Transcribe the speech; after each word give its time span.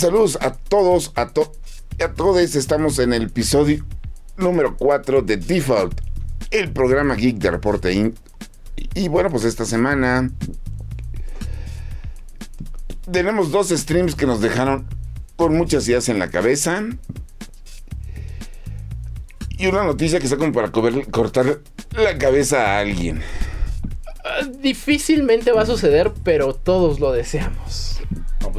Saludos 0.00 0.38
a 0.40 0.54
todos, 0.54 1.12
a, 1.14 1.28
to 1.28 1.52
a 2.02 2.08
todos. 2.14 2.56
Estamos 2.56 2.98
en 2.98 3.12
el 3.12 3.24
episodio 3.24 3.84
número 4.38 4.74
4 4.78 5.20
de 5.20 5.36
Default, 5.36 6.00
el 6.50 6.72
programa 6.72 7.16
Geek 7.16 7.36
de 7.36 7.50
Reporte 7.50 7.92
Inc. 7.92 8.16
Y 8.94 9.08
bueno, 9.08 9.28
pues 9.28 9.44
esta 9.44 9.66
semana 9.66 10.30
tenemos 13.12 13.50
dos 13.50 13.68
streams 13.68 14.14
que 14.14 14.24
nos 14.24 14.40
dejaron 14.40 14.86
con 15.36 15.54
muchas 15.54 15.86
ideas 15.86 16.08
en 16.08 16.18
la 16.18 16.30
cabeza. 16.30 16.82
Y 19.50 19.66
una 19.66 19.84
noticia 19.84 20.18
que 20.18 20.24
está 20.24 20.38
como 20.38 20.52
para 20.52 20.72
cortar 20.72 21.60
la 21.94 22.16
cabeza 22.16 22.70
a 22.70 22.78
alguien. 22.78 23.20
Ah, 24.24 24.46
difícilmente 24.62 25.52
va 25.52 25.60
a 25.60 25.66
suceder, 25.66 26.10
pero 26.24 26.54
todos 26.54 27.00
lo 27.00 27.12
deseamos. 27.12 27.99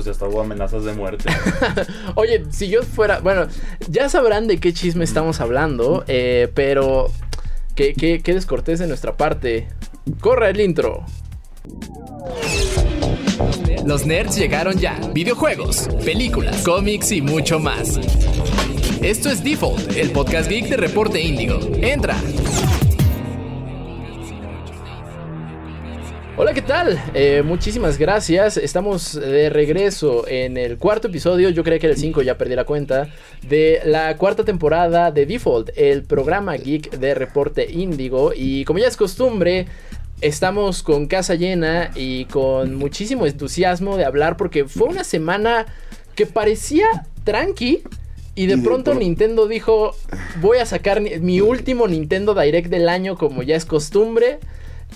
Pues 0.01 0.15
hasta 0.15 0.27
hubo 0.27 0.41
amenazas 0.41 0.83
de 0.83 0.93
muerte. 0.93 1.29
Oye, 2.15 2.45
si 2.49 2.69
yo 2.69 2.81
fuera. 2.81 3.19
Bueno, 3.19 3.45
ya 3.87 4.09
sabrán 4.09 4.47
de 4.47 4.59
qué 4.59 4.73
chisme 4.73 5.03
estamos 5.03 5.39
hablando, 5.41 6.03
eh, 6.07 6.51
pero. 6.55 7.11
Qué, 7.75 7.93
qué, 7.93 8.19
qué 8.23 8.33
descortés 8.33 8.79
de 8.79 8.87
nuestra 8.87 9.15
parte. 9.15 9.67
Corre 10.19 10.49
el 10.49 10.59
intro. 10.59 11.05
Los 13.85 14.07
nerds 14.07 14.37
llegaron 14.37 14.79
ya. 14.79 14.99
Videojuegos, 15.13 15.87
películas, 16.03 16.63
cómics 16.63 17.11
y 17.11 17.21
mucho 17.21 17.59
más. 17.59 17.99
Esto 19.03 19.29
es 19.29 19.43
Default, 19.43 19.97
el 19.97 20.09
podcast 20.09 20.49
geek 20.49 20.67
de 20.67 20.77
Reporte 20.77 21.21
Índigo. 21.21 21.59
Entra. 21.79 22.17
Hola, 26.41 26.55
¿qué 26.55 26.63
tal? 26.63 26.99
Eh, 27.13 27.43
muchísimas 27.45 27.99
gracias. 27.99 28.57
Estamos 28.57 29.13
de 29.13 29.51
regreso 29.51 30.27
en 30.27 30.57
el 30.57 30.79
cuarto 30.79 31.07
episodio, 31.07 31.49
yo 31.49 31.63
creo 31.63 31.79
que 31.79 31.85
el 31.85 31.95
5 31.95 32.23
ya 32.23 32.35
perdí 32.35 32.55
la 32.55 32.63
cuenta, 32.63 33.09
de 33.47 33.79
la 33.85 34.17
cuarta 34.17 34.43
temporada 34.43 35.11
de 35.11 35.27
Default, 35.27 35.69
el 35.75 36.01
programa 36.01 36.55
geek 36.55 36.97
de 36.97 37.13
Reporte 37.13 37.71
Índigo. 37.71 38.31
Y 38.35 38.65
como 38.65 38.79
ya 38.79 38.87
es 38.87 38.97
costumbre, 38.97 39.67
estamos 40.19 40.81
con 40.81 41.05
casa 41.05 41.35
llena 41.35 41.91
y 41.93 42.25
con 42.25 42.73
muchísimo 42.73 43.27
entusiasmo 43.27 43.95
de 43.95 44.05
hablar 44.05 44.35
porque 44.35 44.65
fue 44.65 44.87
una 44.87 45.03
semana 45.03 45.67
que 46.15 46.25
parecía 46.25 46.87
tranqui. 47.23 47.83
Y 48.33 48.47
de 48.47 48.57
pronto 48.57 48.95
Nintendo 48.95 49.45
dijo, 49.47 49.95
voy 50.41 50.57
a 50.57 50.65
sacar 50.65 51.01
mi 51.01 51.39
último 51.39 51.87
Nintendo 51.87 52.33
Direct 52.33 52.71
del 52.71 52.89
año 52.89 53.15
como 53.15 53.43
ya 53.43 53.55
es 53.55 53.65
costumbre. 53.65 54.39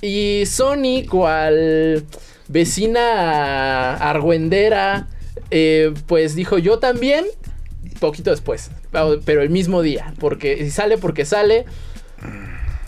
Y 0.02 0.44
Sony, 0.46 1.06
cual 1.10 2.06
vecina 2.48 3.96
argüendera, 3.96 5.08
eh, 5.52 5.94
pues 6.08 6.36
dijo 6.36 6.58
yo 6.58 6.80
también, 6.80 7.26
poquito 8.00 8.32
después, 8.32 8.72
pero 9.26 9.42
el 9.42 9.50
mismo 9.50 9.82
día, 9.82 10.14
porque 10.20 10.58
si 10.58 10.72
sale 10.72 10.98
porque 10.98 11.26
sale, 11.26 11.66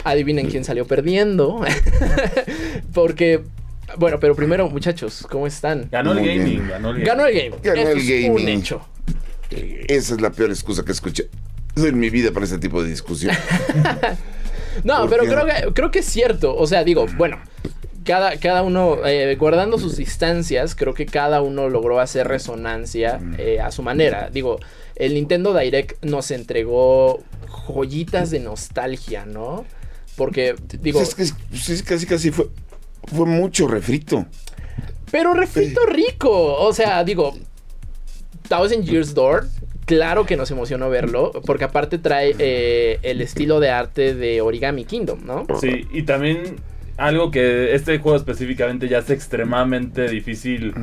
adivinen 0.03 0.49
quién 0.49 0.63
salió 0.63 0.85
perdiendo, 0.85 1.61
porque 2.93 3.43
bueno, 3.97 4.19
pero 4.19 4.35
primero, 4.35 4.69
muchachos, 4.69 5.25
¿cómo 5.29 5.47
están? 5.47 5.87
Ganó 5.89 6.11
el 6.11 6.19
gaming, 6.19 6.67
ganó 6.67 6.89
el 6.89 6.95
gaming. 6.95 7.05
Ganó 7.05 7.25
el 7.25 7.35
gaming. 7.35 7.59
Ganó 7.63 7.89
el 7.89 8.07
gaming. 8.07 8.31
un 8.31 8.49
hecho. 8.49 8.81
Esa 9.49 10.15
es 10.15 10.21
la 10.21 10.31
peor 10.31 10.49
excusa 10.49 10.83
que 10.83 10.91
escuché 10.91 11.29
en 11.77 11.97
mi 11.97 12.09
vida 12.09 12.31
para 12.31 12.45
ese 12.45 12.57
tipo 12.57 12.83
de 12.83 12.89
discusión. 12.89 13.35
No, 14.83 15.07
pero 15.09 15.23
creo 15.25 15.45
que, 15.45 15.73
creo 15.73 15.91
que 15.91 15.99
es 15.99 16.05
cierto. 16.05 16.55
O 16.55 16.67
sea, 16.67 16.83
digo, 16.83 17.05
bueno, 17.17 17.39
cada, 18.03 18.37
cada 18.37 18.63
uno, 18.63 19.05
eh, 19.05 19.35
guardando 19.35 19.77
sus 19.77 19.97
distancias, 19.97 20.75
creo 20.75 20.93
que 20.93 21.05
cada 21.05 21.41
uno 21.41 21.69
logró 21.69 21.99
hacer 21.99 22.27
resonancia 22.27 23.19
eh, 23.37 23.59
a 23.59 23.71
su 23.71 23.83
manera. 23.83 24.29
Digo, 24.31 24.59
el 24.95 25.13
Nintendo 25.13 25.53
Direct 25.53 26.03
nos 26.03 26.31
entregó 26.31 27.23
joyitas 27.47 28.31
de 28.31 28.39
nostalgia, 28.39 29.25
¿no? 29.25 29.65
Porque, 30.15 30.55
digo... 30.81 30.99
Pues 30.99 31.09
es 31.09 31.33
que 31.33 31.45
pues 31.49 31.83
casi, 31.83 32.05
casi 32.05 32.31
fue, 32.31 32.47
fue 33.03 33.25
mucho 33.25 33.67
refrito. 33.67 34.25
Pero 35.11 35.33
refrito 35.33 35.85
rico. 35.85 36.55
O 36.55 36.73
sea, 36.73 37.03
digo, 37.03 37.37
Thousand 38.47 38.85
Years 38.85 39.13
Door 39.13 39.47
claro 39.87 40.25
que 40.25 40.37
nos 40.37 40.51
emocionó 40.51 40.89
verlo, 40.89 41.31
porque 41.45 41.63
aparte 41.63 41.97
trae 41.97 42.35
eh, 42.37 42.99
el 43.01 43.21
estilo 43.21 43.59
de 43.59 43.71
arte 43.71 44.13
de 44.13 44.41
Origami 44.41 44.85
Kingdom, 44.85 45.25
¿no? 45.25 45.47
Sí, 45.59 45.87
y 45.91 46.03
también 46.03 46.57
algo 46.97 47.31
que 47.31 47.73
este 47.73 47.97
juego 47.97 48.17
específicamente 48.17 48.87
ya 48.89 48.99
es 48.99 49.09
extremadamente 49.09 50.09
difícil 50.09 50.73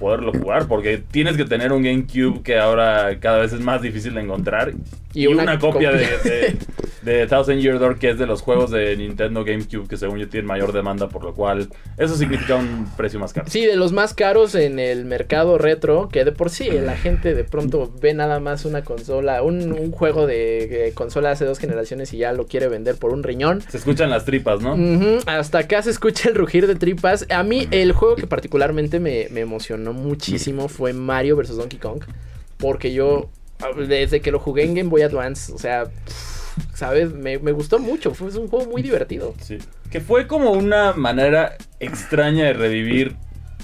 poderlo 0.00 0.32
jugar, 0.32 0.66
porque 0.66 0.98
tienes 0.98 1.36
que 1.36 1.44
tener 1.44 1.72
un 1.72 1.82
GameCube 1.82 2.42
que 2.42 2.58
ahora 2.58 3.20
cada 3.20 3.38
vez 3.38 3.52
es 3.52 3.60
más 3.60 3.82
difícil 3.82 4.14
de 4.14 4.22
encontrar. 4.22 4.72
Y, 5.12 5.26
una, 5.26 5.58
copia, 5.58 5.90
De, 5.90 6.56
de, 7.02 7.26
Thousand 7.26 7.60
Year 7.60 7.80
Door, 7.80 7.98
que 7.98 8.10
es 8.10 8.18
de 8.18 8.26
los 8.26 8.42
juegos 8.42 8.70
de 8.70 8.96
Nintendo 8.96 9.44
GameCube, 9.44 9.88
que 9.88 9.96
según 9.96 10.18
yo 10.18 10.28
tiene 10.28 10.46
mayor 10.46 10.72
demanda, 10.72 11.08
por 11.08 11.24
lo 11.24 11.34
cual 11.34 11.68
eso 11.98 12.14
significa 12.16 12.54
un 12.54 12.86
precio 12.96 13.18
más 13.18 13.32
caro. 13.32 13.50
Sí, 13.50 13.66
de 13.66 13.74
los 13.74 13.90
más 13.90 14.14
caros 14.14 14.54
en 14.54 14.78
el 14.78 15.04
mercado 15.04 15.58
retro, 15.58 16.08
que 16.12 16.24
de 16.24 16.30
por 16.30 16.48
sí 16.48 16.70
la 16.70 16.96
gente 16.96 17.34
de 17.34 17.42
pronto 17.42 17.92
ve 18.00 18.14
nada 18.14 18.38
más 18.38 18.64
una 18.64 18.84
consola, 18.84 19.42
un, 19.42 19.90
juego 19.90 20.28
de, 20.28 20.92
consola 20.94 21.32
hace 21.32 21.44
dos 21.44 21.58
generaciones 21.58 22.12
y 22.12 22.18
ya 22.18 22.32
lo 22.32 22.46
quiere 22.46 22.68
vender 22.68 22.94
por 22.94 23.12
un 23.12 23.24
riñón. 23.24 23.62
Se 23.62 23.78
escuchan 23.78 24.10
las 24.10 24.24
tripas, 24.24 24.60
¿no? 24.60 24.76
Hasta 25.26 25.58
acá 25.58 25.82
se 25.82 25.90
escucha 25.90 26.28
el 26.28 26.36
rugir 26.36 26.68
de 26.68 26.76
tripas. 26.76 27.26
A 27.30 27.42
mí 27.42 27.66
el 27.72 27.92
juego 27.92 28.14
que 28.14 28.28
particularmente 28.28 29.00
me, 29.00 29.26
me 29.30 29.40
emocionó 29.40 29.89
muchísimo 29.92 30.68
fue 30.68 30.92
Mario 30.92 31.36
vs. 31.36 31.56
Donkey 31.56 31.78
Kong. 31.78 32.02
Porque 32.58 32.92
yo, 32.92 33.30
desde 33.76 34.20
que 34.20 34.30
lo 34.30 34.38
jugué 34.38 34.64
en 34.64 34.74
Game 34.74 34.90
Boy 34.90 35.02
Advance, 35.02 35.52
o 35.52 35.58
sea, 35.58 35.84
¿sabes? 36.74 37.12
Me, 37.12 37.36
gustó 37.36 37.78
mucho. 37.78 38.14
Fue 38.14 38.28
un 38.28 38.48
juego 38.48 38.70
muy 38.70 38.82
divertido. 38.82 39.34
Sí. 39.40 39.58
Que 39.90 40.00
fue 40.00 40.26
como 40.26 40.52
una 40.52 40.92
manera 40.92 41.56
extraña 41.78 42.44
de 42.44 42.52
revivir 42.52 43.16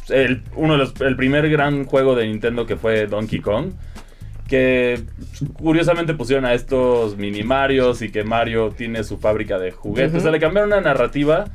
el, 0.09 0.43
uno 0.55 0.75
de 0.75 0.79
los, 0.79 1.01
el 1.01 1.17
primer 1.17 1.49
gran 1.51 1.85
juego 1.85 2.15
de 2.15 2.27
Nintendo 2.27 2.67
que 2.67 2.77
fue 2.77 3.07
Donkey 3.07 3.41
Kong 3.41 3.73
que 4.49 5.03
curiosamente 5.55 6.15
pusieron 6.15 6.45
a 6.45 6.55
estos 6.55 7.17
mini 7.17 7.43
Marios 7.43 8.03
y 8.03 8.11
que 8.11 8.23
Mario 8.25 8.73
tiene 8.77 9.03
su 9.05 9.19
fábrica 9.19 9.59
de 9.59 9.73
juguetes. 9.73 10.15
O 10.15 10.21
sea, 10.21 10.31
le 10.31 10.41
cambiaron 10.41 10.73
una 10.73 10.81
narrativa, 10.81 11.47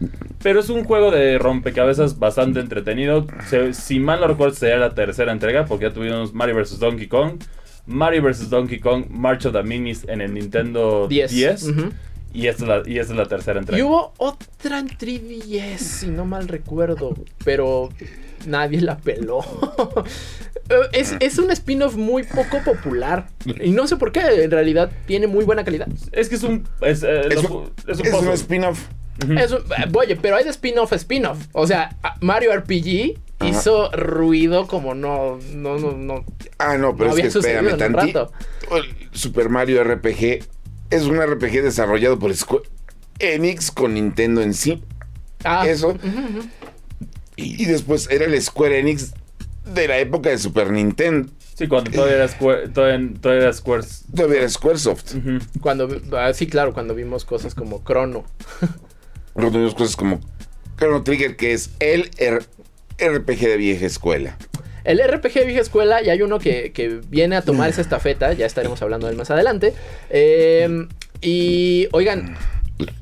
pero 0.44 0.60
es 0.60 0.70
un 0.70 0.84
juego 0.84 1.12
de 1.12 1.38
rompecabezas 1.38 2.20
bastante 2.20 2.60
entretenido. 2.60 3.28
si 3.72 4.00
mal 4.00 4.20
no 4.20 4.28
recuerdo, 4.28 4.56
sería 4.56 4.78
la 4.78 4.94
tercera 4.94 5.32
entrega, 5.32 5.66
porque 5.66 5.86
ya 5.86 5.94
tuvimos 5.94 6.34
Mario 6.34 6.56
vs. 6.56 6.80
Donkey 6.80 7.08
Kong, 7.08 7.42
Mario 7.86 8.24
vs. 8.24 8.50
Donkey 8.50 8.80
Kong, 8.80 9.06
March 9.10 9.46
of 9.46 9.54
the 9.54 9.64
Minis 9.64 10.06
en 10.08 10.22
el 10.22 10.34
Nintendo 10.34 11.08
10. 11.32 11.72
Y 12.34 12.48
esta, 12.48 12.64
es 12.64 12.70
la, 12.70 12.90
y 12.90 13.00
es 13.00 13.10
la 13.10 13.26
tercera 13.26 13.60
entrega. 13.60 13.80
Y 13.80 13.84
hubo 13.84 14.14
otra 14.18 14.80
en 14.80 14.88
3DS, 14.88 15.78
si 15.78 16.08
no 16.08 16.26
mal 16.26 16.48
recuerdo. 16.48 17.16
Pero 17.44 17.90
nadie 18.46 18.82
la 18.82 18.98
peló. 18.98 19.42
es, 20.94 21.38
un 21.38 21.52
spin-off 21.52 21.96
muy 21.96 22.24
poco 22.24 22.62
popular. 22.64 23.28
Y 23.62 23.72
no 23.72 23.88
sé 23.88 23.98
por 23.98 24.12
qué, 24.12 24.44
en 24.44 24.52
realidad 24.52 24.92
tiene 25.06 25.28
muy 25.28 25.46
buena 25.46 25.64
calidad. 25.64 25.88
Es 26.12 26.30
que 26.30 26.36
es 26.36 26.44
un. 26.44 26.68
Es, 26.82 27.04
eh, 27.04 27.22
un, 27.50 28.30
spin-off. 28.34 28.88
oye, 29.94 30.16
pero 30.16 30.36
hay 30.36 30.44
de 30.44 30.52
spin-off 30.52 30.94
spin-off. 30.94 31.48
O 31.54 31.68
sea, 31.68 31.98
Mario 32.22 32.56
RPG 32.56 33.20
hizo 33.46 33.92
ruido 33.92 34.68
como 34.68 34.94
no. 34.94 35.40
No, 35.54 35.78
no, 35.78 35.92
no. 35.92 36.26
Ah, 36.58 36.78
no, 36.78 36.96
pero 36.96 37.12
es 37.12 37.22
que 37.22 37.28
espérame 37.28 37.78
tantito. 37.78 38.32
Super 39.12 39.50
Mario 39.50 39.84
RPG 39.84 40.61
es 40.92 41.04
un 41.04 41.20
RPG 41.20 41.64
desarrollado 41.64 42.20
por 42.20 42.36
Square 42.36 42.66
Enix 43.20 43.72
con 43.72 43.96
Nintendo 43.96 44.42
en 44.42 44.54
sí. 44.54 44.84
Ah. 45.44 45.68
Eso. 45.68 45.98
Y, 47.36 47.66
después 47.66 48.08
era 48.12 48.26
el 48.26 48.40
Square 48.40 48.80
Enix 48.80 49.14
de 49.66 49.88
la 49.88 49.98
época 49.98 50.30
de 50.30 50.38
Super 50.38 50.72
Nintendo. 50.72 51.32
Sí, 51.56 51.68
cuando 51.68 51.92
todavía 51.92 52.18
era, 52.18 52.28
Square, 52.28 52.70
todavía, 52.70 53.42
era 53.42 53.54
Square... 53.54 53.84
Todavía 54.16 54.40
era 54.40 54.50
Squaresoft. 54.50 55.16
Cuando, 55.60 55.88
ah, 56.14 56.34
sí, 56.34 56.48
claro, 56.48 56.74
cuando 56.74 56.94
vimos 56.94 57.26
cosas 57.26 57.56
como 57.56 57.84
Chrono. 57.84 58.26
cuando 59.34 59.60
vimos 59.60 59.76
cosas 59.76 59.96
como 59.96 60.20
Chrono 60.78 61.04
Trigger, 61.04 61.36
que 61.36 61.54
es 61.54 61.72
el 61.80 62.10
RPG 63.00 63.40
de 63.40 63.58
vieja 63.58 63.86
escuela. 63.86 64.38
El 64.84 65.00
RPG 65.00 65.34
de 65.34 65.46
vieja 65.46 65.62
escuela, 65.62 66.02
y 66.02 66.10
hay 66.10 66.22
uno 66.22 66.40
que, 66.40 67.02
viene 67.10 67.36
a 67.36 67.42
tomar 67.42 67.70
esa 67.70 67.82
estafeta, 67.82 68.34
ya 68.34 68.46
estaremos 68.46 68.82
hablando 68.82 69.08
de 69.08 69.14
él 69.14 69.18
más 69.18 69.32
adelante. 69.32 69.74
Em, 70.10 70.88
y, 71.22 71.88
oigan, 71.92 72.36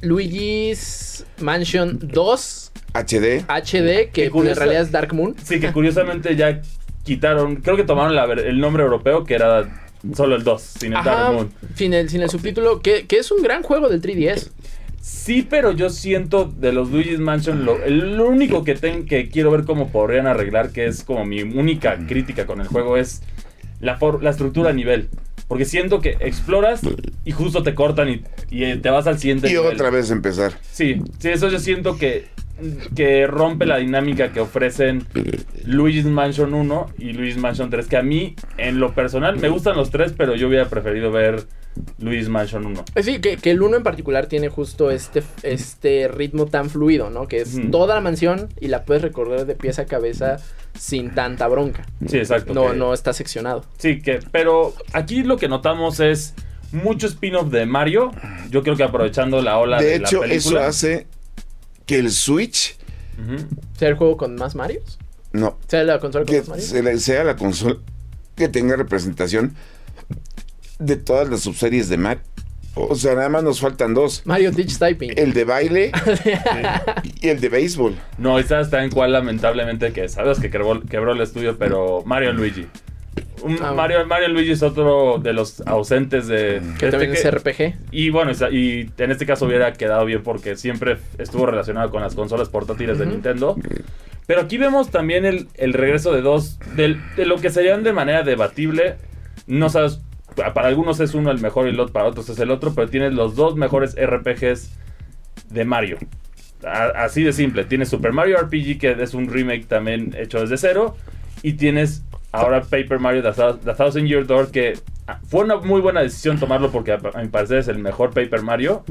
Luigi's 0.01 1.25
Mansion 1.39 1.99
2 2.01 2.71
HD. 2.93 3.45
HD, 3.47 4.09
que 4.11 4.25
en 4.25 4.55
realidad 4.55 4.81
es 4.81 4.91
Dark 4.91 5.13
Moon. 5.13 5.35
Sí, 5.43 5.59
que 5.59 5.71
curiosamente 5.71 6.35
ya 6.35 6.61
quitaron, 7.03 7.57
creo 7.57 7.75
que 7.75 7.83
tomaron 7.83 8.39
el 8.39 8.59
nombre 8.59 8.83
europeo 8.83 9.23
que 9.23 9.35
era 9.35 9.87
solo 10.15 10.35
el 10.35 10.43
2, 10.43 10.61
sin 10.61 10.95
el 10.95 11.03
Dark 11.03 11.33
Moon. 11.33 11.51
Sin 11.75 11.93
el, 11.93 12.09
sin 12.09 12.21
el 12.21 12.29
subtítulo, 12.29 12.81
que, 12.81 13.05
es 13.09 13.31
un 13.31 13.41
gran 13.41 13.63
juego 13.63 13.89
del 13.89 14.01
3DS. 14.01 14.49
Sí, 15.01 15.45
pero 15.49 15.71
yo 15.71 15.89
siento 15.89 16.45
de 16.45 16.73
los 16.73 16.91
Luigi's 16.91 17.19
Mansion, 17.19 17.65
lo, 17.65 17.83
el 17.83 18.19
único 18.19 18.63
que, 18.63 18.75
ten, 18.75 19.05
que 19.05 19.29
quiero 19.29 19.51
ver 19.51 19.63
cómo 19.63 19.89
podrían 19.89 20.27
arreglar, 20.27 20.71
que 20.71 20.85
es 20.87 21.03
como 21.03 21.25
mi 21.25 21.41
única 21.41 21.97
crítica 22.07 22.45
con 22.45 22.61
el 22.61 22.67
juego, 22.67 22.97
es 22.97 23.21
la, 23.79 23.97
la 24.21 24.29
estructura 24.29 24.71
a 24.71 24.73
nivel. 24.73 25.09
Porque 25.47 25.65
siento 25.65 25.99
que 25.99 26.17
exploras 26.19 26.81
y 27.25 27.31
justo 27.31 27.63
te 27.63 27.73
cortan 27.73 28.09
y, 28.09 28.23
y 28.51 28.75
te 28.77 28.89
vas 28.89 29.07
al 29.07 29.17
siguiente 29.17 29.51
y 29.51 29.55
otra 29.55 29.89
vez 29.89 30.11
empezar. 30.11 30.53
Sí, 30.71 31.01
sí, 31.17 31.29
eso 31.29 31.49
yo 31.49 31.57
siento 31.57 31.97
que, 31.97 32.27
que 32.95 33.25
rompe 33.25 33.65
la 33.65 33.77
dinámica 33.77 34.31
que 34.31 34.41
ofrecen 34.41 35.05
Luigi's 35.65 36.05
Mansion 36.05 36.53
1 36.53 36.93
y 36.99 37.13
Luigi's 37.13 37.37
Mansion 37.37 37.71
3. 37.71 37.87
Que 37.87 37.97
a 37.97 38.03
mí, 38.03 38.35
en 38.57 38.79
lo 38.79 38.93
personal, 38.93 39.37
me 39.37 39.49
gustan 39.49 39.75
los 39.75 39.89
tres, 39.89 40.13
pero 40.15 40.35
yo 40.35 40.47
hubiera 40.49 40.69
preferido 40.69 41.11
ver 41.11 41.47
Luigi's 41.99 42.29
Mansion 42.29 42.65
1. 42.65 42.85
Eh, 42.95 43.03
sí, 43.03 43.19
que, 43.19 43.37
que, 43.37 43.51
el 43.51 43.61
1 43.61 43.77
en 43.77 43.83
particular 43.83 44.27
tiene 44.27 44.49
justo 44.49 44.91
este, 44.91 45.23
este 45.43 46.07
ritmo 46.07 46.45
tan 46.45 46.69
fluido, 46.69 47.09
¿no? 47.09 47.27
Que 47.27 47.41
es 47.41 47.57
toda 47.71 47.95
la 47.95 48.01
mansión 48.01 48.49
y 48.59 48.67
la 48.67 48.83
puedes 48.83 49.03
recorrer 49.03 49.45
de 49.45 49.55
pieza 49.55 49.83
a 49.83 49.85
cabeza 49.85 50.37
sin 50.77 51.13
tanta 51.13 51.47
bronca. 51.47 51.85
Sí, 52.07 52.17
exacto. 52.17 52.53
No, 52.53 52.73
no 52.73 52.93
está 52.93 53.13
seccionado. 53.13 53.63
Sí, 53.77 54.01
que, 54.01 54.19
pero 54.31 54.73
aquí 54.93 55.23
lo 55.23 55.37
que 55.37 55.47
notamos 55.47 55.99
es 55.99 56.33
mucho 56.71 57.07
spin-off 57.07 57.49
de 57.49 57.65
Mario. 57.65 58.11
Yo 58.49 58.63
creo 58.63 58.75
que 58.75 58.83
aprovechando 58.83 59.41
la 59.41 59.57
ola 59.57 59.79
de, 59.81 59.87
de 59.87 59.95
hecho, 59.95 60.23
eso 60.23 60.59
hace 60.59 61.07
que 61.85 61.97
el 61.97 62.11
Switch 62.11 62.77
sea 63.77 63.89
el 63.89 63.95
juego 63.95 64.17
con 64.17 64.35
más 64.35 64.55
Marios. 64.55 64.99
No. 65.31 65.57
Sea 65.67 65.83
la 65.83 65.99
consola 65.99 66.25
con 66.25 66.35
más 66.35 66.47
Marios. 66.47 67.01
Sea 67.01 67.23
la 67.23 67.35
consola 67.35 67.77
que 68.35 68.47
tenga 68.47 68.75
representación 68.75 69.55
de 70.79 70.95
todas 70.95 71.29
las 71.29 71.41
subseries 71.41 71.89
de 71.89 71.97
Mario. 71.97 72.23
O 72.75 72.95
sea, 72.95 73.15
nada 73.15 73.29
más 73.29 73.43
nos 73.43 73.59
faltan 73.59 73.93
dos. 73.93 74.21
Mario 74.25 74.51
Teach 74.51 74.77
Typing. 74.77 75.11
El 75.17 75.33
de 75.33 75.43
baile 75.43 75.91
y 77.21 77.27
el 77.27 77.41
de 77.41 77.49
béisbol. 77.49 77.95
No, 78.17 78.39
esa 78.39 78.61
está 78.61 78.83
en 78.83 78.89
cual 78.89 79.11
lamentablemente 79.11 79.91
que 79.91 80.07
sabes 80.07 80.39
que 80.39 80.49
quebró, 80.49 81.11
el 81.11 81.21
estudio, 81.21 81.57
pero 81.57 82.03
Mario 82.05 82.31
Luigi. 82.31 82.67
Ah, 83.61 83.73
Mario, 83.73 84.05
Mario 84.05 84.29
Luigi 84.29 84.51
es 84.51 84.63
otro 84.63 85.17
de 85.17 85.33
los 85.33 85.61
ausentes 85.65 86.27
de... 86.27 86.61
Que 86.77 86.85
este 86.85 86.91
también 86.91 87.13
es 87.13 87.29
RPG. 87.29 87.75
Y 87.91 88.09
bueno, 88.11 88.31
y 88.51 88.89
en 88.97 89.11
este 89.11 89.25
caso 89.25 89.45
hubiera 89.45 89.73
quedado 89.73 90.05
bien 90.05 90.23
porque 90.23 90.55
siempre 90.55 90.97
estuvo 91.17 91.45
relacionado 91.45 91.89
con 91.89 92.01
las 92.01 92.15
consolas 92.15 92.49
portátiles 92.49 92.99
de 92.99 93.05
Nintendo. 93.07 93.57
Pero 94.25 94.41
aquí 94.41 94.57
vemos 94.57 94.91
también 94.91 95.25
el, 95.25 95.73
regreso 95.73 96.13
de 96.13 96.21
dos, 96.21 96.59
de, 96.75 96.97
de 97.17 97.25
lo 97.25 97.37
que 97.37 97.49
serían 97.49 97.83
de 97.83 97.93
manera 97.93 98.23
debatible. 98.23 98.97
No 99.47 99.69
sabes 99.69 100.01
para 100.53 100.67
algunos 100.67 100.99
es 100.99 101.13
uno 101.13 101.31
el 101.31 101.39
mejor 101.39 101.67
y 101.67 101.75
para 101.91 102.05
otros 102.05 102.29
es 102.29 102.39
el 102.39 102.51
otro, 102.51 102.73
pero 102.73 102.89
tienes 102.89 103.13
los 103.13 103.35
dos 103.35 103.55
mejores 103.55 103.95
RPGs 103.95 104.71
de 105.49 105.65
Mario. 105.65 105.97
así 106.63 107.23
de 107.23 107.33
simple. 107.33 107.63
Tienes 107.65 107.89
Super 107.89 108.13
Mario 108.13 108.37
RPG, 108.37 108.79
que 108.79 108.91
es 108.99 109.13
un 109.13 109.27
remake 109.27 109.65
también 109.67 110.15
hecho 110.17 110.41
desde 110.41 110.57
cero. 110.57 110.95
Y 111.41 111.53
tienes 111.53 112.03
ahora 112.31 112.61
Paper 112.61 112.99
Mario 112.99 113.23
The, 113.23 113.73
Thousand 113.73 114.07
Year 114.07 114.25
Door, 114.25 114.51
que 114.51 114.73
ah, 115.07 115.19
fue 115.27 115.43
una 115.43 115.57
muy 115.57 115.81
buena 115.81 116.01
decisión 116.01 116.39
tomarlo 116.39 116.71
porque 116.71 116.91
a, 116.91 116.97
mi 116.97 117.27
parecer 117.27 117.59
es 117.59 117.67
el 117.67 117.79
mejor 117.79 118.11
Paper 118.11 118.41
Mario. 118.41 118.83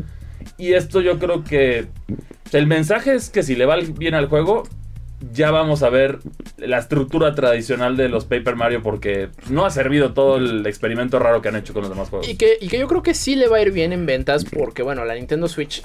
Y 0.57 0.73
esto 0.73 1.01
yo 1.01 1.19
creo 1.19 1.45
que 1.45 1.87
el 2.53 2.67
mensaje 2.67 3.15
es 3.15 3.31
que 3.31 3.43
si 3.43 3.55
le 3.55 3.67
va 3.67 3.77
bien 3.77 4.15
al 4.15 4.27
juego, 4.27 4.65
ya 5.33 5.51
vamos 5.51 5.83
a 5.83 5.91
ver 5.91 6.19
la 6.57 6.79
estructura 6.79 7.35
tradicional 7.35 7.97
de 7.97 8.09
los 8.09 8.25
Paper 8.25 8.57
Mario 8.57 8.83
porque 8.83 9.29
no 9.49 9.65
ha 9.65 9.71
servido 9.71 10.13
todo 10.13 10.37
el 10.37 10.67
experimento 10.67 11.19
raro 11.19 11.43
que 11.43 11.49
han 11.49 11.57
hecho 11.57 11.73
con 11.73 11.83
los 11.83 11.91
demás 11.91 12.09
juegos. 12.09 12.29
Y 12.29 12.37
que, 12.37 12.59
y 12.61 12.69
que 12.69 12.79
yo 12.79 12.87
creo 12.87 13.03
que 13.03 13.15
sí 13.15 13.35
le 13.37 13.49
va 13.49 13.59
a 13.59 13.63
ir 13.63 13.73
bien 13.73 13.93
en 13.93 14.07
ventas 14.07 14.45
porque, 14.45 14.83
bueno, 14.83 15.05
la 15.05 15.15
Nintendo 15.15 15.49
Switch 15.49 15.83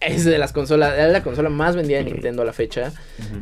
es 0.00 0.24
de 0.24 0.38
las 0.38 0.52
consolas, 0.52 0.98
es 0.98 1.12
la 1.12 1.22
consola 1.22 1.48
más 1.48 1.76
vendida 1.76 1.98
de 1.98 2.04
Nintendo 2.04 2.42
a 2.42 2.44
la 2.44 2.52
fecha. 2.52 2.92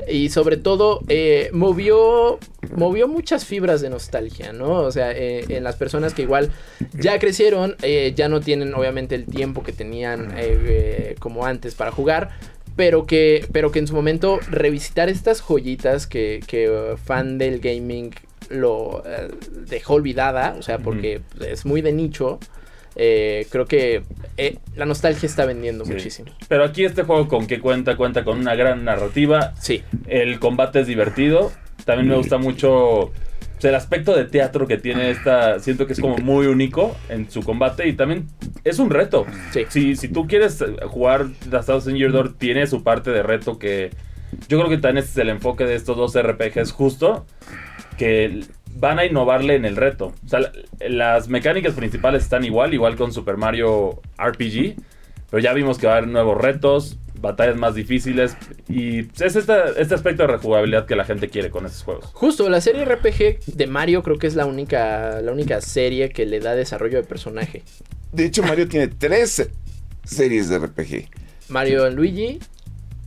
Y 0.09 0.31
sobre 0.31 0.57
todo, 0.57 1.01
eh, 1.09 1.51
movió, 1.53 2.39
movió 2.75 3.09
muchas 3.09 3.45
fibras 3.45 3.81
de 3.81 3.91
nostalgia, 3.91 4.53
¿no? 4.53 4.81
O 4.81 4.91
sea, 4.91 5.13
eh, 5.13 5.45
en 5.49 5.65
las 5.65 5.77
personas 5.77 6.15
que 6.15 6.23
igual 6.23 6.51
ya 6.93 7.19
crecieron, 7.19 7.77
eh, 7.83 8.13
ya 8.17 8.29
no 8.29 8.41
tienen 8.41 8.73
obviamente 8.75 9.15
el 9.15 9.27
tiempo 9.27 9.63
que 9.63 9.73
tenían 9.73 10.35
como 11.19 11.47
antes 11.47 11.75
para 11.75 11.91
jugar 11.91 12.31
pero 12.77 13.07
que, 13.07 13.47
pero 13.53 13.71
que 13.71 13.79
en 13.79 13.87
su 13.87 13.95
momento 13.95 14.41
revisitar 14.51 15.09
estas 15.09 15.41
joyitas 15.41 16.07
que, 16.07 16.41
que 16.47 16.71
uh, 16.71 16.97
fan 16.97 17.39
del 17.39 17.61
gaming 17.61 18.15
lo 18.51 18.99
uh, 18.99 19.03
dejó 19.69 19.95
olvidada, 19.95 20.55
o 20.59 20.63
sea, 20.63 20.79
porque 20.79 21.21
es 21.41 21.65
muy 21.65 21.81
de 21.81 21.93
nicho. 21.93 22.39
Eh, 22.97 23.47
creo 23.51 23.67
que 23.67 24.03
eh, 24.37 24.59
la 24.77 24.87
nostalgia 24.87 25.27
está 25.27 25.45
vendiendo 25.45 25.85
muchísimo. 25.85 26.31
Pero 26.47 26.65
aquí 26.65 26.85
este 26.85 27.03
juego 27.03 27.27
con 27.27 27.47
que 27.47 27.59
cuenta, 27.59 27.97
cuenta 27.97 28.25
con 28.25 28.39
una 28.39 28.55
gran 28.55 28.85
narrativa. 28.85 29.53
Sí. 29.61 29.83
El 30.07 30.39
combate 30.39 30.81
es 30.81 30.87
divertido. 30.87 31.51
También 31.85 32.09
me 32.09 32.17
gusta 32.17 32.39
mucho 32.39 33.11
el 33.65 33.75
aspecto 33.75 34.15
de 34.15 34.25
teatro 34.25 34.67
que 34.67 34.79
tiene 34.79 35.11
esta, 35.11 35.59
siento 35.61 35.87
que 35.87 35.93
es 35.95 36.01
como 36.01 36.17
muy 36.19 36.47
único 36.47 36.97
en 37.09 37.31
su 37.31 37.43
combate 37.43 37.89
y 37.89 37.95
también 37.95 38.27
es 38.65 38.79
un 38.79 38.91
reto. 38.91 39.27
Si, 39.71 39.97
si 39.97 40.09
tú 40.09 40.27
quieres 40.27 40.65
jugar 40.89 41.27
The 41.51 41.61
Thousand 41.61 41.97
Year 41.97 42.13
Door, 42.13 42.35
tiene 42.35 42.67
su 42.67 42.83
parte 42.83 43.11
de 43.11 43.23
reto 43.23 43.59
que 43.59 43.91
yo 44.49 44.59
creo 44.59 44.69
que 44.69 44.79
también 44.79 44.99
este 44.99 45.11
es 45.11 45.19
el 45.19 45.31
enfoque 45.31 45.65
de 45.65 45.75
estos 45.75 45.97
dos 45.97 46.21
RPGs 46.21 46.73
justo, 46.73 47.27
que 47.97 48.45
van 48.77 48.99
a 48.99 49.05
innovarle 49.05 49.55
en 49.55 49.65
el 49.65 49.77
reto. 49.77 50.13
O 50.25 50.29
sea, 50.29 50.41
las 50.81 51.29
mecánicas 51.29 51.75
principales 51.75 52.25
están 52.25 52.45
igual, 52.45 52.75
igual 52.75 52.97
con 52.97 53.13
Super 53.13 53.37
Mario 53.37 54.01
RPG, 54.19 54.77
pero 55.31 55.43
ya 55.43 55.53
vimos 55.53 55.79
que 55.79 55.87
va 55.87 55.95
a 55.95 55.97
haber 55.99 56.09
nuevos 56.11 56.39
retos, 56.39 56.99
batallas 57.25 57.57
más 57.57 57.75
difíciles. 57.75 58.37
Y 58.69 59.01
es 59.21 59.37
este 59.37 59.95
aspecto 59.95 60.23
de 60.23 60.29
rejugabilidad 60.29 60.87
que 60.87 60.95
la 60.95 61.05
gente 61.05 61.29
quiere 61.29 61.51
con 61.51 61.67
estos 61.67 61.83
juegos. 61.83 62.07
Justo, 62.13 62.49
la 62.49 62.61
serie 62.61 62.85
RPG 62.85 63.57
de 63.57 63.67
Mario 63.67 64.03
creo 64.03 64.19
que 64.19 64.29
es 64.29 64.37
la 64.37 64.47
única, 64.47 65.21
la 65.21 65.33
única 65.33 65.61
serie 65.61 66.11
que 66.11 66.27
le 66.27 66.39
da 66.39 66.55
desarrollo 66.55 66.99
de 66.99 67.05
personaje. 67.05 67.63
De 68.13 68.27
hecho, 68.27 68.43
Mario 68.45 68.69
tiene 68.69 68.89
tres 68.89 69.51
series 70.05 70.49
de 70.49 70.59
RPG. 70.59 71.09
Mario 71.49 71.91
Luigi, 71.91 72.39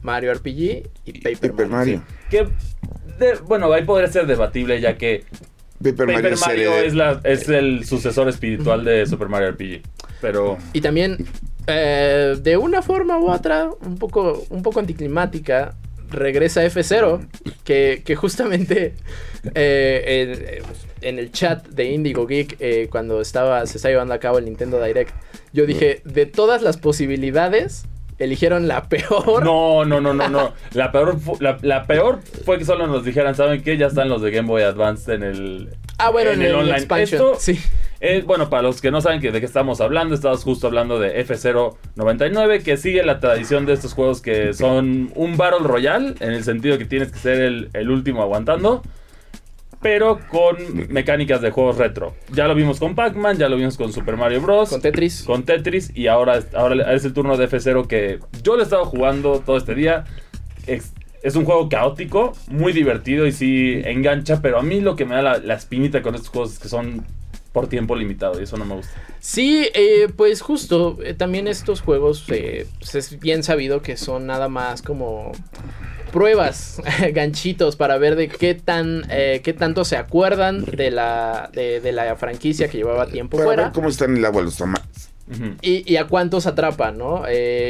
Mario 0.01 0.33
RPG 0.33 0.89
y 1.05 1.21
Paper, 1.21 1.67
Mario. 1.67 2.03
Que, 2.29 2.47
bueno, 3.45 3.71
ahí 3.71 3.85
podría 3.85 4.11
ser 4.11 4.27
debatible 4.27 4.81
ya 4.81 4.97
que 4.97 5.23
Paper, 5.81 6.07
Mario, 6.39 6.75
es, 6.75 6.93
la, 6.93 7.21
es 7.23 7.47
el 7.49 7.85
sucesor 7.85 8.27
espiritual 8.29 8.83
de 8.83 9.05
Super 9.05 9.29
Mario 9.29 9.51
RPG. 9.51 9.81
Pero... 10.21 10.57
Y 10.73 10.81
también 10.81 11.17
eh, 11.67 12.35
de 12.41 12.57
una 12.57 12.81
forma 12.81 13.19
u 13.19 13.29
otra, 13.29 13.69
un 13.81 13.97
poco, 13.97 14.45
un 14.49 14.63
poco 14.63 14.79
anticlimática, 14.79 15.75
regresa 16.09 16.63
F0, 16.63 17.27
que, 17.63 18.01
que 18.05 18.15
justamente 18.15 18.95
eh, 19.53 20.61
en, 21.01 21.19
el 21.19 21.31
chat 21.31 21.67
de 21.67 21.91
Indigo 21.91 22.25
Geek, 22.25 22.55
eh, 22.59 22.87
cuando 22.89 23.21
estaba, 23.21 23.65
se 23.65 23.77
estaba 23.77 23.91
llevando 23.91 24.13
a 24.13 24.19
cabo 24.19 24.37
el 24.37 24.45
Nintendo 24.45 24.81
Direct, 24.81 25.13
yo 25.53 25.65
dije, 25.65 26.01
de 26.05 26.25
todas 26.25 26.61
las 26.61 26.77
posibilidades, 26.77 27.85
eligieron 28.19 28.67
la 28.67 28.87
peor. 28.89 29.43
No, 29.43 29.85
no, 29.85 30.01
no, 30.01 30.13
no, 30.13 30.29
no. 30.29 30.53
La 30.73 30.91
peor, 30.91 31.17
la, 31.39 31.85
peor 31.85 32.21
fue 32.45 32.57
que 32.57 32.65
solo 32.65 32.87
nos 32.87 33.03
dijeran, 33.03 33.35
¿saben 33.35 33.61
qué? 33.61 33.77
Ya 33.77 33.87
están 33.87 34.09
los 34.09 34.21
de 34.21 34.31
Game 34.31 34.47
Boy 34.47 34.63
Advance 34.63 35.13
en 35.13 35.23
el... 35.23 35.69
Ah, 35.97 36.09
bueno, 36.11 36.31
en, 36.31 36.41
el, 36.41 36.55
online. 36.55 36.77
Expansion. 36.77 37.35
sí. 37.39 37.59
Eh, 37.99 38.23
bueno, 38.25 38.49
para 38.49 38.61
los 38.61 38.79
que 38.79 38.91
no 38.91 39.01
saben 39.01 39.19
de 39.19 39.39
qué 39.39 39.45
estamos 39.45 39.81
hablando, 39.81 40.13
estamos 40.13 40.43
justo 40.43 40.67
hablando 40.67 40.99
de 40.99 41.25
F099, 41.25 42.61
que 42.61 42.77
sigue 42.77 43.03
la 43.03 43.19
tradición 43.19 43.65
de 43.65 43.73
estos 43.73 43.93
juegos 43.93 44.21
que 44.21 44.53
son 44.53 45.11
un 45.15 45.35
Battle 45.35 45.67
Royale, 45.67 46.13
en 46.19 46.31
el 46.31 46.43
sentido 46.43 46.77
que 46.77 46.85
tienes 46.85 47.11
que 47.11 47.17
ser 47.17 47.41
el, 47.73 47.89
último 47.89 48.21
aguantando, 48.21 48.83
pero 49.81 50.19
con 50.29 50.57
mecánicas 50.89 51.41
de 51.41 51.49
juegos 51.49 51.77
retro. 51.77 52.13
Ya 52.31 52.47
lo 52.47 52.53
vimos 52.53 52.79
con 52.79 52.93
Pac-Man, 52.93 53.37
ya 53.37 53.49
lo 53.49 53.55
vimos 53.55 53.77
con 53.77 53.91
Super 53.91 54.15
Mario 54.15 54.41
Bros. 54.41 54.69
Con 54.69 54.81
Tetris. 54.81 55.23
Con 55.23 55.43
Tetris, 55.43 55.91
y 55.95 56.05
ahora, 56.07 56.39
ahora 56.53 56.93
es 56.93 57.03
el 57.03 57.13
turno 57.13 57.35
de 57.35 57.49
F0 57.49 57.87
que 57.87 58.19
yo 58.43 58.55
le 58.55 58.61
he 58.61 58.63
estado 58.63 58.85
jugando 58.85 59.41
todo 59.43 59.57
este 59.57 59.73
día. 59.73 60.05
Es, 60.67 60.93
un 61.35 61.43
juego 61.43 61.67
caótico, 61.67 62.33
muy 62.47 62.71
divertido 62.71 63.25
y 63.27 63.33
sí 63.33 63.81
engancha, 63.83 64.41
pero 64.41 64.59
a 64.59 64.63
mí 64.63 64.79
lo 64.79 64.95
que 64.95 65.03
me 65.03 65.15
da 65.15 65.21
la, 65.21 65.37
la 65.39 65.55
espinita 65.55 66.01
con 66.01 66.15
estos 66.15 66.29
juegos 66.29 66.53
es 66.53 66.59
que 66.59 66.69
son 66.69 67.03
por 67.57 67.67
tiempo 67.67 67.95
limitado 67.95 68.39
y 68.39 68.43
eso 68.43 68.55
no 68.55 68.65
me 68.65 68.75
gusta. 68.75 68.93
Sí, 69.19 69.67
eh, 69.73 70.09
pues 70.15 70.41
justo, 70.41 70.99
eh, 71.03 71.15
también 71.15 71.47
estos 71.47 71.81
juegos 71.81 72.23
eh, 72.27 72.67
pues 72.77 72.93
es 72.93 73.19
bien 73.19 73.41
sabido 73.41 73.81
que 73.81 73.97
son 73.97 74.27
nada 74.27 74.47
más 74.47 74.83
como 74.83 75.31
pruebas, 76.11 76.79
ganchitos 77.15 77.75
para 77.75 77.97
ver 77.97 78.15
de 78.15 78.27
qué 78.27 78.53
tan 78.53 79.07
qué 79.07 79.55
tanto 79.57 79.85
se 79.85 79.97
acuerdan 79.97 80.65
de 80.65 80.91
la 80.91 81.49
de, 81.51 81.91
la 81.91 82.15
franquicia 82.15 82.67
que 82.67 82.77
llevaba 82.77 83.07
tiempo 83.07 83.39
fuera. 83.39 83.63
Ver 83.63 83.71
cómo 83.71 83.89
están 83.89 84.11
en 84.11 84.17
el 84.17 84.25
agua 84.25 84.43
los 84.43 84.55
tomates. 84.55 85.09
y, 85.63 85.91
y, 85.91 85.97
a 85.97 86.05
cuántos 86.05 86.45
atrapan, 86.45 86.99
¿no? 86.99 87.23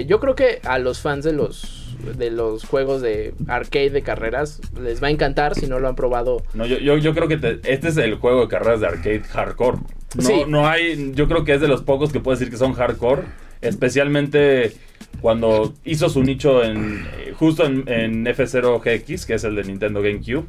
yo 0.05 0.19
creo 0.19 0.35
que 0.35 0.59
a 0.65 0.79
los 0.79 0.99
fans 0.99 1.23
de 1.23 1.31
los 1.31 1.86
de 2.17 2.31
los 2.31 2.63
juegos 2.63 3.01
de 3.01 3.33
arcade 3.47 3.89
de 3.89 4.01
carreras 4.01 4.61
les 4.79 5.01
va 5.01 5.07
a 5.07 5.11
encantar 5.11 5.55
si 5.55 5.67
no 5.67 5.79
lo 5.79 5.87
han 5.87 5.95
probado. 5.95 6.43
No, 6.53 6.65
yo, 6.65 6.77
yo, 6.77 7.13
creo 7.13 7.27
que 7.27 7.59
este 7.63 7.87
es 7.87 7.97
el 7.97 8.15
juego 8.15 8.41
de 8.41 8.47
carreras 8.47 8.81
de 8.81 8.87
arcade 8.87 9.23
hardcore. 9.23 9.77
No, 10.15 10.45
no 10.45 10.67
hay, 10.67 11.11
yo 11.13 11.27
creo 11.27 11.43
que 11.43 11.53
es 11.53 11.61
de 11.61 11.67
los 11.67 11.83
pocos 11.83 12.11
que 12.11 12.19
puedo 12.19 12.37
decir 12.37 12.51
que 12.51 12.57
son 12.57 12.73
hardcore, 12.73 13.23
especialmente 13.61 14.73
cuando 15.21 15.73
hizo 15.83 16.09
su 16.09 16.23
nicho 16.23 16.63
en 16.63 17.05
justo 17.37 17.65
en, 17.65 18.25
F0GX, 18.25 19.25
que 19.25 19.33
es 19.33 19.43
el 19.43 19.55
de 19.55 19.63
Nintendo 19.63 20.01
GameCube, 20.01 20.45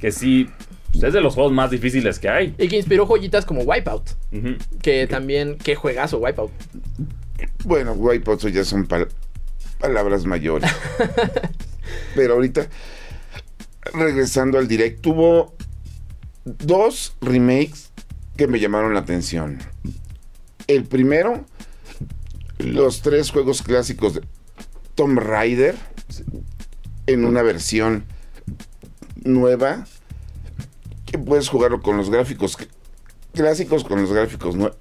que 0.00 0.12
sí 0.12 0.48
es 0.94 1.12
de 1.12 1.20
los 1.20 1.34
juegos 1.34 1.52
más 1.52 1.70
difíciles 1.70 2.18
que 2.18 2.28
hay. 2.28 2.54
Y 2.58 2.68
que 2.68 2.76
inspiró 2.76 3.06
joyitas 3.06 3.44
como 3.44 3.62
Wipeout. 3.62 4.10
Que 4.82 5.06
también, 5.06 5.56
qué 5.62 5.74
juegazo 5.74 6.18
Wipeout. 6.18 6.50
Bueno, 7.64 7.92
Wipeout 7.92 8.40
ya 8.48 8.64
son 8.64 8.86
palabras 9.84 10.24
mayores. 10.24 10.70
Pero 12.14 12.34
ahorita, 12.34 12.66
regresando 13.92 14.58
al 14.58 14.66
direct, 14.66 15.02
tuvo 15.02 15.54
dos 16.44 17.14
remakes 17.20 17.92
que 18.38 18.46
me 18.46 18.60
llamaron 18.60 18.94
la 18.94 19.00
atención. 19.00 19.58
El 20.68 20.84
primero, 20.84 21.44
los 22.56 23.02
tres 23.02 23.30
juegos 23.30 23.60
clásicos 23.60 24.14
de 24.14 24.22
Tomb 24.94 25.18
Raider 25.18 25.76
en 27.06 27.26
una 27.26 27.42
versión 27.42 28.06
nueva 29.22 29.86
que 31.04 31.18
puedes 31.18 31.50
jugarlo 31.50 31.82
con 31.82 31.98
los 31.98 32.08
gráficos 32.08 32.56
clásicos 33.34 33.84
con 33.84 34.00
los 34.00 34.10
gráficos 34.10 34.56
nuevos. 34.56 34.78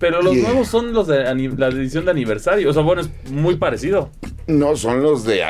Pero 0.00 0.22
los 0.22 0.34
nuevos 0.34 0.66
son 0.66 0.94
los 0.94 1.06
de 1.06 1.22
la 1.24 1.68
edición 1.68 2.06
de 2.06 2.10
aniversario. 2.10 2.70
O 2.70 2.72
sea, 2.72 2.82
bueno, 2.82 3.02
es 3.02 3.30
muy 3.30 3.56
parecido. 3.56 4.10
No, 4.46 4.74
son 4.74 5.02
los 5.02 5.24
de 5.24 5.44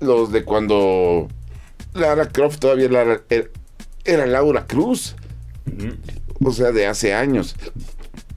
los 0.00 0.32
de 0.32 0.44
cuando 0.44 1.28
Lara 1.94 2.28
Croft 2.28 2.58
todavía 2.58 3.20
era, 4.04 4.26
Laura 4.26 4.66
Cruz. 4.66 5.14
O 6.44 6.50
sea, 6.50 6.72
de 6.72 6.88
hace 6.88 7.14
años. 7.14 7.54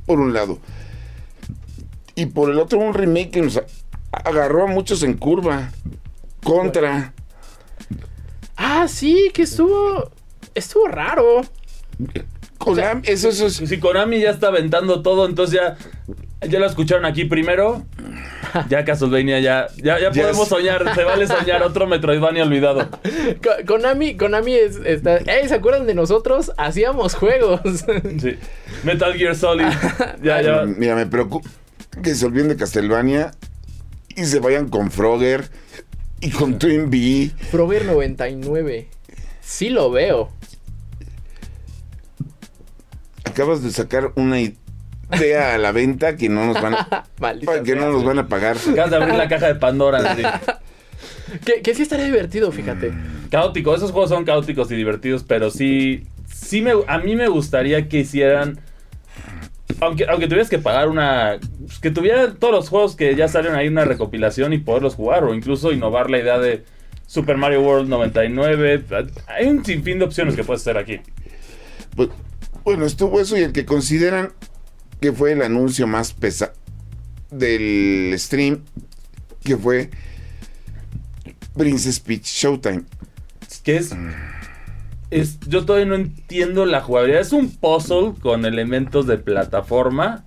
Por 0.05 0.19
un 0.19 0.33
lado. 0.33 0.59
Y 2.13 2.27
por 2.27 2.51
el 2.51 2.59
otro, 2.59 2.77
un 2.77 2.93
remake 2.93 3.31
que 3.31 3.41
nos 3.41 3.59
agarró 4.12 4.65
a 4.65 4.67
muchos 4.67 5.01
en 5.01 5.15
curva. 5.15 5.71
Contra. 6.43 7.13
Ah, 8.55 8.88
sí, 8.88 9.31
que 9.33 9.41
estuvo. 9.41 10.12
Estuvo 10.53 10.88
raro. 10.88 11.41
Konami, 12.75 13.01
eso, 13.05 13.29
eso, 13.29 13.50
Si 13.50 13.79
Konami 13.79 14.19
ya 14.19 14.31
está 14.31 14.47
aventando 14.47 15.01
todo, 15.01 15.25
entonces 15.25 15.59
ya. 15.59 15.77
Ya 16.47 16.59
lo 16.59 16.67
escucharon 16.67 17.03
aquí 17.05 17.25
primero. 17.25 17.83
Ya 18.69 18.86
Castlevania, 18.86 19.39
ya, 19.39 19.67
ya, 19.77 20.00
ya 20.00 20.12
podemos 20.12 20.47
soñar. 20.47 20.93
Se 20.93 21.03
vale 21.03 21.27
soñar 21.27 21.63
otro 21.63 21.88
Metroidvania 21.88 22.43
olvidado. 22.43 22.88
Konami, 23.65 24.15
Konami 24.15 24.53
es, 24.53 24.77
está. 24.86 25.19
¿Se 25.19 25.53
acuerdan 25.53 25.88
de 25.88 25.95
nosotros? 25.95 26.51
Hacíamos 26.57 27.15
juegos. 27.15 27.62
Sí. 28.21 28.38
Metal 28.83 29.13
Gear 29.15 29.36
Solid. 29.36 29.65
ya, 30.24 30.41
ya. 30.41 30.63
Mira, 30.63 30.95
me 30.95 31.07
preocupa 31.07 31.50
que 32.03 32.13
se 32.13 32.25
olviden 32.25 32.50
de 32.50 32.55
Castlevania 32.55 33.31
y 34.15 34.25
se 34.25 34.39
vayan 34.39 34.69
con 34.69 34.91
Frogger 34.91 35.50
y 36.21 36.29
con 36.29 36.59
Twin 36.59 36.89
B. 36.89 37.31
Frogger 37.51 37.86
99. 37.86 38.88
Sí 39.41 39.69
lo 39.69 39.91
veo. 39.91 40.31
Acabas 43.27 43.63
de 43.63 43.72
sacar 43.72 44.12
una 44.15 44.39
idea 44.39 45.53
a 45.53 45.57
la 45.57 45.72
venta 45.72 46.15
que 46.15 46.29
no 46.29 46.46
nos 46.46 46.62
van 46.62 46.75
a, 46.75 47.05
que 47.63 47.75
no 47.75 47.91
nos 47.91 48.03
van 48.03 48.19
a 48.19 48.27
pagar. 48.27 48.57
Acabas 48.57 48.89
de 48.91 48.96
abrir 48.96 49.15
la 49.15 49.27
caja 49.27 49.48
de 49.48 49.55
Pandora. 49.55 50.15
que, 51.46 51.62
que 51.62 51.75
sí 51.75 51.84
estaría 51.84 52.05
divertido, 52.05 52.51
fíjate. 52.51 52.93
Caótico, 53.29 53.75
esos 53.75 53.91
juegos 53.91 54.10
son 54.10 54.25
caóticos 54.25 54.72
y 54.72 54.75
divertidos, 54.75 55.24
pero 55.24 55.51
sí, 55.51 56.05
sí 56.27 56.62
me, 56.62 56.74
a 56.88 56.98
mí 57.00 57.15
me 57.15 57.27
gustaría 57.27 57.88
que 57.88 58.00
hicieran 58.00 58.60
aunque, 59.79 60.05
aunque 60.07 60.27
tuvieras 60.27 60.50
que 60.50 60.60
pagar 60.60 60.88
una. 60.88 61.39
Que 61.81 61.91
tuviera 61.91 62.34
todos 62.34 62.53
los 62.53 62.69
juegos 62.69 62.96
que 62.96 63.15
ya 63.15 63.27
salen 63.27 63.55
ahí 63.55 63.67
una 63.67 63.86
recopilación 63.86 64.53
y 64.53 64.57
poderlos 64.57 64.96
jugar, 64.96 65.24
o 65.24 65.34
incluso 65.34 65.72
innovar 65.72 66.10
la 66.10 66.19
idea 66.19 66.39
de 66.39 66.63
Super 67.05 67.38
Mario 67.38 67.62
World 67.62 67.89
99. 67.89 68.84
Hay 69.27 69.48
un 69.48 69.63
sinfín 69.63 70.00
de 70.00 70.05
opciones 70.05 70.36
que 70.36 70.43
puedes 70.43 70.62
hacer 70.62 70.77
aquí. 70.77 71.00
Pues, 71.96 72.10
bueno, 72.67 72.86
estuvo 72.86 73.21
eso 73.21 73.38
y 73.38 73.43
el 73.43 73.53
que 73.53 73.65
consideran 73.65 74.33
que 75.00 75.13
fue 75.13 75.31
el 75.31 75.41
anuncio 75.41 75.88
más 75.88 76.12
pesado 76.12 76.51
del 77.31 78.13
stream, 78.17 78.65
que 79.41 79.55
fue 79.55 79.89
Princess 81.55 82.01
Peach 82.01 82.25
Showtime. 82.25 82.83
Que 83.63 83.77
es 83.77 85.39
yo 85.47 85.63
todavía 85.63 85.86
no 85.86 85.95
entiendo 85.95 86.65
la 86.65 86.81
jugabilidad. 86.81 87.21
Es 87.21 87.31
un 87.31 87.50
puzzle 87.51 88.15
con 88.19 88.43
elementos 88.43 89.07
de 89.07 89.17
plataforma 89.17 90.25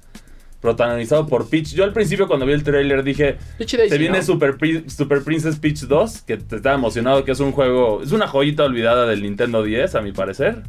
protagonizado 0.62 1.26
por 1.26 1.50
Peach. 1.50 1.74
Yo 1.74 1.84
al 1.84 1.92
principio 1.92 2.26
cuando 2.26 2.46
vi 2.46 2.54
el 2.54 2.62
trailer 2.62 3.04
dije, 3.04 3.36
se 3.58 3.98
viene 3.98 4.22
Super, 4.22 4.56
Super 4.86 5.22
Princess 5.22 5.58
Peach 5.58 5.80
2, 5.80 6.22
que 6.22 6.38
te 6.38 6.56
estaba 6.56 6.74
emocionado, 6.74 7.22
que 7.22 7.32
es 7.32 7.40
un 7.40 7.52
juego, 7.52 8.02
es 8.02 8.12
una 8.12 8.26
joyita 8.26 8.64
olvidada 8.64 9.04
del 9.04 9.20
Nintendo 9.20 9.62
10 9.62 9.94
a 9.94 10.00
mi 10.00 10.12
parecer. 10.12 10.62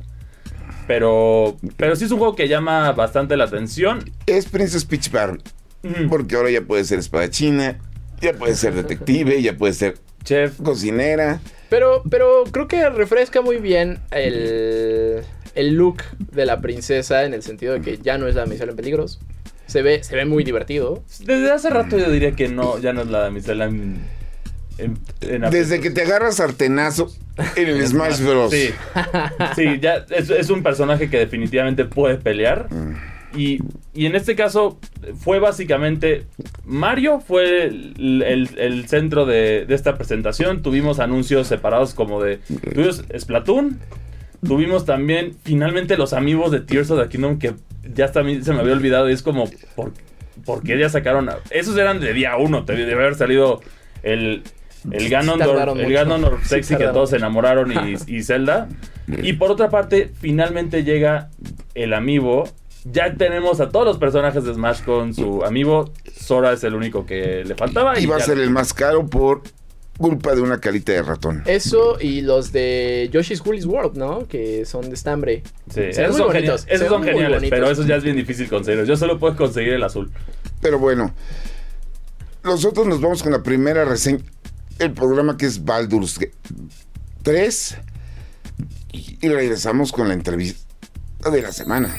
Pero, 0.88 1.58
pero 1.78 1.96
sí 1.96 2.06
es 2.06 2.12
un 2.12 2.20
juego 2.20 2.36
que 2.36 2.48
llama 2.48 2.92
bastante 2.92 3.38
la 3.38 3.46
atención. 3.46 4.04
Es 4.26 4.48
Princess 4.48 4.86
Peach 4.86 5.12
Barbie. 5.12 5.42
Porque 6.10 6.36
ahora 6.36 6.52
ya 6.52 6.62
puede 6.62 6.84
ser 6.84 7.00
espadachina, 7.00 7.80
ya 8.22 8.34
puede 8.34 8.56
ser 8.56 8.76
detective, 8.76 9.42
ya 9.42 9.58
puede 9.58 9.74
ser 9.74 9.98
chef, 10.24 10.62
cocinera. 10.62 11.42
Pero, 11.70 12.04
pero 12.10 12.44
creo 12.52 12.68
que 12.68 12.88
refresca 12.90 13.42
muy 13.42 13.58
bien 13.58 14.00
el, 14.12 15.24
el 15.56 15.74
look 15.76 16.04
de 16.20 16.46
la 16.46 16.62
princesa 16.62 17.24
en 17.24 17.34
el 17.34 17.42
sentido 17.42 17.74
de 17.74 17.82
que 17.82 17.98
ya 17.98 18.18
no 18.18 18.28
es 18.28 18.36
la 18.36 18.42
damisela 18.42 18.72
en 18.72 18.78
peligros. 18.78 19.20
Se 19.66 19.82
ve, 19.82 20.04
se 20.04 20.16
ve 20.16 20.26
muy 20.26 20.44
divertido. 20.44 21.04
Desde 21.20 21.52
hace 21.52 21.70
rato 21.70 21.98
yo 21.98 22.12
diría 22.12 22.34
que 22.34 22.50
no, 22.50 22.78
ya 22.78 22.94
no 22.94 23.02
es 23.02 23.08
la 23.08 23.20
damisela 23.20 23.66
en, 23.66 24.02
Desde 25.52 25.80
que 25.80 25.92
te 25.92 26.02
agarras 26.02 26.38
sartenazo 26.38 27.12
en 27.56 27.68
el 27.68 27.88
Smash 27.88 28.22
Bros. 28.22 28.52
Sí, 28.52 28.70
sí 29.56 29.80
ya 29.80 30.06
es, 30.10 30.30
es, 30.30 30.50
un 30.50 30.64
personaje 30.64 31.10
que 31.10 31.18
definitivamente 31.18 31.86
puede 31.86 32.18
pelear. 32.18 32.68
Mm. 32.72 32.96
Y, 33.36 33.60
en 33.94 34.16
este 34.16 34.36
caso 34.36 34.80
fue 35.20 35.40
básicamente 35.40 36.26
Mario 36.66 37.20
fue 37.20 37.68
el, 37.68 38.86
centro 38.88 39.26
de, 39.26 39.66
esta 39.70 39.98
presentación. 39.98 40.62
Tuvimos 40.62 41.00
anuncios 41.00 41.48
separados 41.48 41.94
como 41.94 42.22
de... 42.22 42.40
Tuvimos 42.74 43.04
Splatoon. 43.18 43.80
Tuvimos 44.46 44.86
también 44.86 45.36
finalmente 45.44 45.98
los 45.98 46.14
amigos 46.14 46.52
de 46.52 46.62
Tears 46.62 46.90
of 46.92 47.02
the 47.02 47.10
Kingdom 47.10 47.38
que 47.38 47.54
ya 47.94 48.12
también 48.12 48.44
se 48.44 48.54
me 48.54 48.60
había 48.60 48.74
olvidado 48.74 49.10
y 49.10 49.14
es 49.14 49.22
como... 49.22 49.50
¿Por, 49.76 49.94
¿por 50.46 50.64
qué 50.64 50.78
ya 50.78 50.90
sacaron? 50.90 51.30
Esos 51.52 51.78
eran 51.78 52.00
de 52.00 52.14
día 52.14 52.36
uno. 52.38 52.64
Debe 52.64 52.94
haber 52.94 53.16
salido 53.16 53.62
el, 54.04 54.44
el 54.90 55.10
Ganondorf, 55.10 56.42
el 56.42 56.48
sexy 56.48 56.76
que 56.76 56.86
todos 56.86 57.12
se 57.12 57.18
enamoraron 57.18 57.72
y, 57.72 57.96
y 58.08 58.24
Zelda. 58.24 58.68
Y 59.24 59.34
por 59.34 59.52
otra 59.52 59.70
parte, 59.70 60.10
finalmente 60.22 60.86
llega 60.86 61.32
el 61.76 61.94
amigo 61.94 62.46
ya 62.84 63.14
tenemos 63.14 63.60
a 63.60 63.70
todos 63.70 63.86
los 63.86 63.98
personajes 63.98 64.44
de 64.44 64.54
Smash 64.54 64.84
con 64.84 65.14
su 65.14 65.44
amigo. 65.44 65.92
Sora 66.16 66.54
es 66.54 66.64
el 66.64 66.74
único 66.74 67.06
que 67.06 67.44
le 67.46 67.56
faltaba. 67.56 68.00
Y, 68.00 68.06
va 68.06 68.18
a 68.18 68.20
ser 68.20 68.40
el 68.40 68.50
más 68.50 68.74
caro 68.74 69.06
por 69.06 69.42
culpa 69.98 70.34
de 70.34 70.42
una 70.42 70.60
carita 70.60 70.92
de 70.92 71.04
ratón. 71.04 71.44
Eso 71.46 71.98
y 72.00 72.22
los 72.22 72.52
de 72.52 73.10
Yoshi's 73.12 73.42
Woolly's 73.46 73.66
World, 73.66 73.98
¿no? 73.98 74.28
Que 74.28 74.66
son 74.66 74.90
de 74.90 74.96
estambre. 74.96 75.44
Sí, 75.70 75.82
esos 75.82 76.18
son, 76.18 76.28
bonitos, 76.28 76.66
esos 76.68 76.88
son 76.88 77.04
geniales, 77.04 77.44
pero 77.50 77.70
esos 77.70 77.86
ya 77.86 77.98
es 77.98 78.04
bien 78.04 78.16
difícil 78.16 78.50
conseguir. 78.50 78.84
Yo 78.86 78.98
solo 78.98 79.20
puedo 79.20 79.36
conseguir 79.36 79.74
el 79.74 79.84
azul. 79.84 80.12
Pero 80.60 80.80
bueno, 80.80 81.14
nosotros 82.44 82.88
nos 82.88 83.00
vamos 83.00 83.22
con 83.22 83.32
la 83.32 83.44
primera 83.44 83.86
reseña. 83.86 84.24
El 84.80 84.94
programa 84.94 85.38
que 85.38 85.46
es 85.46 85.64
Baldur's 85.64 86.20
3. 87.24 87.78
Y 88.94 89.28
regresamos 89.30 89.92
con 89.92 90.08
la 90.08 90.14
entrevista 90.14 91.30
de 91.30 91.42
la 91.42 91.52
semana. 91.52 91.96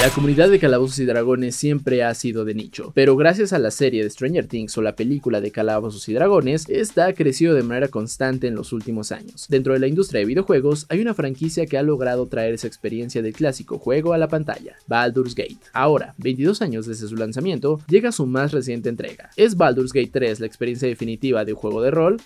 La 0.00 0.08
comunidad 0.08 0.48
de 0.48 0.58
Calabozos 0.58 0.98
y 0.98 1.04
Dragones 1.04 1.54
siempre 1.54 2.02
ha 2.02 2.14
sido 2.14 2.46
de 2.46 2.54
nicho, 2.54 2.90
pero 2.94 3.16
gracias 3.16 3.52
a 3.52 3.58
la 3.58 3.70
serie 3.70 4.02
de 4.02 4.08
Stranger 4.08 4.46
Things 4.46 4.78
o 4.78 4.80
la 4.80 4.96
película 4.96 5.42
de 5.42 5.52
Calabozos 5.52 6.08
y 6.08 6.14
Dragones, 6.14 6.66
esta 6.70 7.04
ha 7.04 7.12
crecido 7.12 7.54
de 7.54 7.62
manera 7.62 7.88
constante 7.88 8.46
en 8.46 8.54
los 8.54 8.72
últimos 8.72 9.12
años. 9.12 9.44
Dentro 9.50 9.74
de 9.74 9.78
la 9.78 9.88
industria 9.88 10.20
de 10.20 10.24
videojuegos, 10.24 10.86
hay 10.88 11.02
una 11.02 11.12
franquicia 11.12 11.66
que 11.66 11.76
ha 11.76 11.82
logrado 11.82 12.28
traer 12.28 12.54
esa 12.54 12.66
experiencia 12.66 13.20
del 13.20 13.34
clásico 13.34 13.78
juego 13.78 14.14
a 14.14 14.18
la 14.18 14.28
pantalla, 14.28 14.74
Baldur's 14.86 15.34
Gate. 15.34 15.58
Ahora, 15.74 16.14
22 16.16 16.62
años 16.62 16.86
desde 16.86 17.06
su 17.06 17.16
lanzamiento, 17.16 17.78
llega 17.86 18.10
su 18.10 18.24
más 18.24 18.52
reciente 18.52 18.88
entrega. 18.88 19.28
¿Es 19.36 19.54
Baldur's 19.54 19.92
Gate 19.92 20.12
3 20.14 20.40
la 20.40 20.46
experiencia 20.46 20.88
definitiva 20.88 21.44
de 21.44 21.52
un 21.52 21.58
juego 21.58 21.82
de 21.82 21.90
rol? 21.90 22.16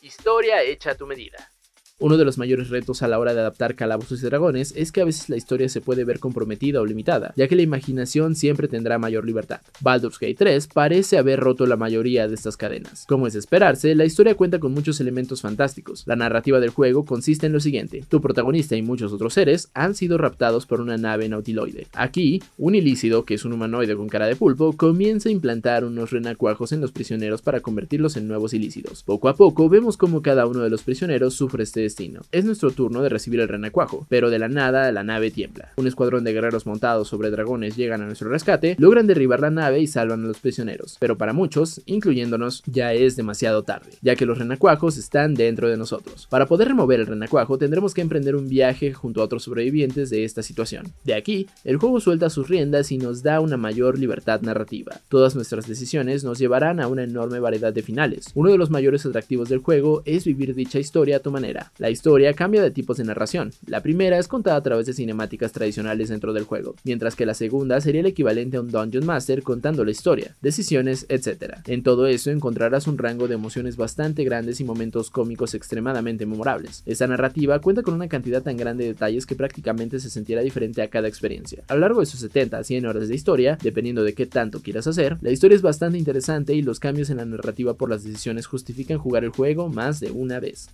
Historia 0.00 0.62
hecha 0.62 0.92
a 0.92 0.94
tu 0.94 1.06
medida. 1.06 1.52
Uno 2.00 2.16
de 2.16 2.24
los 2.24 2.38
mayores 2.38 2.68
retos 2.68 3.02
a 3.02 3.08
la 3.08 3.18
hora 3.18 3.34
de 3.34 3.40
adaptar 3.40 3.74
Calabozos 3.74 4.22
y 4.22 4.26
Dragones 4.26 4.72
es 4.76 4.92
que 4.92 5.00
a 5.00 5.04
veces 5.04 5.28
la 5.28 5.36
historia 5.36 5.68
se 5.68 5.80
puede 5.80 6.04
ver 6.04 6.20
comprometida 6.20 6.80
o 6.80 6.86
limitada, 6.86 7.32
ya 7.36 7.48
que 7.48 7.56
la 7.56 7.62
imaginación 7.62 8.36
siempre 8.36 8.68
tendrá 8.68 9.00
mayor 9.00 9.26
libertad. 9.26 9.62
Baldur's 9.80 10.20
Gate 10.20 10.36
3 10.36 10.68
parece 10.68 11.18
haber 11.18 11.40
roto 11.40 11.66
la 11.66 11.76
mayoría 11.76 12.28
de 12.28 12.36
estas 12.36 12.56
cadenas. 12.56 13.04
Como 13.08 13.26
es 13.26 13.32
de 13.32 13.40
esperarse, 13.40 13.96
la 13.96 14.04
historia 14.04 14.36
cuenta 14.36 14.60
con 14.60 14.74
muchos 14.74 15.00
elementos 15.00 15.40
fantásticos. 15.40 16.04
La 16.06 16.14
narrativa 16.14 16.60
del 16.60 16.70
juego 16.70 17.04
consiste 17.04 17.46
en 17.46 17.52
lo 17.52 17.58
siguiente: 17.58 18.04
tu 18.08 18.20
protagonista 18.20 18.76
y 18.76 18.82
muchos 18.82 19.12
otros 19.12 19.34
seres 19.34 19.68
han 19.74 19.96
sido 19.96 20.18
raptados 20.18 20.66
por 20.66 20.80
una 20.80 20.98
nave 20.98 21.28
nautiloide. 21.28 21.88
Aquí, 21.94 22.40
un 22.58 22.76
ilícido, 22.76 23.24
que 23.24 23.34
es 23.34 23.44
un 23.44 23.54
humanoide 23.54 23.96
con 23.96 24.06
cara 24.06 24.28
de 24.28 24.36
pulpo, 24.36 24.72
comienza 24.72 25.30
a 25.30 25.32
implantar 25.32 25.84
unos 25.84 26.12
renacuajos 26.12 26.70
en 26.70 26.80
los 26.80 26.92
prisioneros 26.92 27.42
para 27.42 27.58
convertirlos 27.58 28.16
en 28.16 28.28
nuevos 28.28 28.54
ilícidos. 28.54 29.02
Poco 29.02 29.28
a 29.28 29.34
poco 29.34 29.68
vemos 29.68 29.96
cómo 29.96 30.22
cada 30.22 30.46
uno 30.46 30.60
de 30.60 30.70
los 30.70 30.84
prisioneros 30.84 31.34
sufre 31.34 31.64
este 31.64 31.87
destino. 31.88 32.20
Es 32.32 32.44
nuestro 32.44 32.70
turno 32.70 33.02
de 33.02 33.08
recibir 33.08 33.40
el 33.40 33.48
renacuajo, 33.48 34.06
pero 34.10 34.28
de 34.30 34.38
la 34.38 34.48
nada 34.48 34.92
la 34.92 35.04
nave 35.04 35.30
tiembla. 35.30 35.72
Un 35.76 35.86
escuadrón 35.86 36.22
de 36.22 36.34
guerreros 36.34 36.66
montados 36.66 37.08
sobre 37.08 37.30
dragones 37.30 37.76
llegan 37.76 38.02
a 38.02 38.06
nuestro 38.06 38.28
rescate, 38.28 38.76
logran 38.78 39.06
derribar 39.06 39.40
la 39.40 39.50
nave 39.50 39.80
y 39.80 39.86
salvan 39.86 40.24
a 40.24 40.28
los 40.28 40.38
prisioneros, 40.38 40.98
pero 41.00 41.16
para 41.16 41.32
muchos, 41.32 41.80
incluyéndonos, 41.86 42.62
ya 42.66 42.92
es 42.92 43.16
demasiado 43.16 43.62
tarde, 43.62 43.90
ya 44.02 44.16
que 44.16 44.26
los 44.26 44.38
renacuajos 44.38 44.98
están 44.98 45.34
dentro 45.34 45.68
de 45.68 45.76
nosotros. 45.76 46.26
Para 46.30 46.46
poder 46.46 46.68
remover 46.68 47.00
el 47.00 47.06
renacuajo 47.06 47.56
tendremos 47.56 47.94
que 47.94 48.02
emprender 48.02 48.36
un 48.36 48.48
viaje 48.48 48.92
junto 48.92 49.20
a 49.20 49.24
otros 49.24 49.44
sobrevivientes 49.44 50.10
de 50.10 50.24
esta 50.24 50.42
situación. 50.42 50.92
De 51.04 51.14
aquí, 51.14 51.48
el 51.64 51.78
juego 51.78 52.00
suelta 52.00 52.28
sus 52.28 52.48
riendas 52.48 52.92
y 52.92 52.98
nos 52.98 53.22
da 53.22 53.40
una 53.40 53.56
mayor 53.56 53.98
libertad 53.98 54.42
narrativa. 54.42 55.00
Todas 55.08 55.34
nuestras 55.34 55.66
decisiones 55.66 56.24
nos 56.24 56.38
llevarán 56.38 56.80
a 56.80 56.88
una 56.88 57.04
enorme 57.04 57.40
variedad 57.40 57.72
de 57.72 57.82
finales. 57.82 58.26
Uno 58.34 58.50
de 58.50 58.58
los 58.58 58.70
mayores 58.70 59.06
atractivos 59.06 59.48
del 59.48 59.60
juego 59.60 60.02
es 60.04 60.24
vivir 60.24 60.54
dicha 60.54 60.78
historia 60.78 61.16
a 61.16 61.20
tu 61.20 61.30
manera. 61.30 61.72
La 61.78 61.90
historia 61.90 62.34
cambia 62.34 62.60
de 62.60 62.72
tipos 62.72 62.96
de 62.96 63.04
narración. 63.04 63.52
La 63.64 63.80
primera 63.82 64.18
es 64.18 64.26
contada 64.26 64.56
a 64.56 64.62
través 64.64 64.86
de 64.86 64.94
cinemáticas 64.94 65.52
tradicionales 65.52 66.08
dentro 66.08 66.32
del 66.32 66.42
juego, 66.42 66.74
mientras 66.82 67.14
que 67.14 67.24
la 67.24 67.34
segunda 67.34 67.80
sería 67.80 68.00
el 68.00 68.08
equivalente 68.08 68.56
a 68.56 68.62
un 68.62 68.72
Dungeon 68.72 69.06
Master 69.06 69.44
contando 69.44 69.84
la 69.84 69.92
historia, 69.92 70.34
decisiones, 70.42 71.06
etc. 71.08 71.58
En 71.68 71.84
todo 71.84 72.08
eso 72.08 72.32
encontrarás 72.32 72.88
un 72.88 72.98
rango 72.98 73.28
de 73.28 73.36
emociones 73.36 73.76
bastante 73.76 74.24
grandes 74.24 74.60
y 74.60 74.64
momentos 74.64 75.08
cómicos 75.10 75.54
extremadamente 75.54 76.26
memorables. 76.26 76.82
Esta 76.84 77.06
narrativa 77.06 77.60
cuenta 77.60 77.82
con 77.82 77.94
una 77.94 78.08
cantidad 78.08 78.42
tan 78.42 78.56
grande 78.56 78.82
de 78.82 78.94
detalles 78.94 79.24
que 79.24 79.36
prácticamente 79.36 80.00
se 80.00 80.10
sentirá 80.10 80.40
diferente 80.40 80.82
a 80.82 80.90
cada 80.90 81.06
experiencia. 81.06 81.62
A 81.68 81.74
lo 81.74 81.80
largo 81.82 82.00
de 82.00 82.06
sus 82.06 82.18
70 82.18 82.58
a 82.58 82.64
100 82.64 82.86
horas 82.86 83.08
de 83.08 83.14
historia, 83.14 83.56
dependiendo 83.62 84.02
de 84.02 84.14
qué 84.14 84.26
tanto 84.26 84.62
quieras 84.62 84.88
hacer, 84.88 85.16
la 85.20 85.30
historia 85.30 85.54
es 85.54 85.62
bastante 85.62 85.96
interesante 85.96 86.54
y 86.54 86.62
los 86.62 86.80
cambios 86.80 87.08
en 87.10 87.18
la 87.18 87.24
narrativa 87.24 87.74
por 87.74 87.88
las 87.88 88.02
decisiones 88.02 88.46
justifican 88.46 88.98
jugar 88.98 89.22
el 89.22 89.30
juego 89.30 89.68
más 89.68 90.00
de 90.00 90.10
una 90.10 90.40
vez. 90.40 90.70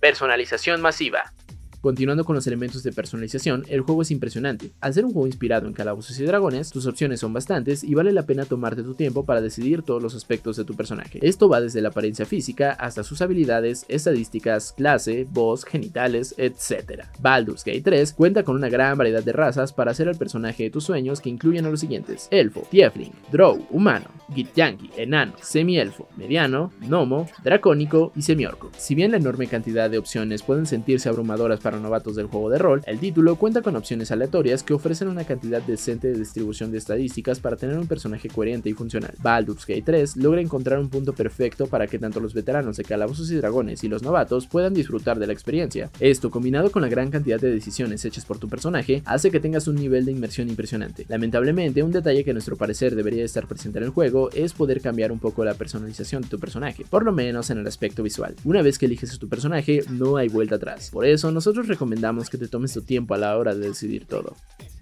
Personalización 0.00 0.80
masiva. 0.80 1.32
Continuando 1.80 2.24
con 2.24 2.34
los 2.34 2.46
elementos 2.48 2.82
de 2.82 2.92
personalización, 2.92 3.64
el 3.68 3.82
juego 3.82 4.02
es 4.02 4.10
impresionante. 4.10 4.72
Al 4.80 4.94
ser 4.94 5.04
un 5.04 5.12
juego 5.12 5.28
inspirado 5.28 5.68
en 5.68 5.74
Calabozos 5.74 6.18
y 6.18 6.24
Dragones, 6.24 6.70
tus 6.70 6.86
opciones 6.86 7.20
son 7.20 7.32
bastantes 7.32 7.84
y 7.84 7.94
vale 7.94 8.10
la 8.10 8.26
pena 8.26 8.46
tomarte 8.46 8.82
tu 8.82 8.94
tiempo 8.94 9.24
para 9.24 9.40
decidir 9.40 9.82
todos 9.82 10.02
los 10.02 10.16
aspectos 10.16 10.56
de 10.56 10.64
tu 10.64 10.74
personaje. 10.74 11.20
Esto 11.22 11.48
va 11.48 11.60
desde 11.60 11.80
la 11.80 11.90
apariencia 11.90 12.26
física 12.26 12.72
hasta 12.72 13.04
sus 13.04 13.22
habilidades, 13.22 13.84
estadísticas, 13.88 14.72
clase, 14.72 15.28
voz, 15.30 15.64
genitales, 15.64 16.34
etc. 16.36 17.04
Baldur's 17.20 17.64
Gate 17.64 17.82
3 17.82 18.12
cuenta 18.12 18.42
con 18.42 18.56
una 18.56 18.68
gran 18.68 18.98
variedad 18.98 19.22
de 19.22 19.32
razas 19.32 19.72
para 19.72 19.92
hacer 19.92 20.08
al 20.08 20.18
personaje 20.18 20.64
de 20.64 20.70
tus 20.70 20.82
sueños 20.82 21.20
que 21.20 21.30
incluyen 21.30 21.64
a 21.64 21.70
los 21.70 21.78
siguientes: 21.78 22.26
Elfo, 22.32 22.66
Tiefling, 22.70 23.12
Drow, 23.30 23.64
Humano, 23.70 24.06
Githyanki, 24.34 24.90
Enano, 24.96 25.34
Semi-Elfo, 25.40 26.08
Mediano, 26.16 26.72
Gnomo, 26.80 27.28
Dracónico 27.44 28.12
y 28.16 28.22
Semiorco. 28.22 28.70
Si 28.76 28.96
bien 28.96 29.12
la 29.12 29.18
enorme 29.18 29.46
cantidad 29.46 29.88
de 29.88 29.98
opciones 29.98 30.42
pueden 30.42 30.66
sentirse 30.66 31.08
abrumadoras 31.08 31.60
para 31.60 31.67
novatos 31.76 32.16
del 32.16 32.26
juego 32.26 32.50
de 32.50 32.58
rol, 32.58 32.82
el 32.86 32.98
título 32.98 33.36
cuenta 33.36 33.62
con 33.62 33.76
opciones 33.76 34.10
aleatorias 34.10 34.62
que 34.62 34.74
ofrecen 34.74 35.08
una 35.08 35.24
cantidad 35.24 35.62
decente 35.62 36.08
de 36.08 36.18
distribución 36.18 36.70
de 36.70 36.78
estadísticas 36.78 37.40
para 37.40 37.56
tener 37.56 37.78
un 37.78 37.86
personaje 37.86 38.28
coherente 38.28 38.68
y 38.68 38.72
funcional. 38.72 39.14
Baldur's 39.22 39.66
Gate 39.66 39.82
3 39.84 40.16
logra 40.16 40.40
encontrar 40.40 40.78
un 40.78 40.88
punto 40.88 41.12
perfecto 41.12 41.66
para 41.66 41.86
que 41.86 41.98
tanto 41.98 42.20
los 42.20 42.34
veteranos 42.34 42.76
de 42.76 42.84
Calabozos 42.84 43.30
y 43.30 43.36
Dragones 43.36 43.84
y 43.84 43.88
los 43.88 44.02
novatos 44.02 44.46
puedan 44.46 44.74
disfrutar 44.74 45.18
de 45.18 45.26
la 45.26 45.32
experiencia. 45.32 45.90
Esto, 46.00 46.30
combinado 46.30 46.70
con 46.70 46.82
la 46.82 46.88
gran 46.88 47.10
cantidad 47.10 47.40
de 47.40 47.50
decisiones 47.50 48.04
hechas 48.04 48.24
por 48.24 48.38
tu 48.38 48.48
personaje, 48.48 49.02
hace 49.04 49.30
que 49.30 49.40
tengas 49.40 49.68
un 49.68 49.76
nivel 49.76 50.04
de 50.04 50.12
inmersión 50.12 50.48
impresionante. 50.48 51.06
Lamentablemente, 51.08 51.82
un 51.82 51.92
detalle 51.92 52.24
que 52.24 52.30
a 52.30 52.34
nuestro 52.34 52.56
parecer 52.56 52.94
debería 52.94 53.24
estar 53.24 53.46
presente 53.46 53.78
en 53.78 53.84
el 53.84 53.90
juego 53.90 54.30
es 54.32 54.52
poder 54.52 54.80
cambiar 54.80 55.12
un 55.12 55.18
poco 55.18 55.44
la 55.44 55.54
personalización 55.54 56.22
de 56.22 56.28
tu 56.28 56.38
personaje, 56.38 56.84
por 56.88 57.04
lo 57.04 57.12
menos 57.12 57.50
en 57.50 57.58
el 57.58 57.66
aspecto 57.66 58.02
visual. 58.02 58.34
Una 58.44 58.62
vez 58.62 58.78
que 58.78 58.86
eliges 58.86 59.14
a 59.14 59.18
tu 59.18 59.28
personaje, 59.28 59.82
no 59.90 60.16
hay 60.16 60.28
vuelta 60.28 60.56
atrás. 60.56 60.90
Por 60.90 61.06
eso, 61.06 61.30
nosotros 61.32 61.57
recomendamos 61.66 62.30
que 62.30 62.38
te 62.38 62.48
tomes 62.48 62.72
tu 62.72 62.82
tiempo 62.82 63.14
a 63.14 63.18
la 63.18 63.36
hora 63.36 63.54
de 63.54 63.68
decidir 63.68 64.06
todo. 64.06 64.36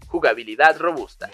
Jugabilidad 0.07 0.79
robusta. 0.79 1.31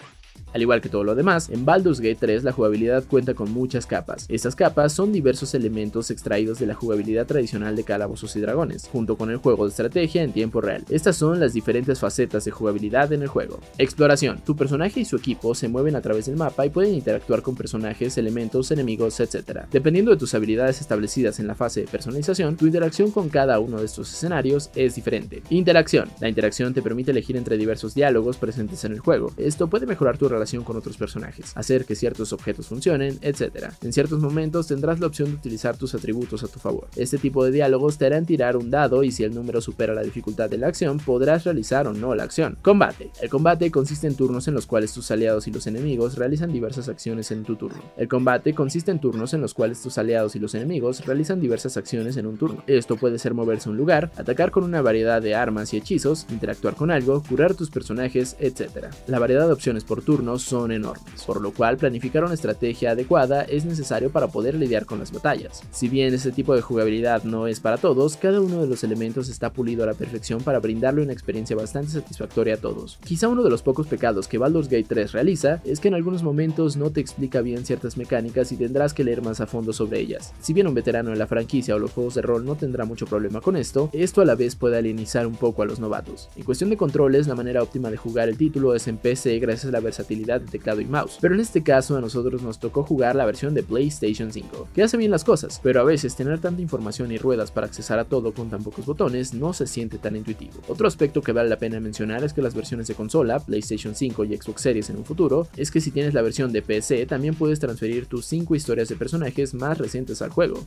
Al 0.53 0.61
igual 0.61 0.81
que 0.81 0.89
todo 0.89 1.03
lo 1.03 1.15
demás, 1.15 1.49
en 1.49 1.65
Baldur's 1.65 1.99
Gate 1.99 2.17
3 2.19 2.43
la 2.43 2.51
jugabilidad 2.51 3.03
cuenta 3.05 3.33
con 3.33 3.51
muchas 3.51 3.87
capas. 3.87 4.27
Estas 4.29 4.55
capas 4.55 4.93
son 4.93 5.11
diversos 5.11 5.55
elementos 5.55 6.11
extraídos 6.11 6.59
de 6.59 6.67
la 6.67 6.75
jugabilidad 6.75 7.25
tradicional 7.25 7.75
de 7.75 7.83
Calabozos 7.83 8.35
y 8.35 8.39
Dragones, 8.39 8.87
junto 8.91 9.17
con 9.17 9.31
el 9.31 9.37
juego 9.37 9.65
de 9.65 9.71
estrategia 9.71 10.21
en 10.21 10.31
tiempo 10.31 10.61
real. 10.61 10.85
Estas 10.89 11.15
son 11.15 11.39
las 11.39 11.53
diferentes 11.53 11.99
facetas 11.99 12.45
de 12.45 12.51
jugabilidad 12.51 13.11
en 13.13 13.23
el 13.23 13.29
juego. 13.29 13.59
Exploración. 13.79 14.41
Tu 14.45 14.55
personaje 14.55 14.99
y 14.99 15.05
su 15.05 15.15
equipo 15.15 15.55
se 15.55 15.69
mueven 15.69 15.95
a 15.95 16.01
través 16.01 16.27
del 16.27 16.35
mapa 16.35 16.67
y 16.67 16.69
pueden 16.69 16.93
interactuar 16.93 17.41
con 17.41 17.55
personajes, 17.55 18.19
elementos, 18.19 18.69
enemigos, 18.69 19.19
etc. 19.19 19.61
Dependiendo 19.71 20.11
de 20.11 20.17
tus 20.17 20.35
habilidades 20.35 20.81
establecidas 20.81 21.39
en 21.39 21.47
la 21.47 21.55
fase 21.55 21.81
de 21.81 21.87
personalización, 21.87 22.57
tu 22.57 22.67
interacción 22.67 23.09
con 23.09 23.29
cada 23.29 23.59
uno 23.59 23.79
de 23.79 23.85
estos 23.85 24.13
escenarios 24.13 24.69
es 24.75 24.93
diferente. 24.93 25.41
Interacción. 25.49 26.09
La 26.19 26.29
interacción 26.29 26.75
te 26.75 26.83
permite 26.83 27.09
elegir 27.09 27.37
entre 27.37 27.57
diversos 27.57 27.95
diálogos 27.95 28.37
presentes 28.37 28.85
en 28.85 28.91
el 28.91 28.99
juego. 28.99 29.31
Esto 29.37 29.67
puede 29.67 29.87
mejorar 29.87 30.19
tu 30.19 30.29
relación 30.29 30.42
con 30.63 30.77
otros 30.77 30.97
personajes, 30.97 31.53
hacer 31.55 31.85
que 31.85 31.95
ciertos 31.95 32.33
objetos 32.33 32.67
funcionen, 32.67 33.17
etc. 33.21 33.71
En 33.81 33.93
ciertos 33.93 34.19
momentos 34.19 34.67
tendrás 34.67 34.99
la 34.99 35.07
opción 35.07 35.29
de 35.29 35.35
utilizar 35.35 35.77
tus 35.77 35.95
atributos 35.95 36.43
a 36.43 36.47
tu 36.47 36.59
favor. 36.59 36.87
Este 36.95 37.17
tipo 37.17 37.45
de 37.45 37.51
diálogos 37.51 37.97
te 37.97 38.05
harán 38.05 38.25
tirar 38.25 38.57
un 38.57 38.69
dado 38.69 39.03
y 39.03 39.11
si 39.11 39.23
el 39.23 39.33
número 39.33 39.61
supera 39.61 39.93
la 39.93 40.03
dificultad 40.03 40.49
de 40.49 40.57
la 40.57 40.67
acción, 40.67 40.97
podrás 40.97 41.45
realizar 41.45 41.87
o 41.87 41.93
no 41.93 42.13
la 42.13 42.23
acción. 42.23 42.57
Combate. 42.61 43.11
El 43.21 43.29
combate 43.29 43.71
consiste 43.71 44.07
en 44.07 44.15
turnos 44.15 44.47
en 44.47 44.53
los 44.53 44.65
cuales 44.65 44.93
tus 44.93 45.09
aliados 45.11 45.47
y 45.47 45.51
los 45.51 45.65
enemigos 45.67 46.17
realizan 46.17 46.51
diversas 46.51 46.89
acciones 46.89 47.31
en 47.31 47.43
tu 47.43 47.55
turno. 47.55 47.81
El 47.97 48.07
combate 48.07 48.53
consiste 48.53 48.91
en 48.91 48.99
turnos 48.99 49.33
en 49.33 49.41
los 49.41 49.53
cuales 49.53 49.81
tus 49.81 49.97
aliados 49.97 50.35
y 50.35 50.39
los 50.39 50.55
enemigos 50.55 51.05
realizan 51.05 51.39
diversas 51.39 51.77
acciones 51.77 52.17
en 52.17 52.27
un 52.27 52.37
turno. 52.37 52.63
Esto 52.67 52.97
puede 52.97 53.19
ser 53.19 53.33
moverse 53.33 53.69
a 53.69 53.71
un 53.71 53.77
lugar, 53.77 54.11
atacar 54.17 54.51
con 54.51 54.63
una 54.63 54.81
variedad 54.81 55.21
de 55.21 55.35
armas 55.35 55.73
y 55.73 55.77
hechizos, 55.77 56.25
interactuar 56.29 56.75
con 56.75 56.91
algo, 56.91 57.23
curar 57.23 57.53
tus 57.55 57.69
personajes, 57.69 58.35
etc. 58.39 58.87
La 59.07 59.19
variedad 59.19 59.47
de 59.47 59.53
opciones 59.53 59.83
por 59.83 60.01
turno 60.01 60.32
son 60.39 60.71
enormes, 60.71 61.23
por 61.25 61.41
lo 61.41 61.51
cual 61.51 61.77
planificar 61.77 62.23
una 62.23 62.33
estrategia 62.33 62.91
adecuada 62.91 63.43
es 63.43 63.65
necesario 63.65 64.11
para 64.11 64.27
poder 64.27 64.55
lidiar 64.55 64.85
con 64.85 64.99
las 64.99 65.11
batallas. 65.11 65.61
Si 65.71 65.89
bien 65.89 66.13
este 66.13 66.31
tipo 66.31 66.55
de 66.55 66.61
jugabilidad 66.61 67.23
no 67.23 67.47
es 67.47 67.59
para 67.59 67.77
todos, 67.77 68.17
cada 68.17 68.41
uno 68.41 68.61
de 68.61 68.67
los 68.67 68.83
elementos 68.83 69.29
está 69.29 69.51
pulido 69.51 69.83
a 69.83 69.87
la 69.87 69.93
perfección 69.93 70.41
para 70.41 70.59
brindarle 70.59 71.01
una 71.01 71.13
experiencia 71.13 71.55
bastante 71.55 71.91
satisfactoria 71.91 72.55
a 72.55 72.57
todos. 72.57 72.97
Quizá 73.03 73.27
uno 73.27 73.43
de 73.43 73.49
los 73.49 73.61
pocos 73.61 73.87
pecados 73.87 74.27
que 74.27 74.37
Baldur's 74.37 74.69
Gate 74.69 74.85
3 74.87 75.11
realiza 75.11 75.61
es 75.63 75.79
que 75.79 75.87
en 75.87 75.95
algunos 75.95 76.23
momentos 76.23 76.77
no 76.77 76.91
te 76.91 77.01
explica 77.01 77.41
bien 77.41 77.65
ciertas 77.65 77.97
mecánicas 77.97 78.51
y 78.51 78.57
tendrás 78.57 78.93
que 78.93 79.03
leer 79.03 79.21
más 79.21 79.41
a 79.41 79.47
fondo 79.47 79.73
sobre 79.73 79.99
ellas. 79.99 80.33
Si 80.41 80.53
bien 80.53 80.67
un 80.67 80.73
veterano 80.73 81.11
en 81.11 81.19
la 81.19 81.27
franquicia 81.27 81.75
o 81.75 81.79
los 81.79 81.91
juegos 81.91 82.15
de 82.15 82.21
rol 82.21 82.45
no 82.45 82.55
tendrá 82.55 82.85
mucho 82.85 83.05
problema 83.05 83.41
con 83.41 83.55
esto, 83.55 83.89
esto 83.93 84.21
a 84.21 84.25
la 84.25 84.35
vez 84.35 84.55
puede 84.55 84.77
alienizar 84.77 85.27
un 85.27 85.35
poco 85.35 85.61
a 85.61 85.65
los 85.65 85.79
novatos. 85.79 86.29
En 86.35 86.43
cuestión 86.43 86.69
de 86.69 86.77
controles, 86.77 87.27
la 87.27 87.35
manera 87.35 87.63
óptima 87.63 87.89
de 87.89 87.97
jugar 87.97 88.29
el 88.29 88.37
título 88.37 88.75
es 88.75 88.87
en 88.87 88.97
PC 88.97 89.39
gracias 89.39 89.69
a 89.69 89.71
la 89.71 89.79
versatilidad 89.79 90.22
de 90.23 90.39
teclado 90.39 90.81
y 90.81 90.85
mouse, 90.85 91.17
pero 91.21 91.35
en 91.35 91.41
este 91.41 91.63
caso 91.63 91.97
a 91.97 92.01
nosotros 92.01 92.41
nos 92.41 92.59
tocó 92.59 92.83
jugar 92.83 93.15
la 93.15 93.25
versión 93.25 93.53
de 93.53 93.63
PlayStation 93.63 94.31
5, 94.31 94.69
que 94.73 94.83
hace 94.83 94.97
bien 94.97 95.11
las 95.11 95.23
cosas, 95.23 95.59
pero 95.61 95.81
a 95.81 95.83
veces 95.83 96.15
tener 96.15 96.39
tanta 96.39 96.61
información 96.61 97.11
y 97.11 97.17
ruedas 97.17 97.51
para 97.51 97.67
accesar 97.67 97.99
a 97.99 98.05
todo 98.05 98.33
con 98.33 98.49
tan 98.49 98.63
pocos 98.63 98.85
botones 98.85 99.33
no 99.33 99.53
se 99.53 99.67
siente 99.67 99.97
tan 99.97 100.15
intuitivo. 100.15 100.53
Otro 100.67 100.87
aspecto 100.87 101.21
que 101.21 101.31
vale 101.31 101.49
la 101.49 101.57
pena 101.57 101.79
mencionar 101.79 102.23
es 102.23 102.33
que 102.33 102.41
las 102.41 102.55
versiones 102.55 102.87
de 102.87 102.95
consola, 102.95 103.39
PlayStation 103.39 103.95
5 103.95 104.23
y 104.25 104.37
Xbox 104.37 104.61
Series 104.61 104.89
en 104.89 104.97
un 104.97 105.05
futuro, 105.05 105.47
es 105.57 105.71
que 105.71 105.81
si 105.81 105.91
tienes 105.91 106.13
la 106.13 106.21
versión 106.21 106.51
de 106.51 106.61
PC 106.61 107.05
también 107.05 107.35
puedes 107.35 107.59
transferir 107.59 108.05
tus 108.05 108.25
5 108.25 108.55
historias 108.55 108.89
de 108.89 108.95
personajes 108.95 109.53
más 109.53 109.77
recientes 109.77 110.21
al 110.21 110.29
juego. 110.29 110.63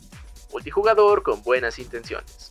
Multijugador 0.53 1.23
con 1.23 1.43
buenas 1.43 1.79
intenciones. 1.79 2.51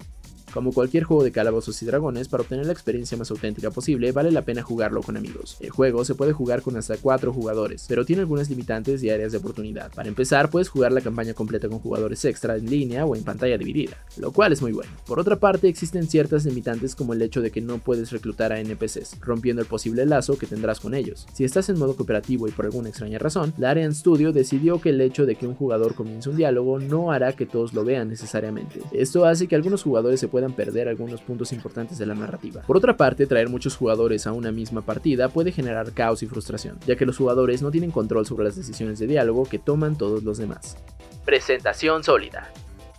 Como 0.56 0.72
cualquier 0.72 1.04
juego 1.04 1.22
de 1.22 1.34
calabozos 1.34 1.82
y 1.82 1.86
dragones, 1.86 2.30
para 2.30 2.44
obtener 2.44 2.65
la 2.65 2.72
experiencia 2.72 3.18
más 3.18 3.30
auténtica 3.30 3.72
posible, 3.72 4.13
vale 4.13 4.32
la 4.32 4.44
pena 4.44 4.63
jugarlo 4.63 5.02
con 5.02 5.18
amigos. 5.18 5.58
El 5.60 5.70
juego 5.70 6.06
se 6.06 6.15
puede 6.15 6.32
jugar 6.32 6.62
con 6.62 6.78
hasta 6.78 6.96
4 6.96 7.34
jugadores, 7.34 7.84
pero 7.89 8.06
tiene 8.06 8.22
algunas 8.22 8.50
limitantes 8.50 9.04
y 9.04 9.10
áreas 9.10 9.34
de 9.34 9.39
oportunidad. 9.39 9.91
Para 9.94 10.08
empezar, 10.08 10.50
puedes 10.50 10.70
jugar 10.70 10.94
la 10.94 11.02
campaña 11.02 11.34
completa 11.34 11.68
con 11.68 11.80
jugadores 11.80 12.24
extra 12.24 12.56
en 12.56 12.70
línea 12.70 13.06
o 13.06 13.18
en 13.18 13.26
pantalla 13.26 13.58
dividida, 13.58 13.98
lo 14.15 14.32
cual 14.32 14.54
es 14.54 14.62
muy 14.62 14.72
bueno. 14.72 14.89
Por 15.06 15.20
otra 15.20 15.36
parte, 15.36 15.68
existen 15.68 16.08
ciertas 16.08 16.46
limitantes 16.46 16.96
como 16.96 17.12
el 17.12 17.22
hecho 17.22 17.41
de 17.41 17.52
que 17.52 17.60
no 17.60 17.80
puedes 17.80 18.13
reclutar 18.13 18.54
a 18.54 18.60
NPCs, 18.62 19.20
rompiendo 19.20 19.62
el 19.62 19.68
posible 19.68 20.06
lazo 20.06 20.38
que 20.38 20.48
tendrás 20.48 20.80
con 20.80 20.94
ellos. 20.94 21.28
Si 21.34 21.44
estás 21.44 21.68
en 21.68 21.78
modo 21.78 21.98
cooperativo 21.98 22.48
y 22.48 22.52
por 22.52 22.63
alguna 22.63 22.88
extraña 22.88 23.20
razón, 23.20 23.54
Larian 23.58 23.94
Studio 23.94 24.32
decidió 24.32 24.80
que 24.80 24.91
el 24.91 25.02
hecho 25.02 25.26
de 25.26 25.36
que 25.36 25.48
un 25.48 25.56
jugador 25.56 25.96
comience 25.96 26.30
un 26.30 26.38
diálogo 26.38 26.80
no 26.80 27.12
hará 27.12 27.34
que 27.34 27.46
todos 27.46 27.74
lo 27.74 27.84
vean 27.84 28.08
necesariamente. 28.08 28.80
Esto 28.94 29.26
hace 29.26 29.50
que 29.50 29.58
algunos 29.58 29.84
jugadores 29.84 30.22
se 30.22 30.30
puedan 30.30 30.44
perder 30.53 30.88
algunos 30.88 31.21
puntos 31.21 31.51
importantes 31.51 31.97
de 31.97 32.05
la 32.05 32.15
narrativa. 32.15 32.62
Por 32.62 32.77
otra 32.77 32.97
parte, 32.97 33.27
traer 33.27 33.49
muchos 33.49 33.75
jugadores 33.75 34.27
a 34.27 34.31
una 34.31 34.51
misma 34.51 34.81
partida 34.81 35.29
puede 35.29 35.51
generar 35.51 35.91
caos 35.91 36.23
y 36.23 36.27
frustración, 36.27 36.77
ya 36.86 36.95
que 36.95 37.05
los 37.05 37.17
jugadores 37.17 37.62
no 37.62 37.71
tienen 37.71 37.91
control 37.91 38.25
sobre 38.25 38.45
las 38.45 38.55
decisiones 38.55 38.99
de 38.99 39.08
diálogo 39.08 39.45
que 39.45 39.60
toman 39.60 39.97
todos 39.97 40.23
los 40.23 40.38
demás. 40.38 40.77
Presentación 41.25 42.03
sólida. 42.03 42.51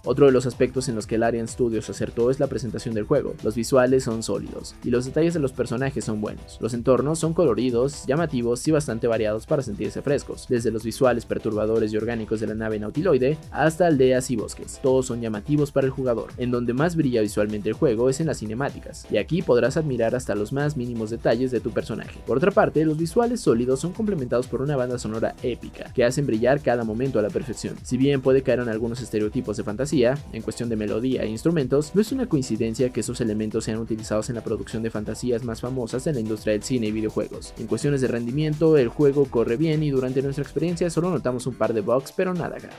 Otro 0.09 0.27
de 0.27 0.33
los 0.33 0.47
aspectos 0.47 0.89
en 0.89 0.95
los 0.95 1.05
que 1.05 1.17
el 1.17 1.25
Arian 1.25 1.49
Studios 1.49 1.91
acertó 1.91 2.31
es 2.31 2.39
la 2.39 2.47
presentación 2.47 2.95
del 2.95 3.07
juego. 3.07 3.35
Los 3.43 3.57
visuales 3.57 4.05
son 4.05 4.23
sólidos 4.23 4.77
y 4.85 4.91
los 4.91 5.05
detalles 5.05 5.35
de 5.35 5.41
los 5.41 5.53
personajes 5.53 6.05
son 6.05 6.21
buenos. 6.21 6.59
Los 6.61 6.75
entornos 6.75 7.19
son 7.19 7.35
coloridos, 7.35 8.07
llamativos 8.07 8.69
y 8.69 8.71
bastante 8.71 9.09
variados 9.09 9.47
para 9.47 9.63
sentirse 9.63 10.03
frescos, 10.03 10.47
desde 10.49 10.71
los 10.71 10.85
visuales 10.85 11.27
perturbadores 11.27 11.93
y 11.93 11.97
orgánicos 11.97 12.39
de 12.39 12.47
la 12.47 12.55
nave 12.55 12.79
nautiloide 12.79 13.37
hasta 13.51 13.89
aldeas 13.89 14.31
y 14.31 14.37
bosques. 14.37 14.79
Todos 14.81 15.07
son 15.07 15.21
llamativos 15.21 15.73
para 15.73 15.89
el 15.89 15.93
jugador. 15.93 16.29
En 16.37 16.53
donde 16.53 16.73
más 16.73 16.95
brilla 16.95 17.21
visualmente 17.21 17.69
el 17.69 17.75
juego 17.75 18.09
es 18.09 18.21
en 18.21 18.29
las 18.29 18.39
cinemáticas, 18.39 19.07
y 19.11 19.17
aquí 19.17 19.43
podrás 19.43 19.77
admirar 19.77 20.15
hasta 20.15 20.37
los 20.37 20.53
más 20.53 20.77
mínimos 20.77 21.11
detalles 21.11 21.51
de 21.51 21.59
tu 21.59 21.73
personaje. 21.73 22.21
Por 22.25 22.37
otra 22.37 22.53
parte, 22.53 22.85
los 22.85 22.97
visuales 22.97 23.41
sólidos 23.41 23.81
son 23.81 23.93
complementados 23.93 24.47
por 24.47 24.63
una 24.63 24.77
banda 24.77 25.01
sonora 25.01 25.35
épica, 25.43 25.93
que 25.93 26.05
hacen 26.05 26.27
brillar 26.27 26.61
cada 26.61 26.85
momento 26.85 27.19
a 27.19 27.23
la 27.23 27.31
perfección. 27.31 27.75
Si 27.83 27.97
bien 27.97 28.23
puede 28.23 28.43
caer 28.43 28.61
en 28.61 28.69
algunos 28.69 29.01
estereotipos 29.01 29.57
de 29.57 29.65
fantasía, 29.65 29.96
en 30.05 30.43
cuestión 30.43 30.69
de 30.69 30.77
melodía 30.77 31.23
e 31.23 31.29
instrumentos, 31.29 31.95
no 31.95 32.03
es 32.03 32.13
una 32.13 32.29
coincidencia 32.29 32.91
que 32.91 33.01
esos 33.01 33.21
elementos 33.23 33.65
sean 33.65 33.79
utilizados 33.79 34.29
en 34.29 34.35
la 34.35 34.45
producción 34.45 34.83
de 34.83 34.91
fantasías 34.91 35.43
más 35.43 35.63
famosas 35.63 36.07
en 36.07 36.15
la 36.15 36.21
industria 36.21 36.53
del 36.53 36.63
cine 36.63 36.89
y 36.89 36.93
videojuegos. 36.93 37.55
En 37.59 37.67
cuestiones 37.67 38.03
de 38.03 38.09
rendimiento, 38.09 38.77
el 38.77 38.89
juego 38.89 39.25
corre 39.25 39.57
bien 39.57 39.83
y 39.83 39.91
durante 39.91 40.21
nuestra 40.21 40.43
experiencia 40.43 40.91
solo 40.91 41.11
notamos 41.11 41.47
un 41.47 41.55
par 41.55 41.73
de 41.73 41.81
bugs, 41.81 42.13
pero 42.13 42.35
nada 42.35 42.59
grave. 42.59 42.75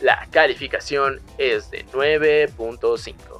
La 0.00 0.26
calificación 0.32 1.20
es 1.38 1.70
de 1.70 1.86
9.5. 1.92 3.31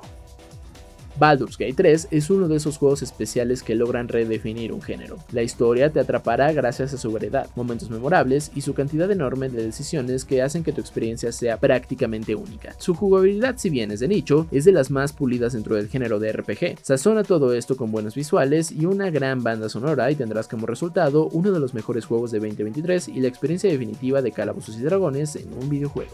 Baldur's 1.18 1.58
Gate 1.58 1.74
3 1.74 2.08
es 2.10 2.30
uno 2.30 2.48
de 2.48 2.56
esos 2.56 2.78
juegos 2.78 3.02
especiales 3.02 3.62
que 3.62 3.74
logran 3.74 4.08
redefinir 4.08 4.72
un 4.72 4.82
género. 4.82 5.18
La 5.32 5.42
historia 5.42 5.90
te 5.90 6.00
atrapará 6.00 6.52
gracias 6.52 6.94
a 6.94 6.98
su 6.98 7.12
variedad, 7.12 7.48
momentos 7.54 7.90
memorables 7.90 8.50
y 8.54 8.62
su 8.62 8.74
cantidad 8.74 9.10
enorme 9.10 9.48
de 9.48 9.64
decisiones 9.64 10.24
que 10.24 10.42
hacen 10.42 10.64
que 10.64 10.72
tu 10.72 10.80
experiencia 10.80 11.32
sea 11.32 11.58
prácticamente 11.58 12.34
única. 12.34 12.74
Su 12.78 12.94
jugabilidad, 12.94 13.56
si 13.58 13.70
bien 13.70 13.90
es 13.90 14.00
de 14.00 14.08
nicho, 14.08 14.46
es 14.50 14.64
de 14.64 14.72
las 14.72 14.90
más 14.90 15.12
pulidas 15.12 15.52
dentro 15.52 15.76
del 15.76 15.88
género 15.88 16.18
de 16.18 16.32
RPG. 16.32 16.78
Sazona 16.82 17.22
todo 17.24 17.54
esto 17.54 17.76
con 17.76 17.90
buenos 17.90 18.14
visuales 18.14 18.70
y 18.70 18.86
una 18.86 19.10
gran 19.10 19.42
banda 19.42 19.68
sonora 19.68 20.10
y 20.10 20.16
tendrás 20.16 20.48
como 20.48 20.66
resultado 20.66 21.28
uno 21.28 21.52
de 21.52 21.60
los 21.60 21.74
mejores 21.74 22.06
juegos 22.06 22.30
de 22.30 22.38
2023 22.38 23.08
y 23.08 23.20
la 23.20 23.28
experiencia 23.28 23.70
definitiva 23.70 24.22
de 24.22 24.32
Calabozos 24.32 24.76
y 24.76 24.82
Dragones 24.82 25.36
en 25.36 25.52
un 25.52 25.68
videojuego. 25.68 26.10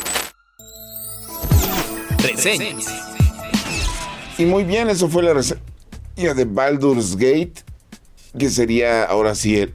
Y 4.38 4.46
muy 4.46 4.62
bien, 4.62 4.88
eso 4.88 5.08
fue 5.08 5.24
la 5.24 5.34
reseña 5.34 5.62
de 6.16 6.44
Baldur's 6.44 7.16
Gate, 7.16 7.54
que 8.38 8.48
sería 8.50 9.02
ahora 9.02 9.34
sí 9.34 9.56
el 9.56 9.74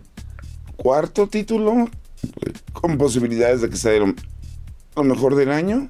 cuarto 0.77 1.27
título, 1.27 1.89
con 2.71 2.97
posibilidades 2.97 3.59
de 3.61 3.69
que 3.69 3.75
sea 3.75 3.91
lo, 3.99 5.03
mejor 5.03 5.35
del 5.35 5.51
año. 5.51 5.89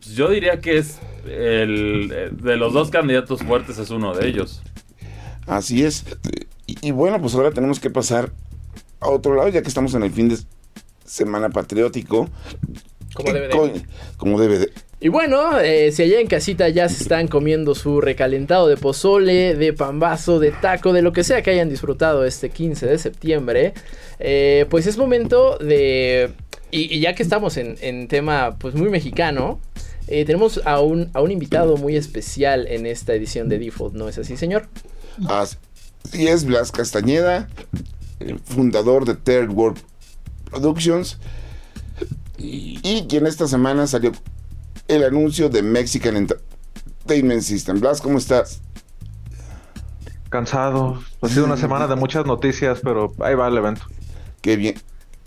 Pues 0.00 0.14
yo 0.14 0.30
diría 0.30 0.60
que 0.60 0.78
es 0.78 1.00
el 1.26 2.38
de 2.40 2.56
los 2.56 2.72
dos 2.72 2.90
candidatos 2.90 3.42
fuertes 3.42 3.78
es 3.78 3.90
uno 3.90 4.14
de 4.14 4.28
ellos. 4.28 4.62
Así 5.48 5.82
es. 5.82 6.04
Y, 6.66 6.92
bueno, 6.92 7.20
pues 7.20 7.34
ahora 7.34 7.50
tenemos 7.50 7.80
que 7.80 7.90
pasar 7.90 8.32
a 9.00 9.08
otro 9.08 9.34
lado, 9.34 9.48
ya 9.48 9.62
que 9.62 9.68
estamos 9.68 9.94
en 9.94 10.04
el 10.04 10.12
fin 10.12 10.28
de 10.28 10.38
semana 11.04 11.50
patriótico. 11.50 12.28
Como 13.14 13.32
debe 13.32 13.48
de. 13.48 13.82
Como 14.16 14.40
debe 14.40 14.58
de. 14.58 14.72
Y 15.02 15.08
bueno, 15.08 15.58
eh, 15.58 15.90
si 15.90 16.04
allá 16.04 16.20
en 16.20 16.28
casita 16.28 16.68
ya 16.68 16.88
se 16.88 17.02
están 17.02 17.26
comiendo 17.26 17.74
su 17.74 18.00
recalentado 18.00 18.68
de 18.68 18.76
pozole, 18.76 19.56
de 19.56 19.72
pambazo, 19.72 20.38
de 20.38 20.52
taco, 20.52 20.92
de 20.92 21.02
lo 21.02 21.12
que 21.12 21.24
sea 21.24 21.42
que 21.42 21.50
hayan 21.50 21.68
disfrutado 21.68 22.24
este 22.24 22.50
15 22.50 22.86
de 22.86 22.98
septiembre, 22.98 23.74
eh, 24.20 24.66
pues 24.70 24.86
es 24.86 24.96
momento 24.96 25.58
de... 25.58 26.30
Y, 26.70 27.00
ya 27.00 27.16
que 27.16 27.24
estamos 27.24 27.56
en, 27.56 28.06
tema 28.06 28.56
pues 28.60 28.76
muy 28.76 28.90
mexicano, 28.90 29.60
eh, 30.06 30.24
tenemos 30.24 30.60
a 30.64 30.80
un, 30.80 31.10
a 31.14 31.20
un 31.20 31.32
invitado 31.32 31.76
muy 31.76 31.96
especial 31.96 32.68
en 32.68 32.86
esta 32.86 33.12
edición 33.12 33.48
de 33.48 33.58
Default, 33.58 33.94
¿no 33.94 34.08
es 34.08 34.18
así, 34.18 34.36
señor? 34.36 34.68
Así 35.26 35.56
es, 36.28 36.44
Blas 36.44 36.70
Castañeda, 36.70 37.48
fundador 38.44 39.04
de 39.04 39.16
Third 39.16 39.50
World 39.50 39.80
Productions, 40.48 41.18
y 42.42 43.06
quien 43.08 43.26
esta 43.26 43.46
semana 43.46 43.86
salió 43.86 44.12
el 44.88 45.04
anuncio 45.04 45.48
de 45.48 45.62
Mexican 45.62 46.16
Entertainment 46.16 47.42
System. 47.42 47.80
Blas, 47.80 48.00
¿cómo 48.00 48.18
estás? 48.18 48.60
Cansado. 50.28 51.02
Ha 51.20 51.28
sido 51.28 51.44
una 51.44 51.56
semana 51.56 51.86
de 51.86 51.96
muchas 51.96 52.26
noticias, 52.26 52.80
pero 52.82 53.12
ahí 53.20 53.34
va 53.34 53.48
el 53.48 53.56
evento. 53.56 53.82
Qué 54.40 54.56
bien. 54.56 54.74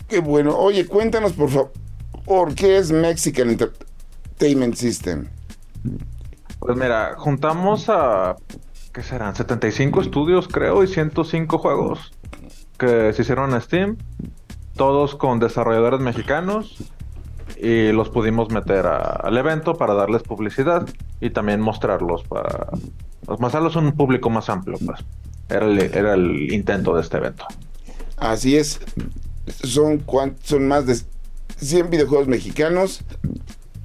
Qué 0.08 0.20
bueno. 0.20 0.56
Oye, 0.56 0.86
cuéntanos, 0.86 1.32
por 1.32 1.50
favor, 1.50 1.72
¿por 2.24 2.54
qué 2.54 2.76
es 2.78 2.92
Mexican 2.92 3.50
Entertainment 3.50 4.74
System? 4.74 5.28
Pues 6.58 6.76
mira, 6.76 7.14
juntamos 7.16 7.88
a, 7.88 8.36
¿qué 8.92 9.02
serán? 9.02 9.34
75 9.34 10.00
estudios, 10.00 10.48
creo, 10.48 10.82
y 10.82 10.88
105 10.88 11.58
juegos 11.58 12.12
que 12.78 13.12
se 13.12 13.22
hicieron 13.22 13.54
en 13.54 13.60
Steam, 13.60 13.96
todos 14.76 15.14
con 15.14 15.38
desarrolladores 15.38 16.00
mexicanos 16.00 16.76
y 17.60 17.92
los 17.92 18.10
pudimos 18.10 18.50
meter 18.50 18.86
al 18.86 19.36
evento 19.36 19.76
para 19.76 19.94
darles 19.94 20.22
publicidad 20.22 20.86
y 21.20 21.30
también 21.30 21.60
mostrarlos 21.60 22.24
para 22.24 22.70
pues, 23.24 23.40
mostrarlos 23.40 23.76
a 23.76 23.80
un 23.80 23.92
público 23.92 24.30
más 24.30 24.48
amplio 24.48 24.78
pues. 24.84 25.00
Era 25.48 25.66
el, 25.66 25.78
era 25.78 26.14
el 26.14 26.52
intento 26.52 26.94
de 26.94 27.02
este 27.02 27.18
evento. 27.18 27.46
Así 28.16 28.56
es. 28.56 28.80
Son 29.62 30.02
son 30.42 30.66
más 30.66 30.86
de 30.86 30.96
100 31.58 31.90
videojuegos 31.90 32.28
mexicanos 32.28 33.02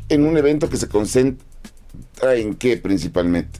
en 0.09 0.25
un 0.25 0.37
evento 0.37 0.69
que 0.69 0.77
se 0.77 0.87
concentra 0.87 2.35
en 2.35 2.55
qué 2.55 2.77
principalmente 2.77 3.59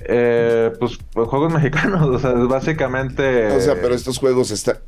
eh, 0.00 0.72
pues, 0.78 0.98
pues 1.12 1.28
juegos 1.28 1.52
mexicanos 1.54 2.02
o 2.08 2.18
sea 2.18 2.32
básicamente 2.32 3.48
o 3.48 3.60
sea 3.60 3.74
pero 3.74 3.94
estos 3.94 4.18
juegos 4.18 4.50
está 4.50 4.80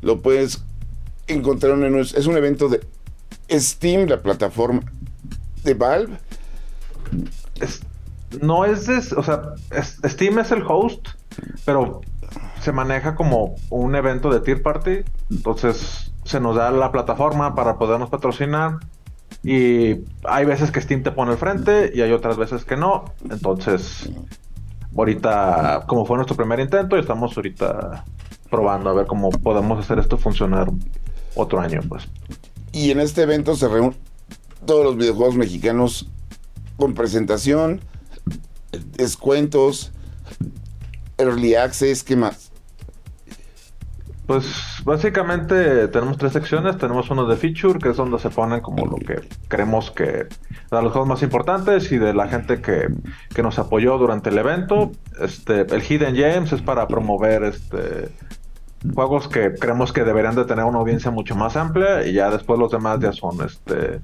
lo 0.00 0.20
puedes 0.22 0.62
encontraron 1.28 1.84
en 1.84 1.96
es 1.98 2.26
un 2.26 2.36
evento 2.36 2.68
de 2.68 2.80
Steam, 3.50 4.08
la 4.08 4.20
plataforma 4.20 4.82
de 5.64 5.74
Valve. 5.74 6.18
no 8.40 8.64
es, 8.64 8.86
de, 8.86 8.98
o 9.16 9.22
sea, 9.22 9.54
Steam 10.04 10.38
es 10.38 10.52
el 10.52 10.62
host, 10.66 11.08
pero 11.64 12.00
se 12.60 12.72
maneja 12.72 13.14
como 13.14 13.54
un 13.70 13.94
evento 13.94 14.30
de 14.30 14.40
tier 14.40 14.62
party, 14.62 15.04
entonces 15.30 16.12
se 16.24 16.40
nos 16.40 16.56
da 16.56 16.70
la 16.70 16.92
plataforma 16.92 17.54
para 17.54 17.78
podernos 17.78 18.10
patrocinar 18.10 18.78
y 19.42 20.04
hay 20.24 20.44
veces 20.44 20.70
que 20.70 20.80
Steam 20.80 21.02
te 21.02 21.12
pone 21.12 21.32
el 21.32 21.38
frente 21.38 21.90
y 21.94 22.02
hay 22.02 22.12
otras 22.12 22.36
veces 22.36 22.64
que 22.64 22.76
no, 22.76 23.04
entonces 23.30 24.10
ahorita 24.96 25.84
como 25.86 26.04
fue 26.04 26.16
nuestro 26.16 26.36
primer 26.36 26.60
intento 26.60 26.96
estamos 26.96 27.36
ahorita 27.36 28.04
probando 28.50 28.90
a 28.90 28.94
ver 28.94 29.06
cómo 29.06 29.30
podemos 29.30 29.78
hacer 29.78 29.98
esto 29.98 30.18
funcionar 30.18 30.68
otro 31.38 31.60
año, 31.60 31.80
pues. 31.88 32.08
Y 32.72 32.90
en 32.90 33.00
este 33.00 33.22
evento 33.22 33.56
se 33.56 33.68
reúnen 33.68 33.96
todos 34.66 34.84
los 34.84 34.96
videojuegos 34.96 35.36
mexicanos 35.36 36.10
con 36.76 36.94
presentación, 36.94 37.80
descuentos, 38.96 39.92
early 41.16 41.54
access, 41.54 42.02
¿qué 42.02 42.16
más? 42.16 42.48
Pues 44.26 44.44
básicamente 44.84 45.88
tenemos 45.88 46.18
tres 46.18 46.34
secciones. 46.34 46.76
Tenemos 46.76 47.08
uno 47.08 47.24
de 47.24 47.34
feature, 47.36 47.78
que 47.78 47.88
es 47.88 47.96
donde 47.96 48.18
se 48.18 48.28
ponen 48.28 48.60
como 48.60 48.84
lo 48.84 48.96
que 48.96 49.26
creemos 49.48 49.90
que 49.90 50.04
de 50.04 50.82
los 50.82 50.92
juegos 50.92 51.08
más 51.08 51.22
importantes 51.22 51.90
y 51.92 51.96
de 51.96 52.12
la 52.12 52.28
gente 52.28 52.60
que, 52.60 52.88
que 53.34 53.42
nos 53.42 53.58
apoyó 53.58 53.96
durante 53.96 54.28
el 54.28 54.36
evento. 54.36 54.92
Este, 55.18 55.62
el 55.62 55.82
Hidden 55.82 56.14
Games 56.14 56.52
es 56.52 56.60
para 56.60 56.86
promover 56.86 57.42
este 57.44 58.10
juegos 58.94 59.28
que 59.28 59.54
creemos 59.54 59.92
que 59.92 60.04
deberían 60.04 60.34
de 60.34 60.44
tener 60.44 60.64
una 60.64 60.78
audiencia 60.78 61.10
mucho 61.10 61.34
más 61.34 61.56
amplia 61.56 62.06
y 62.06 62.12
ya 62.12 62.30
después 62.30 62.58
los 62.58 62.70
demás 62.70 63.00
ya 63.00 63.12
son 63.12 63.44
este 63.44 64.00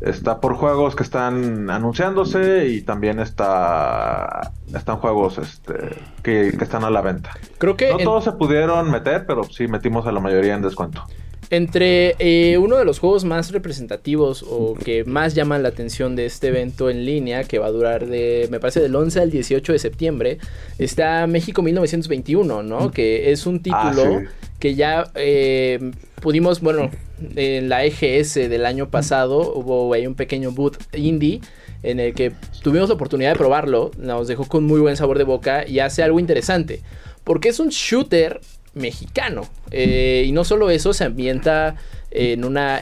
está 0.00 0.40
por 0.40 0.54
juegos 0.54 0.96
que 0.96 1.02
están 1.02 1.68
anunciándose 1.68 2.68
y 2.68 2.82
también 2.82 3.20
está 3.20 4.52
están 4.74 4.96
juegos 4.96 5.38
este 5.38 5.96
que, 6.22 6.48
están 6.48 6.84
a 6.84 6.90
la 6.90 7.02
venta. 7.02 7.30
Creo 7.58 7.76
que 7.76 7.90
no 7.90 7.98
todos 7.98 8.24
se 8.24 8.32
pudieron 8.32 8.90
meter, 8.90 9.26
pero 9.26 9.44
sí 9.44 9.68
metimos 9.68 10.06
a 10.06 10.12
la 10.12 10.20
mayoría 10.20 10.54
en 10.54 10.62
descuento. 10.62 11.04
Entre 11.50 12.14
eh, 12.20 12.58
uno 12.58 12.76
de 12.76 12.84
los 12.84 13.00
juegos 13.00 13.24
más 13.24 13.50
representativos 13.50 14.44
o 14.48 14.74
que 14.74 15.02
más 15.04 15.34
llaman 15.34 15.64
la 15.64 15.70
atención 15.70 16.14
de 16.14 16.26
este 16.26 16.46
evento 16.46 16.88
en 16.90 17.04
línea, 17.04 17.42
que 17.42 17.58
va 17.58 17.66
a 17.66 17.70
durar 17.72 18.06
de, 18.06 18.46
me 18.52 18.60
parece, 18.60 18.78
del 18.80 18.94
11 18.94 19.20
al 19.20 19.30
18 19.32 19.72
de 19.72 19.78
septiembre, 19.80 20.38
está 20.78 21.26
México 21.26 21.60
1921, 21.60 22.62
¿no? 22.62 22.80
Mm. 22.80 22.90
Que 22.92 23.32
es 23.32 23.46
un 23.46 23.60
ah, 23.72 23.90
título 23.92 24.22
que 24.60 24.76
ya 24.76 25.10
eh, 25.16 25.90
pudimos, 26.20 26.60
bueno, 26.60 26.90
en 27.34 27.68
la 27.68 27.84
EGS 27.84 28.34
del 28.34 28.64
año 28.64 28.88
pasado 28.88 29.52
hubo 29.52 29.92
ahí 29.92 30.06
un 30.06 30.14
pequeño 30.14 30.52
boot 30.52 30.78
indie 30.94 31.40
en 31.82 31.98
el 31.98 32.14
que 32.14 32.32
tuvimos 32.62 32.88
la 32.88 32.94
oportunidad 32.94 33.32
de 33.32 33.38
probarlo, 33.38 33.90
nos 33.98 34.28
dejó 34.28 34.46
con 34.46 34.64
muy 34.64 34.80
buen 34.80 34.96
sabor 34.96 35.18
de 35.18 35.24
boca 35.24 35.66
y 35.66 35.80
hace 35.80 36.02
algo 36.02 36.20
interesante, 36.20 36.82
porque 37.24 37.48
es 37.48 37.58
un 37.58 37.70
shooter 37.70 38.40
mexicano. 38.74 39.42
Eh, 39.70 40.24
y 40.26 40.32
no 40.32 40.44
solo 40.44 40.70
eso, 40.70 40.92
se 40.92 41.04
ambienta 41.04 41.76
en 42.10 42.44
una... 42.44 42.80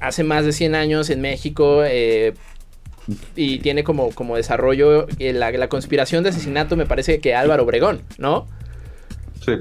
hace 0.00 0.24
más 0.24 0.44
de 0.44 0.52
100 0.52 0.74
años 0.74 1.10
en 1.10 1.20
México. 1.20 1.82
Eh, 1.84 2.34
y 3.36 3.58
tiene 3.60 3.84
como, 3.84 4.10
como 4.10 4.36
desarrollo 4.36 5.06
eh, 5.18 5.32
la, 5.32 5.68
conspiración 5.68 6.22
de 6.22 6.30
asesinato, 6.30 6.76
me 6.76 6.86
parece 6.86 7.20
que 7.20 7.34
Álvaro 7.34 7.62
Obregón, 7.62 8.02
¿no? 8.18 8.46
Sí. 9.44 9.52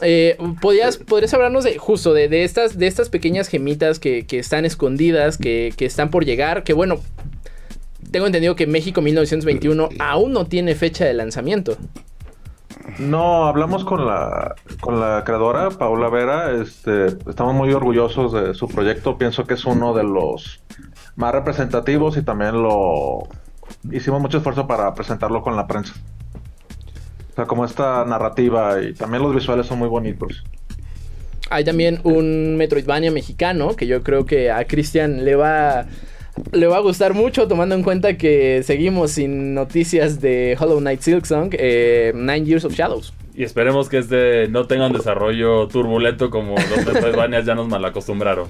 Eh, 0.00 0.36
¿podrías, 0.60 0.98
¿Podrías 0.98 1.32
hablarnos 1.34 1.64
de 1.64 1.78
justo 1.78 2.12
de, 2.12 2.44
estas, 2.44 2.78
de 2.78 2.86
estas 2.86 3.08
pequeñas 3.08 3.48
gemitas 3.48 3.98
que, 3.98 4.24
están 4.30 4.64
escondidas, 4.64 5.38
que, 5.38 5.72
que, 5.76 5.86
están 5.86 6.10
por 6.10 6.24
llegar? 6.24 6.62
Que 6.62 6.72
bueno, 6.72 7.00
tengo 8.10 8.26
entendido 8.26 8.54
que 8.54 8.66
México 8.66 9.00
1921 9.00 9.88
aún 9.98 10.32
no 10.32 10.46
tiene 10.46 10.74
fecha 10.74 11.04
de 11.04 11.14
lanzamiento. 11.14 11.76
No, 12.98 13.46
hablamos 13.46 13.84
con 13.84 14.06
la, 14.06 14.54
con 14.80 14.98
la 14.98 15.22
creadora, 15.24 15.70
Paula 15.70 16.08
Vera. 16.08 16.52
Este, 16.52 17.06
estamos 17.28 17.54
muy 17.54 17.72
orgullosos 17.72 18.32
de 18.32 18.54
su 18.54 18.68
proyecto. 18.68 19.18
Pienso 19.18 19.46
que 19.46 19.54
es 19.54 19.64
uno 19.64 19.94
de 19.94 20.04
los 20.04 20.60
más 21.16 21.32
representativos 21.32 22.16
y 22.16 22.22
también 22.22 22.62
lo 22.62 23.28
hicimos 23.90 24.20
mucho 24.20 24.38
esfuerzo 24.38 24.66
para 24.66 24.94
presentarlo 24.94 25.42
con 25.42 25.56
la 25.56 25.66
prensa. 25.66 25.94
O 27.32 27.34
sea, 27.34 27.46
como 27.46 27.64
esta 27.64 28.04
narrativa 28.04 28.82
y 28.82 28.94
también 28.94 29.22
los 29.22 29.34
visuales 29.34 29.66
son 29.66 29.78
muy 29.78 29.88
bonitos. 29.88 30.44
Hay 31.50 31.64
también 31.64 32.00
un 32.04 32.56
Metroidvania 32.56 33.10
mexicano 33.10 33.74
que 33.74 33.86
yo 33.86 34.02
creo 34.02 34.26
que 34.26 34.50
a 34.50 34.64
Cristian 34.66 35.24
le 35.24 35.34
va 35.34 35.86
le 36.52 36.66
va 36.66 36.76
a 36.76 36.80
gustar 36.80 37.14
mucho 37.14 37.48
tomando 37.48 37.74
en 37.74 37.82
cuenta 37.82 38.16
que 38.16 38.62
seguimos 38.62 39.12
sin 39.12 39.54
noticias 39.54 40.20
de 40.20 40.56
Hollow 40.58 40.78
Knight 40.78 41.00
Silksong, 41.00 41.50
eh, 41.52 42.12
Nine 42.14 42.44
Years 42.44 42.64
of 42.64 42.74
Shadows. 42.74 43.12
Y 43.34 43.44
esperemos 43.44 43.88
que 43.88 43.98
este 43.98 44.48
no 44.48 44.66
tenga 44.66 44.88
un 44.88 44.92
desarrollo 44.92 45.68
turbulento 45.68 46.28
como 46.28 46.56
los 46.56 46.84
Metroidvanias 46.84 47.44
ya 47.46 47.54
nos 47.54 47.68
malacostumbraron. 47.68 48.48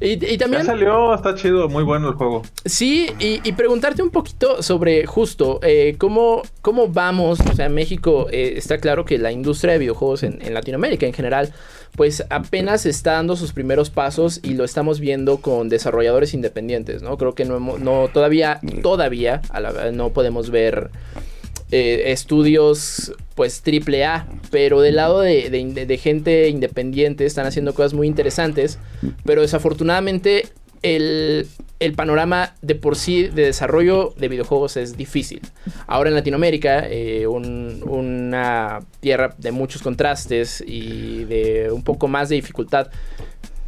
Y, 0.00 0.36
también... 0.36 0.62
Ya 0.62 0.66
salió, 0.66 1.14
está 1.14 1.34
chido, 1.34 1.68
muy 1.68 1.84
bueno 1.84 2.08
el 2.08 2.14
juego. 2.14 2.42
Sí, 2.64 3.08
y, 3.18 3.52
preguntarte 3.52 4.02
un 4.02 4.10
poquito 4.10 4.62
sobre 4.62 5.06
justo 5.06 5.60
eh, 5.62 5.94
cómo, 5.96 6.42
cómo 6.60 6.88
vamos, 6.88 7.38
o 7.40 7.54
sea, 7.54 7.68
México 7.68 8.26
eh, 8.30 8.54
está 8.56 8.78
claro 8.78 9.04
que 9.04 9.18
la 9.18 9.30
industria 9.30 9.74
de 9.74 9.78
videojuegos 9.78 10.24
en, 10.24 10.52
Latinoamérica 10.52 11.06
en 11.06 11.12
general, 11.12 11.52
pues 11.96 12.24
apenas 12.30 12.86
está 12.86 13.12
dando 13.12 13.36
sus 13.36 13.52
primeros 13.52 13.90
pasos 13.90 14.40
y 14.42 14.54
lo 14.54 14.64
estamos 14.64 14.98
viendo 14.98 15.38
con 15.38 15.68
desarrolladores 15.68 16.32
independientes, 16.34 17.02
¿no? 17.02 17.18
Creo 17.18 17.34
que 17.34 17.44
no, 17.44 17.60
no 17.60 18.08
todavía, 18.12 18.60
todavía, 18.82 19.42
a 19.50 19.60
la, 19.60 19.92
no 19.92 20.10
podemos 20.10 20.50
ver 20.50 20.90
eh, 21.70 22.12
estudios 22.12 23.14
pues 23.34 23.62
triple 23.62 24.04
A, 24.04 24.26
pero 24.50 24.82
del 24.82 24.96
lado 24.96 25.20
de, 25.20 26.00
gente 26.02 26.50
independiente 26.50 27.24
están 27.24 27.46
haciendo 27.46 27.74
cosas 27.74 27.94
muy 27.94 28.06
interesantes, 28.06 28.78
pero 29.24 29.40
desafortunadamente 29.40 30.48
el, 30.82 31.46
panorama 31.96 32.54
de 32.62 32.74
por 32.74 32.96
sí 32.96 33.24
de 33.24 33.46
desarrollo 33.46 34.14
de 34.16 34.28
videojuegos 34.28 34.76
es 34.76 34.96
difícil. 34.96 35.40
Ahora 35.86 36.10
en 36.10 36.14
Latinoamérica, 36.14 36.86
eh, 36.88 37.26
una 37.26 38.80
tierra 39.00 39.34
de 39.38 39.52
muchos 39.52 39.82
contrastes 39.82 40.62
y 40.66 41.24
de 41.24 41.70
un 41.72 41.82
poco 41.82 42.08
más 42.08 42.28
de 42.28 42.36
dificultad, 42.36 42.88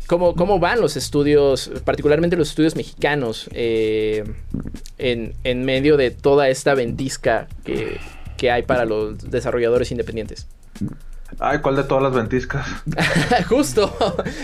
¿Cómo, 0.06 0.34
¿Cómo, 0.34 0.58
van 0.58 0.82
los 0.82 0.98
estudios, 0.98 1.70
particularmente 1.82 2.36
los 2.36 2.50
estudios 2.50 2.76
mexicanos, 2.76 3.48
eh, 3.52 4.22
en, 4.98 5.64
medio 5.64 5.96
de 5.96 6.10
toda 6.10 6.50
esta 6.50 6.74
ventisca 6.74 7.48
que, 7.64 7.98
hay 8.50 8.62
para 8.64 8.84
los 8.84 9.30
desarrolladores 9.30 9.90
independientes? 9.90 10.46
Ay, 11.40 11.58
¿cuál 11.58 11.76
de 11.76 11.84
todas 11.84 12.02
las 12.02 12.14
ventiscas? 12.14 12.66
Justo, 13.48 13.92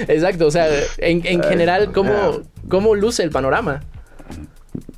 exacto. 0.08 0.46
O 0.46 0.50
sea, 0.50 0.66
en, 0.98 1.22
general, 1.42 1.92
¿cómo, 1.92 2.40
¿cómo 2.68 2.94
luce 2.94 3.22
el 3.22 3.30
panorama? 3.30 3.80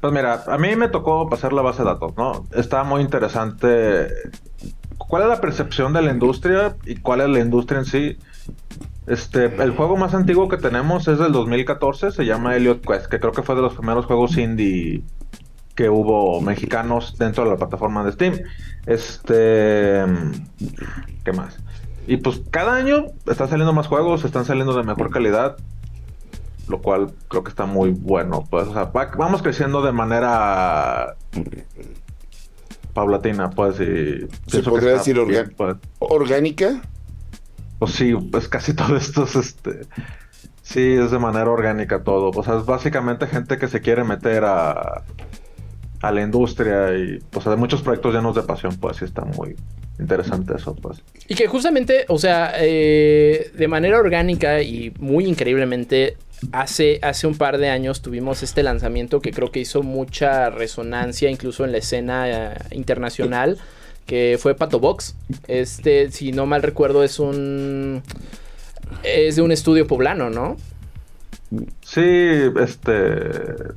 Pues 0.00 0.12
mira, 0.12 0.42
a 0.46 0.58
mí 0.58 0.74
me 0.76 0.88
tocó 0.88 1.28
pasar 1.28 1.52
la 1.52 1.62
base 1.62 1.82
de 1.82 1.88
datos, 1.88 2.16
¿no? 2.16 2.46
Está 2.54 2.82
muy 2.84 3.02
interesante. 3.02 4.08
¿Cuál 4.98 5.22
es 5.22 5.28
la 5.28 5.40
percepción 5.40 5.92
de 5.92 6.02
la 6.02 6.10
industria 6.10 6.76
y 6.86 6.96
cuál 6.96 7.20
es 7.20 7.28
la 7.28 7.38
industria 7.40 7.80
en 7.80 7.84
sí? 7.84 8.18
Este, 9.06 9.46
el 9.62 9.72
juego 9.72 9.96
más 9.96 10.14
antiguo 10.14 10.48
que 10.48 10.56
tenemos 10.56 11.08
es 11.08 11.18
del 11.18 11.32
2014, 11.32 12.12
se 12.12 12.24
llama 12.24 12.56
Elliot 12.56 12.86
Quest, 12.86 13.06
que 13.06 13.18
creo 13.18 13.32
que 13.32 13.42
fue 13.42 13.54
de 13.56 13.62
los 13.62 13.74
primeros 13.74 14.06
juegos 14.06 14.36
indie 14.36 15.02
que 15.74 15.88
hubo 15.88 16.40
mexicanos 16.40 17.16
dentro 17.18 17.44
de 17.44 17.50
la 17.50 17.56
plataforma 17.56 18.04
de 18.04 18.12
Steam. 18.12 18.40
Este, 18.86 20.04
¿qué 21.24 21.32
más? 21.32 21.58
Y 22.06 22.16
pues 22.16 22.42
cada 22.50 22.74
año 22.74 23.06
están 23.26 23.48
saliendo 23.48 23.72
más 23.72 23.86
juegos, 23.86 24.24
están 24.24 24.44
saliendo 24.44 24.74
de 24.74 24.82
mejor 24.82 25.10
calidad, 25.10 25.56
lo 26.68 26.80
cual 26.82 27.12
creo 27.28 27.44
que 27.44 27.50
está 27.50 27.66
muy 27.66 27.90
bueno. 27.90 28.44
Pues, 28.50 28.68
vamos 29.16 29.42
creciendo 29.42 29.82
de 29.82 29.92
manera 29.92 31.16
paulatina, 32.92 33.50
pues, 33.50 33.80
y 33.80 34.28
se 34.46 34.62
podría 34.62 34.92
decir 34.94 35.18
pues. 35.56 35.76
orgánica. 35.98 36.82
Pues 37.78 37.92
sí, 37.92 38.14
pues 38.14 38.48
casi 38.48 38.74
todo 38.76 38.96
esto 38.96 39.24
es 39.24 39.36
este. 39.36 39.80
Sí, 40.62 40.92
es 40.92 41.10
de 41.10 41.18
manera 41.18 41.50
orgánica 41.50 42.02
todo. 42.02 42.30
O 42.30 42.42
sea, 42.42 42.58
es 42.58 42.66
básicamente 42.66 43.26
gente 43.26 43.58
que 43.58 43.68
se 43.68 43.80
quiere 43.80 44.04
meter 44.04 44.44
a, 44.44 45.02
a 46.00 46.12
la 46.12 46.22
industria 46.22 46.96
y, 46.96 47.18
pues, 47.30 47.44
de 47.44 47.56
muchos 47.56 47.82
proyectos 47.82 48.14
llenos 48.14 48.34
de 48.34 48.42
pasión, 48.42 48.76
pues 48.76 48.98
sí 48.98 49.04
está 49.04 49.24
muy 49.24 49.56
interesante 49.98 50.54
eso, 50.56 50.74
pues. 50.74 51.02
Y 51.28 51.34
que 51.34 51.46
justamente, 51.46 52.04
o 52.08 52.18
sea, 52.18 52.54
eh, 52.58 53.50
de 53.54 53.68
manera 53.68 53.98
orgánica 53.98 54.62
y 54.62 54.92
muy 54.98 55.26
increíblemente, 55.26 56.16
hace, 56.50 56.98
hace 57.02 57.26
un 57.26 57.36
par 57.36 57.58
de 57.58 57.68
años 57.68 58.02
tuvimos 58.02 58.42
este 58.42 58.62
lanzamiento 58.62 59.20
que 59.20 59.30
creo 59.30 59.52
que 59.52 59.60
hizo 59.60 59.82
mucha 59.82 60.50
resonancia 60.50 61.30
incluso 61.30 61.64
en 61.64 61.72
la 61.72 61.78
escena 61.78 62.28
eh, 62.28 62.54
internacional 62.72 63.58
que 64.06 64.38
fue 64.40 64.54
Pato 64.54 64.80
Box. 64.80 65.16
Este, 65.46 66.10
si 66.10 66.32
no 66.32 66.46
mal 66.46 66.62
recuerdo, 66.62 67.04
es 67.04 67.18
un. 67.18 68.02
Es 69.02 69.36
de 69.36 69.42
un 69.42 69.52
estudio 69.52 69.86
poblano, 69.86 70.30
¿no? 70.30 70.56
Sí, 71.82 72.40
este. 72.60 73.72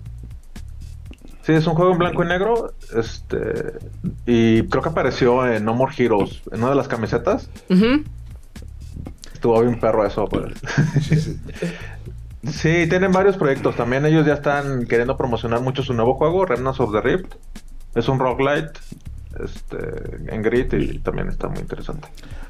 Sí, 1.46 1.54
es 1.54 1.68
un 1.68 1.76
juego 1.76 1.92
en 1.92 2.00
blanco 2.00 2.24
y 2.24 2.28
negro. 2.28 2.74
Este. 2.96 3.74
Y 4.26 4.64
creo 4.64 4.82
que 4.82 4.90
apareció 4.90 5.46
en 5.46 5.64
No 5.64 5.76
More 5.76 5.94
Heroes, 5.96 6.42
en 6.52 6.60
una 6.60 6.72
de 6.72 6.76
las 6.76 6.88
camisetas. 6.88 7.50
Estuvo 9.32 9.62
bien 9.62 9.80
perro 9.80 10.08
eso, 10.08 10.26
pues. 10.26 10.56
sí, 12.52 12.88
tienen 12.90 13.12
varios 13.12 13.38
proyectos. 13.38 13.76
También 13.76 14.08
ellos 14.08 14.26
ya 14.26 14.34
están 14.34 14.88
queriendo 14.88 15.18
promocionar 15.18 15.62
mucho 15.62 15.84
su 15.84 15.94
nuevo 15.94 16.16
juego, 16.16 16.46
Remnants 16.46 16.80
of 16.80 16.92
the 16.92 17.02
Rift. 17.02 17.36
Es 17.94 18.08
un 18.08 18.18
roguelite 18.18 18.72
este, 19.44 20.34
en 20.34 20.42
Grid 20.42 20.74
y 20.74 21.00
también 21.00 21.30
está 21.30 21.48
muy 21.48 21.60
interesante. 21.60 22.08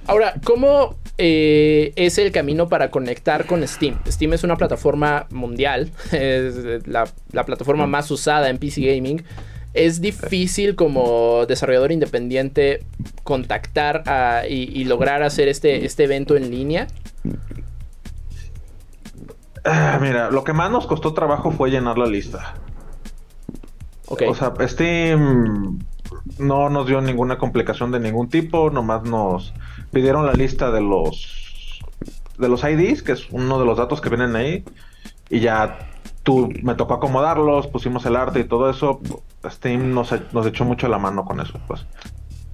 Ahora, 0.08 0.36
¿cómo 0.44 0.96
eh, 1.18 1.94
es 1.96 2.18
el 2.18 2.32
camino 2.32 2.70
para 2.70 2.92
conectar 2.92 3.46
con 3.46 3.68
Steam? 3.68 3.98
Steam 4.08 4.34
es 4.34 4.44
una 4.44 4.56
plataforma 4.56 5.28
mundial, 5.32 5.92
es 6.12 6.88
la, 6.88 7.06
plataforma 7.46 7.88
más 7.88 8.10
usada 8.12 8.50
en 8.50 8.58
PC 8.58 8.82
Gaming. 8.82 9.24
Es 9.74 10.00
difícil 10.00 10.76
como 10.76 11.46
desarrollador 11.48 11.92
independiente 11.92 12.86
contactar 13.24 14.04
y, 14.48 14.86
lograr 14.86 15.22
hacer 15.22 15.50
este, 15.50 15.86
este 15.86 16.06
evento 16.06 16.38
en 16.38 16.50
línea. 16.50 16.88
Ah, 19.66 20.00
mira, 20.02 20.32
lo 20.32 20.46
que 20.46 20.54
más 20.54 20.72
nos 20.72 20.88
costó 20.88 21.14
trabajo 21.14 21.52
fue 21.52 21.72
llenar 21.72 21.98
la 21.98 22.06
lista. 22.06 22.54
Okay. 24.08 24.30
O 24.30 24.36
sea, 24.36 24.54
Steam 24.66 25.80
no 26.40 26.70
nos 26.70 26.88
dio 26.88 27.02
ninguna 27.02 27.38
complicación 27.38 27.92
de 27.92 28.00
ningún 28.00 28.30
tipo, 28.30 28.70
nomás 28.70 29.04
nos 29.04 29.54
pidieron 29.92 30.26
la 30.26 30.34
lista 30.34 30.72
de 30.72 30.82
los 30.82 31.82
de 32.38 32.50
los 32.50 32.64
IDs, 32.64 33.02
que 33.02 33.14
es 33.14 33.30
uno 33.32 33.60
de 33.60 33.66
los 33.66 33.78
datos 33.78 34.02
que 34.02 34.10
vienen 34.10 34.36
ahí, 34.36 34.66
y 35.30 35.40
ya 35.40 35.78
tú 36.24 36.52
me 36.64 36.76
tocó 36.76 36.96
acomodarlos, 36.96 37.68
pusimos 37.68 38.06
el 38.06 38.16
arte 38.16 38.42
y 38.42 38.44
todo 38.44 38.70
eso. 38.70 39.00
Steam 39.46 39.94
nos, 39.94 40.14
nos 40.34 40.46
echó 40.48 40.66
mucho 40.66 40.88
la 40.88 40.98
mano 40.98 41.24
con 41.24 41.40
eso, 41.40 41.60
pues. 41.68 41.86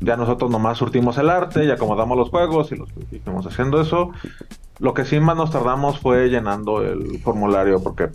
Ya 0.01 0.17
nosotros 0.17 0.49
nomás 0.49 0.77
surtimos 0.77 1.17
el 1.17 1.29
arte 1.29 1.63
y 1.63 1.71
acomodamos 1.71 2.17
los 2.17 2.29
juegos 2.29 2.71
y 2.71 2.75
los 2.75 2.89
fuimos 3.23 3.45
haciendo 3.45 3.79
eso. 3.79 4.11
Lo 4.79 4.93
que 4.93 5.05
sí 5.05 5.19
más 5.19 5.37
nos 5.37 5.51
tardamos 5.51 5.99
fue 5.99 6.27
llenando 6.29 6.81
el 6.81 7.19
formulario 7.19 7.81
porque 7.81 8.09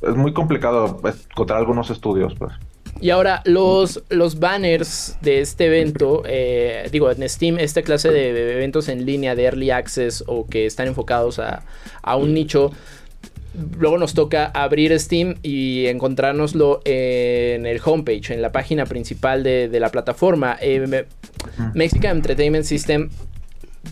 es 0.00 0.16
muy 0.16 0.32
complicado 0.32 1.00
encontrar 1.30 1.58
algunos 1.58 1.90
estudios, 1.90 2.34
pues. 2.34 2.52
Y 3.00 3.10
ahora, 3.10 3.42
los, 3.44 4.02
los 4.08 4.38
banners 4.38 5.16
de 5.20 5.40
este 5.40 5.66
evento, 5.66 6.22
eh, 6.26 6.88
digo, 6.90 7.10
en 7.10 7.28
Steam, 7.28 7.58
esta 7.58 7.82
clase 7.82 8.10
de 8.10 8.54
eventos 8.54 8.88
en 8.88 9.04
línea 9.04 9.34
de 9.34 9.44
Early 9.44 9.70
Access 9.70 10.24
o 10.26 10.46
que 10.46 10.66
están 10.66 10.88
enfocados 10.88 11.38
a, 11.38 11.62
un 12.16 12.32
nicho, 12.32 12.72
luego 13.78 13.98
nos 13.98 14.14
toca 14.14 14.46
abrir 14.46 14.98
Steam 14.98 15.36
y 15.42 15.86
encontrárnoslo 15.86 16.80
en 16.84 17.66
el 17.66 17.80
homepage, 17.84 18.32
en 18.32 18.40
la 18.40 18.50
página 18.50 18.86
principal 18.86 19.42
de, 19.42 19.78
la 19.78 19.90
plataforma. 19.90 20.56
Eh, 20.60 21.04
Mexican 21.74 22.16
Entertainment 22.16 22.64
System 22.64 23.10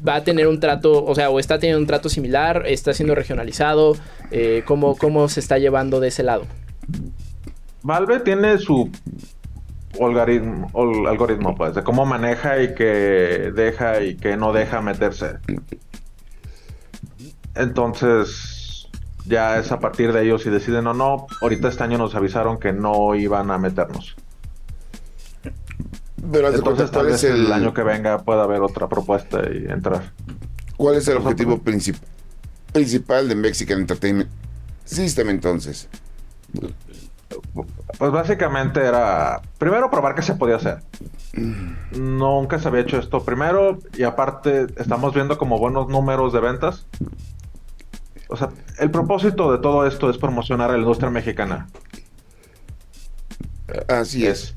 va 0.06 0.16
a 0.16 0.24
tener 0.24 0.46
un 0.46 0.60
trato, 0.60 1.04
o 1.04 1.14
sea, 1.14 1.28
o 1.30 1.38
está 1.38 1.58
teniendo 1.58 1.80
un 1.80 1.86
trato 1.86 2.08
similar, 2.08 2.64
está 2.66 2.94
siendo 2.94 3.14
regionalizado, 3.14 3.96
eh, 4.30 4.62
¿cómo, 4.64 4.96
¿cómo 4.96 5.28
se 5.28 5.40
está 5.40 5.58
llevando 5.58 6.00
de 6.00 6.08
ese 6.08 6.22
lado? 6.22 6.46
Valve 7.84 8.20
tiene 8.20 8.56
su 8.56 8.90
algoritmo, 10.00 10.70
algoritmo 11.06 11.54
pues, 11.54 11.74
de 11.74 11.84
cómo 11.84 12.06
maneja 12.06 12.62
y 12.62 12.74
que 12.74 13.52
deja 13.54 14.02
y 14.02 14.16
que 14.16 14.38
no 14.38 14.54
deja 14.54 14.80
meterse. 14.80 15.38
Entonces, 17.54 18.88
ya 19.26 19.58
es 19.58 19.70
a 19.70 19.80
partir 19.80 20.14
de 20.14 20.24
ellos 20.24 20.42
si 20.42 20.50
deciden 20.50 20.86
o 20.86 20.94
no. 20.94 21.26
Ahorita 21.42 21.68
este 21.68 21.84
año 21.84 21.98
nos 21.98 22.14
avisaron 22.14 22.58
que 22.58 22.72
no 22.72 23.14
iban 23.14 23.50
a 23.50 23.58
meternos. 23.58 24.16
Pero 26.32 26.48
Entonces 26.48 26.90
tal 26.90 27.04
vez 27.04 27.22
el... 27.24 27.52
año 27.52 27.74
que 27.74 27.82
venga 27.82 28.24
pueda 28.24 28.44
haber 28.44 28.62
otra 28.62 28.88
propuesta 28.88 29.42
y 29.52 29.70
entrar. 29.70 30.10
¿Cuál 30.78 30.96
es 30.96 31.06
el 31.08 31.18
objetivo 31.18 31.60
principal 32.72 33.28
de 33.28 33.34
Mexican 33.34 33.80
Entertainment 33.80 34.30
System 34.86 35.28
entonces? 35.28 35.86
Pues 37.98 38.10
básicamente 38.10 38.80
era 38.80 39.40
primero 39.58 39.90
probar 39.90 40.14
qué 40.14 40.22
se 40.22 40.34
podía 40.34 40.56
hacer. 40.56 40.78
Nunca 41.92 42.58
se 42.58 42.68
había 42.68 42.82
hecho 42.82 42.98
esto 42.98 43.24
primero 43.24 43.78
y 43.96 44.02
aparte 44.02 44.66
estamos 44.76 45.14
viendo 45.14 45.38
como 45.38 45.58
buenos 45.58 45.88
números 45.88 46.32
de 46.32 46.40
ventas. 46.40 46.86
O 48.28 48.36
sea, 48.36 48.50
el 48.78 48.90
propósito 48.90 49.52
de 49.52 49.58
todo 49.58 49.86
esto 49.86 50.10
es 50.10 50.18
promocionar 50.18 50.70
a 50.70 50.74
la 50.74 50.78
industria 50.80 51.10
mexicana. 51.10 51.68
Así 53.88 54.26
es 54.26 54.54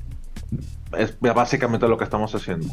es 0.97 1.17
básicamente 1.19 1.87
lo 1.87 1.97
que 1.97 2.03
estamos 2.03 2.33
haciendo. 2.33 2.67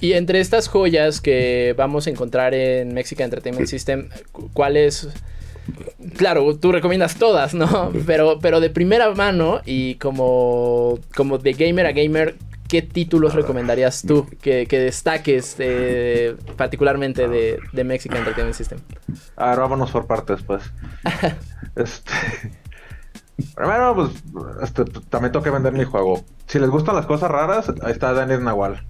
Y 0.00 0.12
entre 0.12 0.40
estas 0.40 0.68
joyas 0.68 1.20
que 1.20 1.74
vamos 1.76 2.06
a 2.06 2.10
encontrar 2.10 2.54
en 2.54 2.94
Mexican 2.94 3.24
Entertainment 3.24 3.68
System, 3.68 4.08
¿cuáles? 4.52 5.08
Claro, 6.16 6.56
tú 6.56 6.72
recomiendas 6.72 7.16
todas, 7.16 7.54
¿no? 7.54 7.92
Pero, 8.06 8.38
pero 8.40 8.60
de 8.60 8.70
primera 8.70 9.10
mano 9.12 9.60
y 9.64 9.96
como, 9.96 10.98
como 11.14 11.38
de 11.38 11.52
gamer 11.52 11.86
a 11.86 11.92
gamer, 11.92 12.36
¿qué 12.68 12.82
títulos 12.82 13.34
recomendarías 13.34 14.02
tú 14.02 14.26
que, 14.40 14.66
destaques 14.66 15.56
eh, 15.58 16.36
particularmente 16.56 17.28
de, 17.28 17.58
de 17.72 17.84
Mexican 17.84 18.18
Entertainment 18.18 18.56
System? 18.56 18.78
A 19.36 19.50
ver, 19.50 19.60
vámonos 19.60 19.90
por 19.90 20.06
partes, 20.06 20.42
pues. 20.42 20.62
este... 21.76 22.12
Primero, 23.54 23.94
pues, 23.94 24.10
este, 24.62 24.84
también 25.10 25.32
tengo 25.32 25.42
que 25.42 25.50
vender 25.50 25.72
mi 25.72 25.84
juego. 25.84 26.24
Si 26.46 26.58
les 26.58 26.70
gustan 26.70 26.96
las 26.96 27.04
cosas 27.04 27.30
raras, 27.30 27.70
ahí 27.82 27.92
está 27.92 28.14
Daniel 28.14 28.42
Nahual. 28.42 28.82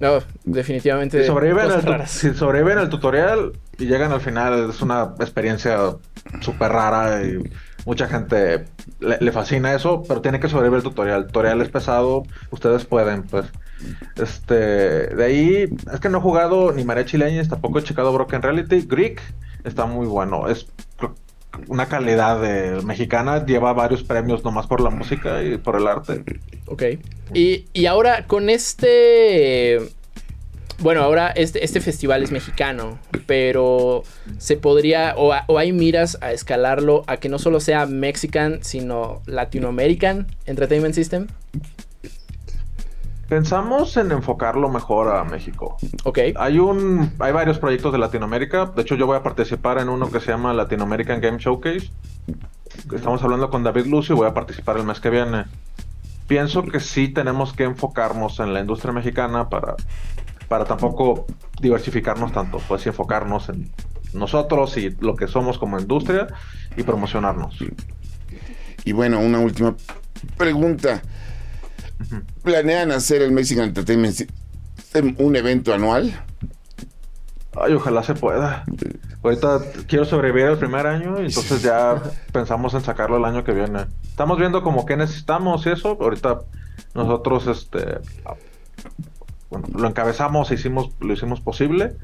No, 0.00 0.20
definitivamente. 0.44 1.20
Si 1.20 1.26
sobreviven, 1.26 1.70
el, 1.70 2.06
si 2.06 2.32
sobreviven 2.32 2.78
el 2.78 2.88
tutorial 2.88 3.52
y 3.80 3.86
llegan 3.86 4.12
al 4.12 4.20
final, 4.20 4.70
es 4.70 4.82
una 4.82 5.14
experiencia 5.18 5.96
súper 6.40 6.70
rara 6.70 7.24
y 7.24 7.42
mucha 7.86 8.06
gente 8.06 8.66
le, 9.00 9.32
fascina 9.32 9.74
eso, 9.74 10.02
pero 10.06 10.20
tiene 10.20 10.38
que 10.38 10.48
sobrevivir 10.48 10.78
el 10.78 10.84
tutorial. 10.84 11.20
El 11.20 11.26
tutorial 11.26 11.62
es 11.62 11.70
pesado, 11.70 12.24
ustedes 12.50 12.84
pueden, 12.84 13.24
pues. 13.24 13.46
Este, 14.16 14.54
de 14.54 15.24
ahí, 15.24 15.68
es 15.92 16.00
que 16.00 16.10
no 16.10 16.18
he 16.18 16.20
jugado 16.20 16.72
ni 16.72 16.84
María 16.84 17.06
Chileñez, 17.06 17.48
tampoco 17.48 17.78
he 17.78 17.82
checado 17.82 18.12
Broken 18.12 18.42
Reality. 18.42 18.82
Greek 18.82 19.22
está 19.64 19.86
muy 19.86 20.06
bueno, 20.06 20.48
es 20.48 20.66
una 21.68 21.86
calidad 21.86 22.82
mexicana, 22.82 23.44
lleva 23.44 23.72
varios 23.72 24.02
premios 24.02 24.44
nomás 24.44 24.66
por 24.66 24.80
la 24.80 24.90
música 24.90 25.42
y 25.42 25.56
por 25.56 25.76
el 25.76 25.86
arte. 25.86 26.22
Ok. 26.66 26.82
Y, 27.34 27.86
ahora 27.86 28.26
con 28.26 28.50
este... 28.50 29.78
Bueno, 30.80 31.02
ahora 31.02 31.28
este, 31.28 31.62
este 31.62 31.82
festival 31.82 32.22
es 32.22 32.32
mexicano, 32.32 32.98
pero 33.26 34.02
se 34.38 34.56
podría, 34.56 35.14
o, 35.14 35.34
o, 35.46 35.58
hay 35.58 35.72
miras 35.72 36.16
a 36.22 36.32
escalarlo 36.32 37.04
a 37.06 37.18
que 37.18 37.28
no 37.28 37.38
solo 37.38 37.60
sea 37.60 37.84
Mexican, 37.84 38.60
sino 38.62 39.20
Latinoamerican 39.26 40.26
Entertainment 40.46 40.94
System. 40.94 41.26
Pensamos 43.28 43.94
en 43.98 44.10
enfocarlo 44.10 44.70
mejor 44.70 45.14
a 45.14 45.22
México. 45.22 45.76
Ok. 46.04 46.18
Hay 46.34 46.58
un, 46.58 47.12
hay 47.18 47.32
varios 47.32 47.58
proyectos 47.58 47.92
de 47.92 47.98
Latinoamérica. 47.98 48.66
De 48.74 48.80
hecho, 48.82 48.94
yo 48.94 49.06
voy 49.06 49.18
a 49.18 49.22
participar 49.22 49.78
en 49.78 49.90
uno 49.90 50.10
que 50.10 50.18
se 50.18 50.32
llama 50.32 50.54
Latin 50.54 50.80
American 50.80 51.20
Game 51.20 51.38
Showcase. 51.38 51.90
Estamos 52.92 53.22
hablando 53.22 53.50
con 53.50 53.62
David 53.62 53.86
Lucio 53.86 54.14
y 54.14 54.18
voy 54.18 54.28
a 54.28 54.34
participar 54.34 54.78
el 54.78 54.84
mes 54.84 54.98
que 54.98 55.10
viene. 55.10 55.44
Pienso 56.26 56.64
que 56.64 56.80
sí 56.80 57.08
tenemos 57.08 57.52
que 57.52 57.64
enfocarnos 57.64 58.40
en 58.40 58.54
la 58.54 58.60
industria 58.60 58.92
mexicana 58.92 59.48
para, 59.48 59.76
para 60.50 60.64
tampoco 60.64 61.26
diversificarnos 61.60 62.32
tanto. 62.32 62.58
Pues 62.66 62.84
enfocarnos 62.84 63.48
en 63.50 63.70
nosotros 64.12 64.76
y 64.78 64.90
lo 64.98 65.14
que 65.14 65.28
somos 65.28 65.58
como 65.58 65.78
industria 65.78 66.26
y 66.76 66.82
promocionarnos. 66.82 67.56
Y 68.84 68.90
bueno, 68.90 69.20
una 69.20 69.38
última 69.38 69.76
pregunta. 70.36 71.02
¿Planean 72.42 72.90
hacer 72.90 73.22
el 73.22 73.30
Mexican 73.30 73.66
Entertainment 73.66 74.28
un 75.18 75.36
evento 75.36 75.72
anual? 75.72 76.20
Ay, 77.54 77.74
ojalá 77.74 78.02
se 78.02 78.14
pueda. 78.14 78.64
Ahorita 79.22 79.60
quiero 79.86 80.04
sobrevivir 80.04 80.46
el 80.46 80.58
primer 80.58 80.84
año 80.88 81.22
y 81.22 81.26
entonces 81.26 81.62
ya 81.62 82.02
pensamos 82.32 82.74
en 82.74 82.80
sacarlo 82.80 83.18
el 83.18 83.24
año 83.24 83.44
que 83.44 83.52
viene. 83.52 83.86
Estamos 84.02 84.36
viendo 84.36 84.64
como 84.64 84.84
qué 84.84 84.96
necesitamos 84.96 85.64
y 85.66 85.70
eso. 85.70 85.96
Ahorita 86.00 86.40
nosotros 86.94 87.46
este 87.46 88.00
bueno, 89.50 89.66
lo 89.74 89.88
encabezamos, 89.88 90.50
hicimos, 90.52 90.90
lo 91.00 91.12
hicimos 91.12 91.40
posible 91.40 91.96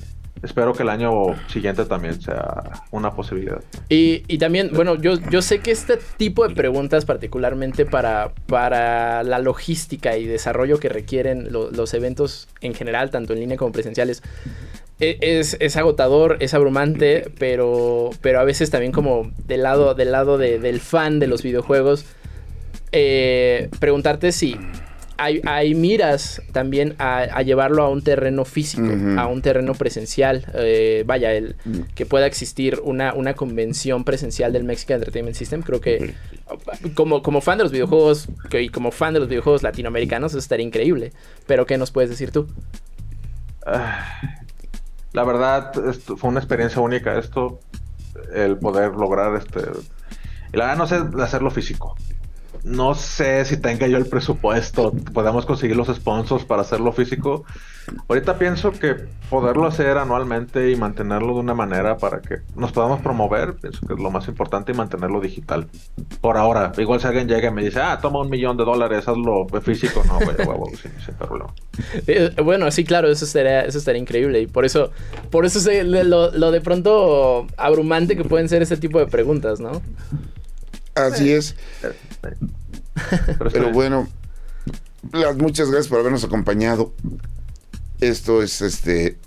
espero 0.43 0.75
que 0.75 0.83
el 0.83 0.89
año 0.89 1.13
siguiente 1.49 1.85
también 1.85 2.21
sea 2.21 2.83
una 2.91 3.15
posibilidad. 3.15 3.63
Y, 3.89 4.21
también, 4.39 4.71
bueno, 4.73 4.95
yo, 4.97 5.15
yo 5.31 5.43
sé 5.43 5.61
que 5.61 5.71
este 5.71 5.99
tipo 6.17 6.47
de 6.47 6.55
preguntas, 6.55 7.05
particularmente 7.05 7.87
para, 7.87 8.33
para 8.47 9.23
la 9.23 9.39
logística 9.39 10.17
y 10.17 10.27
desarrollo 10.27 10.79
que 10.79 10.89
requieren 10.89 11.49
los 11.51 11.95
eventos 11.95 12.49
en 12.61 12.75
general, 12.75 13.11
tanto 13.11 13.33
en 13.33 13.41
línea 13.41 13.57
como 13.57 13.73
presenciales, 13.73 14.23
e, 14.99 15.19
es, 15.21 15.77
agotador, 15.77 16.37
es 16.41 16.55
abrumante, 16.55 17.31
pero, 17.39 18.11
pero 18.21 18.41
a 18.41 18.45
veces 18.45 18.71
también 18.71 18.93
como 18.93 19.31
del 19.47 19.63
lado, 19.63 19.95
del 19.95 20.13
lado 20.13 20.39
del 20.39 20.81
fan 20.81 21.19
de 21.19 21.27
los 21.27 21.43
videojuegos, 21.43 22.05
eh, 22.93 23.69
preguntarte 23.81 24.33
si 24.33 24.57
hay, 25.19 25.75
miras 25.75 26.43
también 26.53 26.95
a, 26.99 27.43
llevarlo 27.43 27.83
a 27.83 27.89
un 27.89 28.03
terreno 28.03 28.45
físico, 28.45 28.89
a 29.19 29.27
un 29.27 29.43
terreno 29.43 29.75
presencial. 29.75 30.47
Eh, 30.55 31.05
vaya, 31.07 31.33
el 31.33 31.57
que 31.95 32.07
pueda 32.07 32.27
existir 32.27 32.81
una, 32.83 33.15
una 33.15 33.35
convención 33.35 34.05
presencial 34.05 34.53
del 34.53 34.65
Mexican 34.65 34.97
Entertainment 34.97 35.37
System. 35.37 35.63
Creo 35.63 35.81
que 35.81 36.15
como, 36.95 37.23
como 37.23 37.41
fan 37.41 37.59
de 37.59 37.65
los 37.65 37.73
videojuegos 37.73 38.29
y 38.53 38.69
como 38.69 38.91
fan 38.91 39.15
de 39.15 39.21
los 39.21 39.29
videojuegos 39.29 39.63
latinoamericanos, 39.63 40.33
eso 40.33 40.39
estaría 40.39 40.67
increíble. 40.67 41.13
Pero, 41.47 41.67
¿qué 41.67 41.79
nos 41.79 41.91
puedes 41.91 42.11
decir 42.11 42.31
tú? 42.31 42.49
Ah, 43.65 44.07
la 45.13 45.25
verdad, 45.25 45.73
fue 46.17 46.31
una 46.31 46.41
experiencia 46.41 46.81
única 46.81 47.19
esto, 47.19 47.61
el 48.35 48.59
poder 48.59 48.93
lograr 48.93 49.37
este... 49.37 49.61
La 50.53 50.75
verdad 50.75 50.77
no 50.77 50.87
sé 50.87 51.23
hacerlo 51.23 51.51
físico 51.51 51.97
no 52.65 52.95
sé 52.95 53.45
si 53.45 53.57
tenga 53.57 53.87
yo 53.87 53.97
el 53.97 54.07
presupuesto, 54.07 54.93
podamos 55.13 55.47
conseguir 55.47 55.77
los 55.77 55.89
sponsors 55.89 56.45
para 56.45 56.63
hacerlo 56.63 56.93
físico. 56.93 57.45
Ahorita 58.09 58.37
pienso 58.37 58.73
que 58.73 58.97
poderlo 59.31 59.67
hacer 59.67 59.97
anualmente 59.97 60.71
y 60.73 60.77
mantenerlo 60.77 61.35
de 61.35 61.41
una 61.41 61.55
manera 61.55 61.99
para 61.99 62.21
que 62.21 62.39
nos 62.57 62.73
podamos 62.73 63.01
promover, 63.01 63.55
pienso 63.55 63.87
que 63.87 63.95
es 63.95 64.01
lo 64.01 64.11
más 64.11 64.27
importante 64.27 64.73
y 64.73 64.75
mantenerlo 64.75 65.21
digital. 65.21 65.69
Por 66.21 66.37
ahora, 66.37 66.73
igual 66.79 67.01
si 67.01 67.07
alguien 67.07 67.29
llega 67.29 67.49
y 67.49 67.53
me 67.53 67.63
dice, 67.63 67.81
ah, 67.81 67.99
toma 68.01 68.21
un 68.21 68.31
millón 68.31 68.57
de 68.57 68.65
dólares, 68.65 69.07
hazlo 69.07 69.47
físico, 69.63 70.03
no, 70.07 70.19
güey, 70.19 70.37
huevo, 70.37 70.71
sin, 71.05 71.15
problema. 71.15 71.55
Eh, 72.07 72.31
bueno, 72.43 72.71
sí, 72.73 72.85
claro, 72.85 73.09
eso 73.09 73.25
estaría, 73.25 73.63
eso 73.63 73.79
estaría 73.79 74.01
increíble 74.01 74.41
y 74.41 74.47
por 74.47 74.65
eso, 74.65 74.91
por 75.31 75.47
eso 75.47 75.61
lo, 75.85 76.33
lo 76.33 76.51
de 76.51 76.61
pronto 76.61 77.47
abrumante 77.57 78.17
que 78.17 78.25
pueden 78.25 78.49
ser 78.49 78.63
ese 78.63 78.77
tipo 78.77 78.99
de 78.99 79.07
preguntas, 79.07 79.61
¿no? 79.61 79.81
Así 80.97 81.31
es. 81.31 81.55
Pero, 82.21 83.73
bueno, 83.73 84.09
las 85.13 85.37
muchas 85.37 85.71
gracias 85.71 85.89
por 85.89 86.01
habernos 86.01 86.25
acompañado. 86.25 86.93
Esto 88.01 88.43
es 88.43 88.61
este 88.61 89.19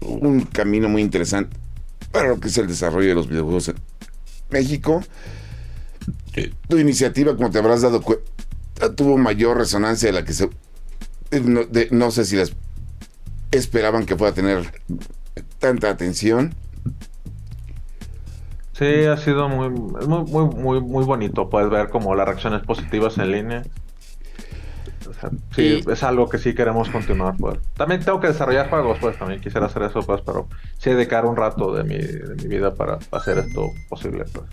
un 0.00 0.42
camino 0.42 0.88
muy 0.88 1.02
interesante 1.02 1.56
para 2.12 2.28
lo 2.28 2.40
que 2.40 2.48
es 2.48 2.58
el 2.58 2.66
desarrollo 2.66 3.08
de 3.08 3.14
los 3.14 3.28
videojuegos 3.28 3.68
en 3.68 3.76
México. 4.50 5.02
Tu 6.68 6.78
iniciativa, 6.78 7.36
como 7.36 7.50
te 7.50 7.58
habrás 7.58 7.82
dado 7.82 8.02
cuenta, 8.02 8.24
tuvo 8.94 9.16
mayor 9.18 9.56
resonancia 9.56 10.08
de 10.08 10.12
la 10.12 10.24
que 10.24 10.32
se. 10.32 10.50
No, 11.42 11.62
no 11.90 12.10
sé 12.10 12.24
si 12.24 12.36
las 12.36 12.52
esperaban 13.50 14.06
que 14.06 14.16
pueda 14.16 14.32
tener 14.32 14.82
tanta 15.58 15.90
atención. 15.90 16.54
Sí, 18.74 19.04
ha 19.04 19.16
sido 19.16 19.48
muy, 19.48 19.70
muy, 19.70 20.24
muy, 20.24 20.80
muy, 20.80 21.04
bonito. 21.04 21.48
Puedes 21.48 21.70
ver 21.70 21.88
como 21.90 22.14
las 22.14 22.26
reacciones 22.26 22.62
positivas 22.62 23.16
en 23.18 23.30
línea. 23.30 23.62
sí, 25.54 25.84
es 25.88 26.02
algo 26.02 26.28
que 26.28 26.38
sí 26.38 26.54
queremos 26.54 26.90
continuar. 26.90 27.36
Pues. 27.38 27.58
También 27.76 28.04
tengo 28.04 28.20
que 28.20 28.26
desarrollar 28.26 28.68
juegos, 28.68 28.98
pues 29.00 29.16
también 29.16 29.40
quisiera 29.40 29.66
hacer 29.66 29.82
eso, 29.82 30.00
pues, 30.00 30.22
pero 30.22 30.48
sí 30.78 30.90
dedicar 30.90 31.24
un 31.24 31.36
rato 31.36 31.72
de 31.72 31.84
mi, 31.84 31.98
de 31.98 32.34
mi 32.34 32.48
vida 32.48 32.74
para 32.74 32.98
hacer 33.12 33.38
esto 33.38 33.70
posible, 33.88 34.24
pues. 34.32 34.46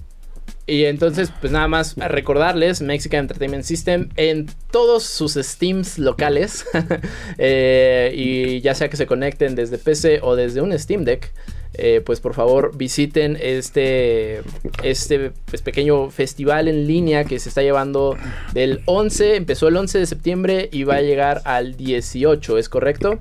Y 0.67 0.85
entonces, 0.85 1.33
pues 1.41 1.51
nada 1.51 1.67
más 1.67 1.95
recordarles, 1.97 2.81
Mexican 2.81 3.21
Entertainment 3.21 3.63
System 3.63 4.09
en 4.15 4.45
todos 4.71 5.03
sus 5.03 5.33
Steams 5.33 5.97
locales. 5.97 6.65
Eh, 7.37 8.11
y 8.15 8.61
ya 8.61 8.75
sea 8.75 8.89
que 8.89 8.97
se 8.97 9.07
conecten 9.07 9.55
desde 9.55 9.77
PC 9.77 10.19
o 10.21 10.35
desde 10.35 10.61
un 10.61 10.77
Steam 10.77 11.03
Deck. 11.05 11.33
Eh, 11.73 12.01
pues 12.05 12.19
por 12.19 12.33
favor 12.33 12.75
visiten 12.75 13.37
este, 13.39 14.41
este 14.83 15.31
pues, 15.45 15.61
pequeño 15.61 16.09
festival 16.09 16.67
en 16.67 16.85
línea 16.85 17.23
que 17.23 17.39
se 17.39 17.47
está 17.47 17.61
llevando 17.61 18.17
del 18.53 18.81
11, 18.85 19.37
empezó 19.37 19.69
el 19.69 19.77
11 19.77 19.99
de 19.99 20.05
septiembre 20.05 20.69
y 20.73 20.83
va 20.83 20.95
a 20.95 21.01
llegar 21.01 21.41
al 21.45 21.77
18, 21.77 22.57
¿es 22.57 22.67
correcto? 22.67 23.19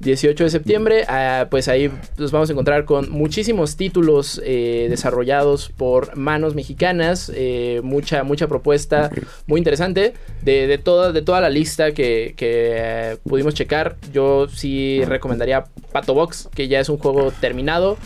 18 0.00 0.44
de 0.44 0.50
septiembre, 0.50 1.04
ah, 1.08 1.46
pues 1.50 1.68
ahí 1.68 1.90
nos 2.18 2.30
vamos 2.30 2.48
a 2.48 2.52
encontrar 2.52 2.84
con 2.84 3.10
muchísimos 3.10 3.76
títulos 3.76 4.40
eh, 4.44 4.86
desarrollados 4.88 5.70
por 5.70 6.16
manos 6.16 6.54
mexicanas, 6.54 7.30
eh, 7.34 7.80
mucha, 7.82 8.22
mucha 8.24 8.48
propuesta 8.48 9.10
muy 9.46 9.58
interesante. 9.58 10.14
De, 10.42 10.78
toda, 10.78 11.12
de 11.12 11.22
toda 11.22 11.40
la 11.40 11.50
lista 11.50 11.92
que, 11.92 12.34
eh, 12.38 13.16
pudimos 13.28 13.54
checar. 13.54 13.96
Yo 14.12 14.48
sí 14.48 15.02
recomendaría 15.04 15.64
Pato 15.92 16.14
Box, 16.14 16.48
que 16.54 16.68
ya 16.68 16.80
es 16.80 16.88
un 16.88 16.98
juego 16.98 17.32
terminado. 17.32 17.98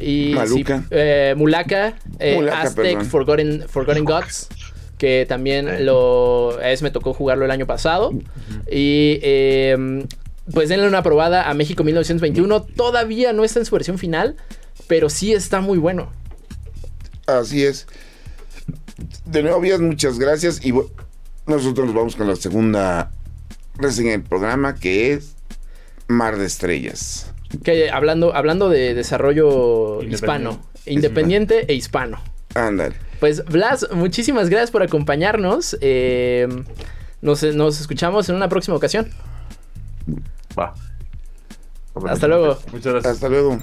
Y 0.00 0.34
Mulaka, 1.36 1.94
Aztec, 2.52 3.04
Forgotten, 3.04 3.64
Forgotten 3.68 4.04
Gods 4.04 4.48
que 4.98 5.26
también 5.28 5.84
lo 5.84 6.60
es 6.60 6.80
me 6.80 6.90
tocó 6.90 7.12
jugarlo 7.12 7.44
el 7.44 7.50
año 7.50 7.66
pasado. 7.66 8.12
Y 8.70 9.20
pues 10.52 10.68
denle 10.68 10.86
una 10.86 11.02
probada 11.02 11.48
a 11.48 11.54
México 11.54 11.84
1921. 11.84 12.62
Todavía 12.62 13.32
no 13.32 13.44
está 13.44 13.60
en 13.60 13.66
su 13.66 13.74
versión 13.74 13.98
final, 13.98 14.36
pero 14.86 15.08
sí 15.08 15.32
está 15.32 15.60
muy 15.60 15.78
bueno. 15.78 16.12
Así 17.26 17.64
es. 17.64 17.86
De 19.24 19.42
nuevo, 19.42 19.60
Vías, 19.60 19.80
muchas 19.80 20.18
gracias. 20.18 20.64
Y 20.64 20.72
nosotros 21.46 21.86
nos 21.86 21.94
vamos 21.94 22.16
con 22.16 22.28
la 22.28 22.36
segunda 22.36 23.10
reseña 23.76 24.12
del 24.12 24.22
programa, 24.22 24.74
que 24.74 25.12
es 25.12 25.34
Mar 26.06 26.36
de 26.36 26.46
Estrellas. 26.46 27.32
Que 27.62 27.90
hablando, 27.90 28.34
hablando 28.34 28.68
de 28.68 28.94
desarrollo 28.94 30.02
hispano, 30.02 30.60
independiente 30.86 31.64
e 31.68 31.74
hispano. 31.74 32.20
Ándale. 32.54 32.96
Pues, 33.20 33.44
Blas, 33.44 33.88
muchísimas 33.92 34.50
gracias 34.50 34.70
por 34.70 34.82
acompañarnos. 34.82 35.76
Eh, 35.80 36.46
nos, 37.22 37.42
nos 37.42 37.80
escuchamos 37.80 38.28
en 38.28 38.36
una 38.36 38.48
próxima 38.48 38.76
ocasión. 38.76 39.10
Va. 40.58 40.74
Hasta 42.08 42.26
luego. 42.26 42.58
Muchas 42.72 42.92
gracias. 42.92 43.14
Hasta 43.14 43.28
luego. 43.28 43.58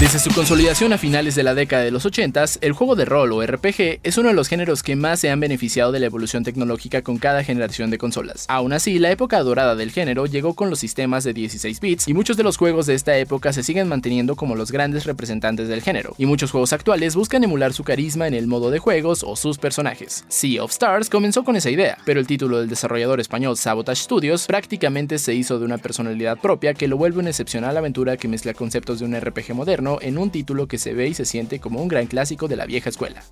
Desde 0.00 0.18
su 0.18 0.30
consolidación 0.30 0.94
a 0.94 0.98
finales 0.98 1.34
de 1.34 1.42
la 1.42 1.54
década 1.54 1.82
de 1.82 1.90
los 1.90 2.06
80, 2.06 2.42
el 2.62 2.72
juego 2.72 2.96
de 2.96 3.04
rol 3.04 3.32
o 3.32 3.46
RPG 3.46 4.00
es 4.02 4.16
uno 4.16 4.28
de 4.30 4.34
los 4.34 4.48
géneros 4.48 4.82
que 4.82 4.96
más 4.96 5.20
se 5.20 5.28
han 5.28 5.40
beneficiado 5.40 5.92
de 5.92 6.00
la 6.00 6.06
evolución 6.06 6.42
tecnológica 6.42 7.02
con 7.02 7.18
cada 7.18 7.44
generación 7.44 7.90
de 7.90 7.98
consolas. 7.98 8.46
Aún 8.48 8.72
así, 8.72 8.98
la 8.98 9.10
época 9.10 9.42
dorada 9.42 9.76
del 9.76 9.90
género 9.90 10.24
llegó 10.24 10.54
con 10.54 10.70
los 10.70 10.78
sistemas 10.78 11.22
de 11.24 11.34
16 11.34 11.80
bits 11.80 12.08
y 12.08 12.14
muchos 12.14 12.38
de 12.38 12.44
los 12.44 12.56
juegos 12.56 12.86
de 12.86 12.94
esta 12.94 13.14
época 13.18 13.52
se 13.52 13.62
siguen 13.62 13.88
manteniendo 13.88 14.36
como 14.36 14.56
los 14.56 14.72
grandes 14.72 15.04
representantes 15.04 15.68
del 15.68 15.82
género, 15.82 16.14
y 16.16 16.24
muchos 16.24 16.50
juegos 16.50 16.72
actuales 16.72 17.14
buscan 17.14 17.44
emular 17.44 17.74
su 17.74 17.84
carisma 17.84 18.26
en 18.26 18.32
el 18.32 18.46
modo 18.46 18.70
de 18.70 18.78
juegos 18.78 19.22
o 19.22 19.36
sus 19.36 19.58
personajes. 19.58 20.24
Sea 20.28 20.64
of 20.64 20.70
Stars 20.70 21.10
comenzó 21.10 21.44
con 21.44 21.56
esa 21.56 21.68
idea, 21.68 21.98
pero 22.06 22.20
el 22.20 22.26
título 22.26 22.58
del 22.58 22.70
desarrollador 22.70 23.20
español 23.20 23.58
Sabotage 23.58 24.04
Studios 24.04 24.46
prácticamente 24.46 25.18
se 25.18 25.34
hizo 25.34 25.58
de 25.58 25.66
una 25.66 25.76
personalidad 25.76 26.38
propia 26.38 26.72
que 26.72 26.88
lo 26.88 26.96
vuelve 26.96 27.18
una 27.18 27.28
excepcional 27.28 27.76
aventura 27.76 28.16
que 28.16 28.28
mezcla 28.28 28.54
conceptos 28.54 28.98
de 28.98 29.04
un 29.04 29.20
RPG 29.20 29.52
moderno 29.52 29.89
en 30.00 30.18
un 30.18 30.30
título 30.30 30.68
que 30.68 30.78
se 30.78 30.94
ve 30.94 31.08
y 31.08 31.14
se 31.14 31.24
siente 31.24 31.58
como 31.58 31.82
un 31.82 31.88
gran 31.88 32.06
clásico 32.06 32.48
de 32.48 32.56
la 32.56 32.66
vieja 32.66 32.90
escuela. 32.90 33.22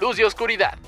Luz 0.00 0.18
y 0.18 0.24
oscuridad. 0.24 0.78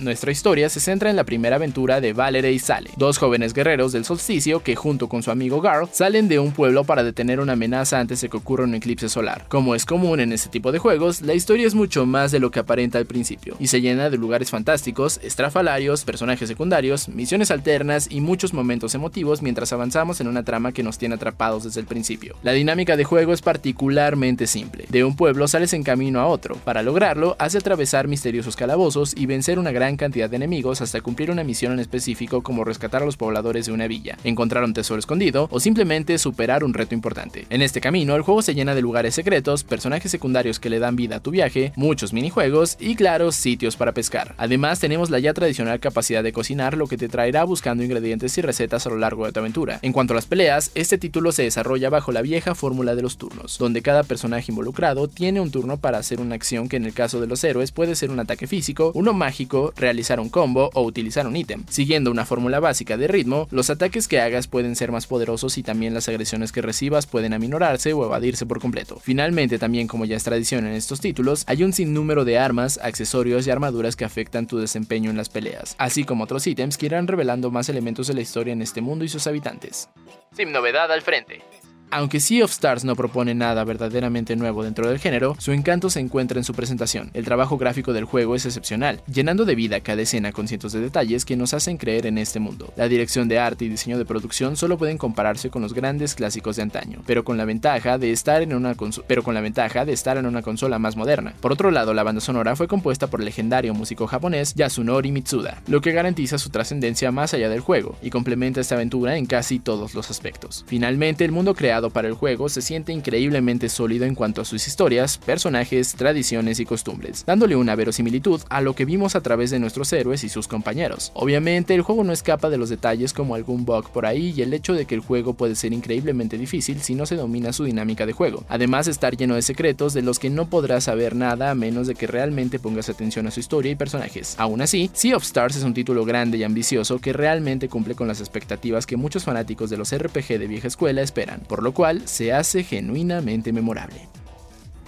Nuestra 0.00 0.30
historia 0.30 0.68
se 0.68 0.78
centra 0.78 1.10
en 1.10 1.16
la 1.16 1.24
primera 1.24 1.56
aventura 1.56 2.00
de 2.00 2.12
Valerie 2.12 2.52
y 2.52 2.60
Sale, 2.60 2.90
dos 2.96 3.18
jóvenes 3.18 3.52
guerreros 3.52 3.90
del 3.90 4.04
solsticio 4.04 4.62
que 4.62 4.76
junto 4.76 5.08
con 5.08 5.24
su 5.24 5.32
amigo 5.32 5.60
Garl 5.60 5.88
salen 5.90 6.28
de 6.28 6.38
un 6.38 6.52
pueblo 6.52 6.84
para 6.84 7.02
detener 7.02 7.40
una 7.40 7.54
amenaza 7.54 7.98
antes 7.98 8.20
de 8.20 8.28
que 8.28 8.36
ocurra 8.36 8.62
un 8.62 8.76
eclipse 8.76 9.08
solar. 9.08 9.46
Como 9.48 9.74
es 9.74 9.84
común 9.84 10.20
en 10.20 10.32
este 10.32 10.50
tipo 10.50 10.70
de 10.70 10.78
juegos, 10.78 11.22
la 11.22 11.34
historia 11.34 11.66
es 11.66 11.74
mucho 11.74 12.06
más 12.06 12.30
de 12.30 12.38
lo 12.38 12.52
que 12.52 12.60
aparenta 12.60 12.98
al 12.98 13.06
principio, 13.06 13.56
y 13.58 13.66
se 13.66 13.80
llena 13.80 14.08
de 14.08 14.18
lugares 14.18 14.50
fantásticos, 14.50 15.18
estrafalarios, 15.24 16.04
personajes 16.04 16.48
secundarios, 16.48 17.08
misiones 17.08 17.50
alternas 17.50 18.06
y 18.08 18.20
muchos 18.20 18.54
momentos 18.54 18.94
emotivos 18.94 19.42
mientras 19.42 19.72
avanzamos 19.72 20.20
en 20.20 20.28
una 20.28 20.44
trama 20.44 20.70
que 20.70 20.84
nos 20.84 20.98
tiene 20.98 21.16
atrapados 21.16 21.64
desde 21.64 21.80
el 21.80 21.86
principio. 21.86 22.36
La 22.44 22.52
dinámica 22.52 22.96
de 22.96 23.02
juego 23.02 23.32
es 23.32 23.42
particularmente 23.42 24.46
simple. 24.46 24.86
De 24.90 25.02
un 25.02 25.16
pueblo 25.16 25.48
sales 25.48 25.72
en 25.72 25.82
camino 25.82 26.20
a 26.20 26.26
otro. 26.26 26.54
Para 26.54 26.84
lograrlo, 26.84 27.34
hace 27.40 27.58
atravesar 27.58 28.06
misteriosos 28.06 28.54
calabozos 28.54 29.12
y 29.16 29.26
vencer 29.26 29.58
una 29.58 29.72
gran 29.72 29.87
cantidad 29.96 30.28
de 30.28 30.36
enemigos 30.36 30.80
hasta 30.80 31.00
cumplir 31.00 31.30
una 31.30 31.44
misión 31.44 31.72
en 31.72 31.80
específico 31.80 32.42
como 32.42 32.64
rescatar 32.64 33.02
a 33.02 33.06
los 33.06 33.16
pobladores 33.16 33.66
de 33.66 33.72
una 33.72 33.86
villa, 33.86 34.18
encontrar 34.24 34.64
un 34.64 34.74
tesoro 34.74 34.98
escondido 34.98 35.48
o 35.50 35.60
simplemente 35.60 36.18
superar 36.18 36.64
un 36.64 36.74
reto 36.74 36.94
importante. 36.94 37.46
En 37.50 37.62
este 37.62 37.80
camino, 37.80 38.14
el 38.14 38.22
juego 38.22 38.42
se 38.42 38.54
llena 38.54 38.74
de 38.74 38.82
lugares 38.82 39.14
secretos, 39.14 39.64
personajes 39.64 40.10
secundarios 40.10 40.60
que 40.60 40.70
le 40.70 40.78
dan 40.78 40.96
vida 40.96 41.16
a 41.16 41.20
tu 41.20 41.30
viaje, 41.30 41.72
muchos 41.76 42.12
minijuegos 42.12 42.76
y 42.80 42.94
claro, 42.94 43.32
sitios 43.32 43.76
para 43.76 43.92
pescar. 43.92 44.34
Además, 44.38 44.80
tenemos 44.80 45.10
la 45.10 45.18
ya 45.18 45.34
tradicional 45.34 45.80
capacidad 45.80 46.22
de 46.22 46.32
cocinar, 46.32 46.76
lo 46.76 46.86
que 46.86 46.96
te 46.96 47.08
traerá 47.08 47.44
buscando 47.44 47.82
ingredientes 47.82 48.36
y 48.38 48.42
recetas 48.42 48.86
a 48.86 48.90
lo 48.90 48.98
largo 48.98 49.26
de 49.26 49.32
tu 49.32 49.40
aventura. 49.40 49.78
En 49.82 49.92
cuanto 49.92 50.12
a 50.12 50.16
las 50.16 50.26
peleas, 50.26 50.70
este 50.74 50.98
título 50.98 51.32
se 51.32 51.42
desarrolla 51.44 51.90
bajo 51.90 52.12
la 52.12 52.22
vieja 52.22 52.54
fórmula 52.54 52.94
de 52.94 53.02
los 53.02 53.16
turnos, 53.16 53.58
donde 53.58 53.82
cada 53.82 54.02
personaje 54.02 54.50
involucrado 54.52 55.08
tiene 55.08 55.40
un 55.40 55.50
turno 55.50 55.76
para 55.76 55.98
hacer 55.98 56.20
una 56.20 56.34
acción 56.34 56.68
que 56.68 56.76
en 56.76 56.84
el 56.84 56.92
caso 56.92 57.20
de 57.20 57.26
los 57.26 57.42
héroes 57.44 57.72
puede 57.72 57.94
ser 57.94 58.10
un 58.10 58.20
ataque 58.20 58.46
físico, 58.46 58.92
uno 58.94 59.12
mágico, 59.12 59.72
realizar 59.78 60.20
un 60.20 60.28
combo 60.28 60.70
o 60.74 60.82
utilizar 60.82 61.26
un 61.26 61.36
ítem. 61.36 61.64
Siguiendo 61.68 62.10
una 62.10 62.26
fórmula 62.26 62.60
básica 62.60 62.96
de 62.96 63.08
ritmo, 63.08 63.48
los 63.50 63.70
ataques 63.70 64.08
que 64.08 64.20
hagas 64.20 64.46
pueden 64.48 64.76
ser 64.76 64.92
más 64.92 65.06
poderosos 65.06 65.58
y 65.58 65.62
también 65.62 65.94
las 65.94 66.08
agresiones 66.08 66.52
que 66.52 66.62
recibas 66.62 67.06
pueden 67.06 67.32
aminorarse 67.32 67.92
o 67.92 68.04
evadirse 68.04 68.46
por 68.46 68.60
completo. 68.60 68.98
Finalmente, 69.00 69.58
también 69.58 69.88
como 69.88 70.04
ya 70.04 70.16
es 70.16 70.24
tradición 70.24 70.66
en 70.66 70.74
estos 70.74 71.00
títulos, 71.00 71.44
hay 71.46 71.62
un 71.62 71.72
sinnúmero 71.72 72.24
de 72.24 72.38
armas, 72.38 72.78
accesorios 72.82 73.46
y 73.46 73.50
armaduras 73.50 73.96
que 73.96 74.04
afectan 74.04 74.46
tu 74.46 74.58
desempeño 74.58 75.10
en 75.10 75.16
las 75.16 75.28
peleas, 75.28 75.74
así 75.78 76.04
como 76.04 76.24
otros 76.24 76.46
ítems 76.46 76.76
que 76.76 76.86
irán 76.86 77.06
revelando 77.06 77.50
más 77.50 77.68
elementos 77.68 78.06
de 78.08 78.14
la 78.14 78.20
historia 78.20 78.52
en 78.52 78.62
este 78.62 78.80
mundo 78.80 79.04
y 79.04 79.08
sus 79.08 79.26
habitantes. 79.26 79.88
Sin 80.36 80.52
novedad 80.52 80.90
al 80.92 81.02
frente. 81.02 81.42
Aunque 81.90 82.20
Sea 82.20 82.44
of 82.44 82.50
Stars 82.50 82.84
no 82.84 82.94
propone 82.96 83.34
nada 83.34 83.64
verdaderamente 83.64 84.36
nuevo 84.36 84.62
dentro 84.62 84.88
del 84.88 84.98
género, 84.98 85.36
su 85.38 85.52
encanto 85.52 85.88
se 85.88 86.00
encuentra 86.00 86.38
en 86.38 86.44
su 86.44 86.52
presentación. 86.52 87.10
El 87.14 87.24
trabajo 87.24 87.56
gráfico 87.56 87.94
del 87.94 88.04
juego 88.04 88.34
es 88.34 88.44
excepcional, 88.44 89.00
llenando 89.10 89.46
de 89.46 89.54
vida 89.54 89.80
cada 89.80 90.02
escena 90.02 90.32
con 90.32 90.48
cientos 90.48 90.72
de 90.72 90.80
detalles 90.80 91.24
que 91.24 91.36
nos 91.36 91.54
hacen 91.54 91.78
creer 91.78 92.04
en 92.04 92.18
este 92.18 92.40
mundo. 92.40 92.74
La 92.76 92.88
dirección 92.88 93.26
de 93.26 93.38
arte 93.38 93.64
y 93.64 93.68
diseño 93.70 93.96
de 93.96 94.04
producción 94.04 94.56
solo 94.56 94.76
pueden 94.76 94.98
compararse 94.98 95.48
con 95.48 95.62
los 95.62 95.72
grandes 95.72 96.14
clásicos 96.14 96.56
de 96.56 96.62
antaño, 96.62 97.02
pero 97.06 97.24
con 97.24 97.38
la 97.38 97.46
ventaja 97.46 97.96
de 97.96 98.12
estar 98.12 98.42
en 98.42 98.52
una 98.52 98.76
pero 99.06 99.22
con 99.22 99.34
la 99.34 99.40
ventaja 99.40 99.86
de 99.86 99.92
estar 99.94 100.18
en 100.18 100.26
una 100.26 100.42
consola 100.42 100.78
más 100.78 100.94
moderna. 100.94 101.32
Por 101.40 101.52
otro 101.52 101.70
lado, 101.70 101.94
la 101.94 102.02
banda 102.02 102.20
sonora 102.20 102.54
fue 102.54 102.68
compuesta 102.68 103.06
por 103.06 103.20
el 103.20 103.26
legendario 103.26 103.72
músico 103.72 104.06
japonés 104.06 104.54
Yasunori 104.54 105.10
Mitsuda, 105.10 105.62
lo 105.66 105.80
que 105.80 105.92
garantiza 105.92 106.36
su 106.36 106.50
trascendencia 106.50 107.10
más 107.12 107.32
allá 107.32 107.48
del 107.48 107.60
juego 107.60 107.96
y 108.02 108.10
complementa 108.10 108.60
esta 108.60 108.74
aventura 108.74 109.16
en 109.16 109.24
casi 109.24 109.58
todos 109.58 109.94
los 109.94 110.10
aspectos. 110.10 110.66
Finalmente, 110.68 111.24
el 111.24 111.32
mundo 111.32 111.54
creado 111.54 111.77
para 111.88 112.08
el 112.08 112.14
juego 112.14 112.48
se 112.48 112.60
siente 112.60 112.92
increíblemente 112.92 113.68
sólido 113.68 114.04
en 114.04 114.14
cuanto 114.14 114.42
a 114.42 114.44
sus 114.44 114.66
historias, 114.66 115.18
personajes, 115.18 115.94
tradiciones 115.94 116.60
y 116.60 116.66
costumbres, 116.66 117.24
dándole 117.24 117.56
una 117.56 117.76
verosimilitud 117.76 118.40
a 118.50 118.60
lo 118.60 118.74
que 118.74 118.84
vimos 118.84 119.14
a 119.14 119.22
través 119.22 119.50
de 119.50 119.58
nuestros 119.60 119.92
héroes 119.92 120.24
y 120.24 120.28
sus 120.28 120.48
compañeros. 120.48 121.12
Obviamente 121.14 121.74
el 121.74 121.82
juego 121.82 122.04
no 122.04 122.12
escapa 122.12 122.50
de 122.50 122.58
los 122.58 122.68
detalles 122.68 123.12
como 123.12 123.34
algún 123.34 123.64
bug 123.64 123.90
por 123.90 124.04
ahí 124.04 124.34
y 124.36 124.42
el 124.42 124.52
hecho 124.52 124.74
de 124.74 124.84
que 124.84 124.96
el 124.96 125.00
juego 125.00 125.34
puede 125.34 125.54
ser 125.54 125.72
increíblemente 125.72 126.36
difícil 126.36 126.80
si 126.80 126.94
no 126.94 127.06
se 127.06 127.16
domina 127.16 127.52
su 127.52 127.64
dinámica 127.64 128.04
de 128.06 128.12
juego, 128.12 128.44
además 128.48 128.86
de 128.86 128.92
estar 128.92 129.16
lleno 129.16 129.36
de 129.36 129.42
secretos 129.42 129.94
de 129.94 130.02
los 130.02 130.18
que 130.18 130.30
no 130.30 130.50
podrás 130.50 130.84
saber 130.84 131.14
nada 131.14 131.50
a 131.50 131.54
menos 131.54 131.86
de 131.86 131.94
que 131.94 132.06
realmente 132.06 132.58
pongas 132.58 132.88
atención 132.88 133.26
a 133.26 133.30
su 133.30 133.40
historia 133.40 133.72
y 133.72 133.76
personajes. 133.76 134.34
Aún 134.38 134.60
así, 134.60 134.90
Sea 134.92 135.16
of 135.16 135.22
Stars 135.22 135.56
es 135.56 135.62
un 135.62 135.74
título 135.74 136.04
grande 136.04 136.38
y 136.38 136.42
ambicioso 136.42 136.98
que 136.98 137.12
realmente 137.12 137.68
cumple 137.68 137.94
con 137.94 138.08
las 138.08 138.20
expectativas 138.20 138.86
que 138.86 138.96
muchos 138.96 139.24
fanáticos 139.24 139.70
de 139.70 139.76
los 139.76 139.96
RPG 139.96 140.38
de 140.38 140.46
vieja 140.46 140.68
escuela 140.68 141.02
esperan, 141.02 141.40
por 141.46 141.62
lo 141.62 141.67
cual 141.72 142.08
se 142.08 142.32
hace 142.32 142.64
genuinamente 142.64 143.52
memorable. 143.52 144.08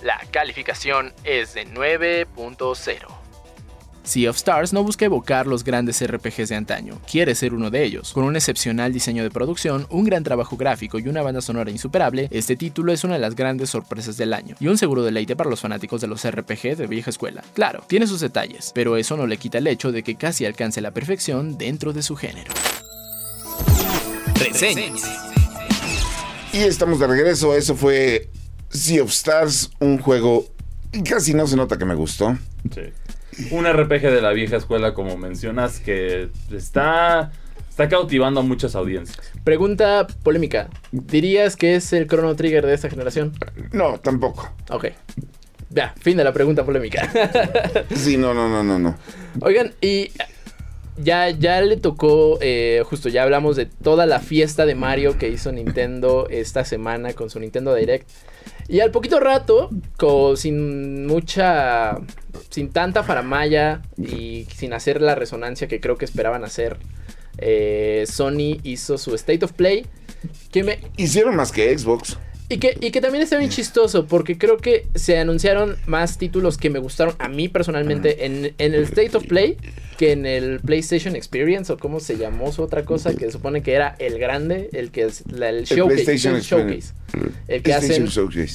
La 0.03 0.19
calificación 0.31 1.13
es 1.25 1.55
de 1.55 1.67
9.0. 1.67 3.21
Sea 4.03 4.31
of 4.31 4.37
Stars 4.37 4.73
no 4.73 4.83
busca 4.83 5.05
evocar 5.05 5.47
los 5.47 5.63
grandes 5.63 6.05
RPGs 6.05 6.49
de 6.49 6.57
antaño, 6.57 6.99
quiere 7.09 7.35
ser 7.35 7.53
uno 7.53 7.71
de 7.71 7.85
ellos. 7.85 8.13
Con 8.13 8.25
un 8.25 8.35
excepcional 8.35 8.93
diseño 8.93 9.23
de 9.23 9.31
producción, 9.31 9.87
un 9.91 10.05
gran 10.05 10.25
trabajo 10.25 10.57
gráfico 10.57 10.99
y 10.99 11.07
una 11.07 11.23
banda 11.23 11.43
sonora 11.43 11.71
insuperable, 11.71 12.29
este 12.31 12.57
título 12.57 12.93
es 12.93 13.05
una 13.05 13.15
de 13.15 13.21
las 13.21 13.37
grandes 13.37 13.71
sorpresas 13.71 14.17
del 14.17 14.33
año, 14.33 14.57
y 14.59 14.69
un 14.69 14.79
seguro 14.79 15.03
deleite 15.03 15.37
para 15.37 15.51
los 15.51 15.61
fanáticos 15.61 16.01
de 16.01 16.09
los 16.09 16.29
RPG 16.29 16.77
de 16.77 16.87
vieja 16.87 17.11
escuela. 17.11 17.45
Claro, 17.55 17.85
tiene 17.87 18.07
sus 18.07 18.21
detalles, 18.21 18.73
pero 18.75 18.97
eso 18.97 19.17
no 19.17 19.27
le 19.27 19.37
quita 19.37 19.59
el 19.59 19.67
hecho 19.67 19.93
de 19.93 20.03
que 20.03 20.17
casi 20.17 20.47
alcance 20.47 20.81
la 20.81 20.93
perfección 20.93 21.59
dentro 21.59 21.93
de 21.93 22.03
su 22.03 22.17
género. 22.17 22.53
Y 26.53 26.59
estamos 26.59 26.99
de 26.99 27.07
regreso, 27.07 27.55
eso 27.55 27.75
fue 27.77 28.29
Sea 28.71 29.03
of 29.03 29.11
Stars, 29.11 29.71
un 29.79 29.99
juego 29.99 30.47
casi 31.09 31.35
no 31.35 31.47
se 31.47 31.57
nota 31.57 31.79
que 31.79 31.85
me 31.85 31.95
gustó. 31.95 32.37
Sí 32.75 32.93
un 33.51 33.67
RPG 33.67 34.03
de 34.03 34.21
la 34.21 34.33
vieja 34.33 34.57
escuela, 34.57 34.95
como 34.95 35.17
mencionas, 35.17 35.81
que 35.81 36.29
está, 36.51 37.33
está 37.69 37.89
cautivando 37.89 38.41
a 38.41 38.43
muchas 38.43 38.75
audiencias. 38.75 39.33
Pregunta 39.45 40.07
polémica. 40.23 40.69
¿Dirías 40.93 41.57
que 41.57 41.77
es 41.77 41.93
el 41.93 42.07
Chrono 42.07 42.35
Trigger 42.37 42.67
de 42.67 42.75
esta 42.75 42.91
generación? 42.91 43.33
No, 43.73 43.99
tampoco. 43.99 44.53
Ok. 44.71 44.89
Ya, 45.71 45.95
fin 46.01 46.17
de 46.17 46.25
la 46.25 46.33
pregunta 46.33 46.65
polémica. 46.65 47.09
sí, 47.95 48.17
no, 48.17 48.35
no, 48.35 48.49
no, 48.49 48.63
no, 48.63 48.79
no. 48.79 48.97
Oigan, 49.41 49.73
y 49.81 50.11
ya, 51.03 51.31
ya 51.31 51.61
le 51.61 51.77
tocó, 51.77 52.39
eh, 52.41 52.83
justo 52.85 53.09
ya 53.09 53.23
hablamos 53.23 53.57
de 53.57 53.67
toda 53.67 54.07
la 54.07 54.21
fiesta 54.21 54.67
de 54.67 54.75
Mario 54.75 55.19
que 55.19 55.29
hizo 55.29 55.53
Nintendo 55.53 56.29
esta 56.31 56.65
semana 56.65 57.13
con 57.13 57.31
su 57.31 57.41
Nintendo 57.41 57.75
Direct. 57.75 58.09
Y 58.69 58.81
al 58.81 58.91
poquito 58.91 59.19
rato, 59.19 59.69
sin 60.37 61.07
mucha, 61.07 61.99
sin 62.51 62.71
tanta 62.71 63.03
faramaya 63.03 63.83
y 63.99 64.47
sin 64.55 64.73
hacer 64.73 65.03
la 65.03 65.15
resonancia 65.15 65.67
que 65.67 65.81
creo 65.81 65.97
que 65.97 66.05
esperaban 66.05 66.45
hacer, 66.45 66.77
eh, 67.39 68.05
Sony 68.07 68.61
hizo 68.63 68.97
su 68.97 69.15
State 69.15 69.45
of 69.45 69.53
Play. 69.53 69.87
Que 70.53 70.63
me... 70.63 70.79
Hicieron 70.97 71.35
más 71.35 71.51
que 71.51 71.77
Xbox. 71.77 72.19
Y 72.53 72.59
que, 72.59 72.77
y 72.81 72.91
que 72.91 73.01
también 73.01 73.23
está 73.23 73.39
bien 73.39 73.49
chistoso, 73.49 74.07
porque 74.07 74.37
creo 74.37 74.57
que 74.57 74.89
se 74.97 75.17
anunciaron 75.19 75.77
más 75.87 76.19
títulos 76.19 76.59
que 76.59 76.69
me 76.69 76.81
gustaron 76.81 77.15
a 77.21 77.29
mí 77.29 77.49
personalmente 77.49 78.27
en, 78.27 78.53
el 78.59 78.75
State 78.83 79.17
of 79.17 79.25
Play 79.29 79.57
que 79.97 80.11
en 80.11 80.27
el 80.27 80.59
PlayStation 80.59 81.15
Experience, 81.15 81.73
o 81.73 81.79
cómo 81.79 82.01
se 82.01 82.17
llamó 82.17 82.51
su 82.51 82.63
otra 82.63 82.85
cosa, 82.85 83.15
que 83.15 83.31
supone 83.31 83.63
que 83.63 83.75
era 83.75 83.95
el 84.01 84.19
grande, 84.19 84.69
el 84.73 84.91
que 84.91 85.05
es 85.05 85.23
el, 85.31 85.63
showcase, 85.63 86.11
el, 86.11 86.41
showcase. 86.41 86.93
El 87.47 87.63
que 87.63 87.73
hace 87.73 88.05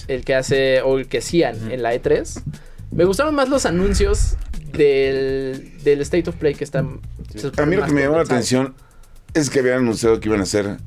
el 0.09 0.25
que 0.25 0.35
hace, 0.35 0.81
o 0.81 0.99
el 0.99 1.07
que 1.07 1.19
hacían 1.19 1.71
en 1.71 1.81
la 1.81 1.95
E3. 1.95 2.43
Me 2.91 3.05
gustaron 3.05 3.33
más 3.33 3.47
los 3.47 3.65
anuncios 3.65 4.35
del, 4.73 5.71
del 5.85 6.01
State 6.01 6.29
of 6.29 6.35
Play 6.35 6.55
que 6.55 6.65
están. 6.65 6.99
A 7.55 7.65
mí 7.65 7.77
lo 7.77 7.85
que 7.85 7.93
me 7.93 8.01
llamó 8.01 8.17
la 8.17 8.23
atención 8.23 8.75
es 9.33 9.49
que 9.49 9.59
habían 9.59 9.77
anunciado 9.77 10.19
que 10.19 10.27
iban 10.27 10.41
a 10.41 10.43
hacer 10.43 10.79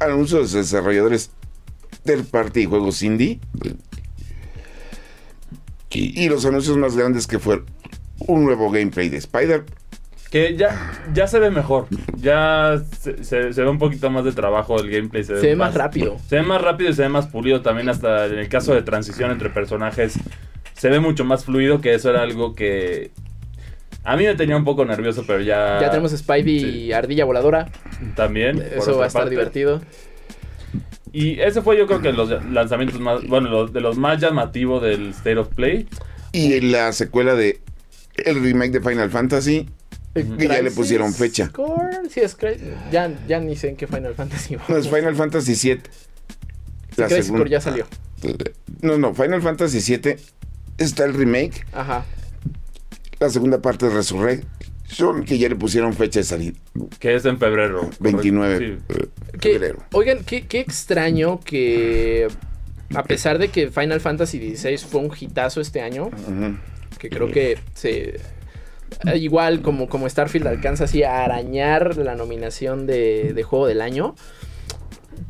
anuncios 0.00 0.50
de 0.50 0.58
desarrolladores 0.58 1.30
del 2.04 2.24
party 2.24 2.60
y 2.60 2.64
juegos 2.66 3.02
indie. 3.02 3.40
Y, 5.90 6.28
los 6.28 6.44
anuncios 6.44 6.76
más 6.76 6.96
grandes 6.96 7.28
que 7.28 7.38
fue 7.38 7.62
un 8.18 8.44
nuevo 8.44 8.70
gameplay 8.70 9.08
de 9.08 9.18
Spider. 9.18 9.64
Que 10.28 10.56
ya, 10.56 10.92
ya 11.12 11.28
se 11.28 11.38
ve 11.38 11.50
mejor. 11.52 11.86
Ya 12.16 12.82
se, 13.00 13.36
ve 13.38 13.68
un 13.68 13.78
poquito 13.78 14.10
más 14.10 14.24
de 14.24 14.32
trabajo 14.32 14.80
el 14.80 14.90
gameplay. 14.90 15.22
Se, 15.22 15.34
ve, 15.34 15.54
más, 15.54 15.72
rápido. 15.74 16.18
Se 16.28 16.36
ve 16.36 16.42
más 16.42 16.60
rápido 16.60 16.90
y 16.90 16.94
se 16.94 17.02
ve 17.02 17.08
más 17.08 17.28
pulido 17.28 17.62
también 17.62 17.88
hasta 17.88 18.26
en 18.26 18.38
el 18.38 18.48
caso 18.48 18.74
de 18.74 18.82
transición 18.82 19.30
entre 19.30 19.50
personajes. 19.50 20.14
Se 20.72 20.88
ve 20.88 20.98
mucho 20.98 21.24
más 21.24 21.44
fluido 21.44 21.80
que 21.80 21.94
eso 21.94 22.10
era 22.10 22.22
algo 22.22 22.56
que 22.56 23.12
a 24.02 24.16
mí 24.16 24.24
me 24.24 24.34
tenía 24.34 24.56
un 24.56 24.64
poco 24.64 24.84
nervioso, 24.84 25.24
pero 25.26 25.40
ya... 25.40 25.78
Ya 25.80 25.90
tenemos 25.90 26.10
Spidey 26.10 26.86
y 26.86 26.92
Ardilla 26.92 27.24
Voladora. 27.24 27.70
También. 28.16 28.60
Eso 28.60 28.98
va 28.98 29.04
a 29.04 29.06
estar 29.06 29.30
divertido. 29.30 29.80
Y 31.14 31.40
ese 31.40 31.62
fue 31.62 31.78
yo 31.78 31.86
creo 31.86 32.02
que 32.02 32.12
los 32.12 32.28
lanzamientos 32.50 32.98
más, 32.98 33.24
bueno, 33.28 33.68
de 33.68 33.80
los 33.80 33.96
más 33.96 34.20
llamativos 34.20 34.82
del 34.82 35.10
State 35.10 35.38
of 35.38 35.46
Play. 35.54 35.88
Y 36.32 36.60
la 36.60 36.92
secuela 36.92 37.36
de 37.36 37.60
el 38.16 38.42
remake 38.42 38.72
de 38.72 38.80
Final 38.80 39.10
Fantasy, 39.10 39.68
que 40.12 40.48
ya 40.48 40.60
le 40.60 40.72
pusieron 40.72 41.14
fecha. 41.14 41.52
Sí, 42.10 42.18
es 42.18 42.36
ya, 42.90 43.12
ya 43.28 43.38
ni 43.38 43.54
sé 43.54 43.68
en 43.68 43.76
qué 43.76 43.86
Final 43.86 44.16
Fantasy 44.16 44.56
No, 44.68 44.76
es 44.76 44.88
Final 44.88 45.14
Fantasy 45.14 45.54
7. 45.54 45.88
La 46.96 47.08
segunda 47.08 47.48
ya 47.48 47.60
salió. 47.60 47.86
No, 48.80 48.98
no, 48.98 49.14
Final 49.14 49.40
Fantasy 49.40 49.80
7 49.80 50.18
está 50.78 51.04
el 51.04 51.14
remake. 51.14 51.64
Ajá. 51.72 52.04
La 53.20 53.30
segunda 53.30 53.62
parte 53.62 53.86
es 53.86 53.92
Resurrect 53.92 54.44
que 55.26 55.38
ya 55.38 55.48
le 55.48 55.56
pusieron 55.56 55.92
fecha 55.92 56.20
de 56.20 56.24
salida. 56.24 56.58
Que 56.98 57.14
es 57.14 57.24
en 57.24 57.38
febrero. 57.38 57.90
29 58.00 58.78
febrero. 59.40 59.78
oigan, 59.92 60.24
qué, 60.24 60.46
extraño 60.60 61.40
que 61.40 62.28
a 62.94 63.02
pesar 63.02 63.38
de 63.38 63.48
que 63.48 63.70
Final 63.70 64.00
Fantasy 64.00 64.56
XVI 64.56 64.78
fue 64.78 65.00
un 65.00 65.12
hitazo 65.18 65.60
este 65.60 65.80
año, 65.80 66.10
que 66.98 67.08
creo 67.08 67.30
que 67.30 67.58
se 67.74 68.20
igual 69.14 69.62
como, 69.62 69.88
como 69.88 70.08
Starfield 70.08 70.46
alcanza 70.46 70.84
así 70.84 71.02
a 71.02 71.24
arañar 71.24 71.96
la 71.96 72.14
nominación 72.14 72.86
de, 72.86 73.32
de 73.34 73.42
juego 73.42 73.66
del 73.66 73.80
año. 73.80 74.14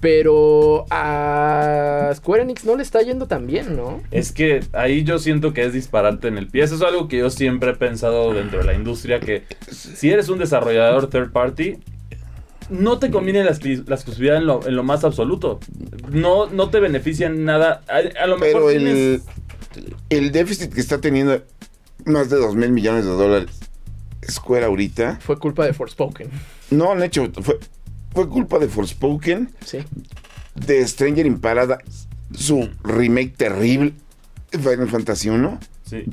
Pero 0.00 0.86
a 0.90 2.12
Square 2.14 2.42
Enix 2.42 2.64
no 2.64 2.76
le 2.76 2.82
está 2.82 3.02
yendo 3.02 3.26
tan 3.26 3.46
bien, 3.46 3.76
¿no? 3.76 4.02
Es 4.10 4.32
que 4.32 4.60
ahí 4.72 5.04
yo 5.04 5.18
siento 5.18 5.52
que 5.52 5.64
es 5.64 5.72
disparate 5.72 6.28
en 6.28 6.38
el 6.38 6.48
pie. 6.48 6.64
Eso 6.64 6.74
es 6.76 6.82
algo 6.82 7.08
que 7.08 7.18
yo 7.18 7.30
siempre 7.30 7.70
he 7.70 7.74
pensado 7.74 8.32
dentro 8.34 8.58
de 8.58 8.64
la 8.64 8.74
industria, 8.74 9.20
que 9.20 9.44
si 9.70 10.10
eres 10.10 10.28
un 10.28 10.38
desarrollador 10.38 11.08
third 11.08 11.32
party, 11.32 11.78
no 12.70 12.98
te 12.98 13.10
conviene 13.10 13.44
la, 13.44 13.50
exclusividad 13.50 14.36
en 14.36 14.46
lo, 14.76 14.82
más 14.82 15.04
absoluto. 15.04 15.60
No, 16.10 16.46
no 16.46 16.70
te 16.70 16.80
beneficia 16.80 17.26
en 17.26 17.44
nada. 17.44 17.82
A, 17.88 18.26
lo 18.26 18.38
mejor 18.38 18.52
Pero 18.52 18.70
el, 18.70 19.22
el 20.10 20.32
déficit 20.32 20.72
que 20.72 20.80
está 20.80 21.00
teniendo 21.00 21.42
más 22.04 22.30
de 22.30 22.36
2 22.36 22.54
mil 22.56 22.70
millones 22.70 23.04
de 23.04 23.10
dólares 23.10 23.64
Square 24.30 24.66
ahorita... 24.66 25.18
Fue 25.20 25.38
culpa 25.38 25.64
de 25.66 25.72
Forspoken. 25.72 26.30
No, 26.70 26.92
han 26.92 27.02
hecho... 27.02 27.30
Fue, 27.42 27.58
fue 28.14 28.28
culpa 28.28 28.58
de 28.58 28.68
Forspoken. 28.68 29.50
Sí. 29.64 29.78
De 30.54 30.86
Stranger 30.86 31.26
in 31.26 31.40
Paradise. 31.40 32.08
Su 32.32 32.70
remake 32.82 33.36
terrible. 33.36 33.94
Final 34.50 34.88
Fantasy 34.88 35.28
1. 35.28 35.58
Sí. 35.84 36.04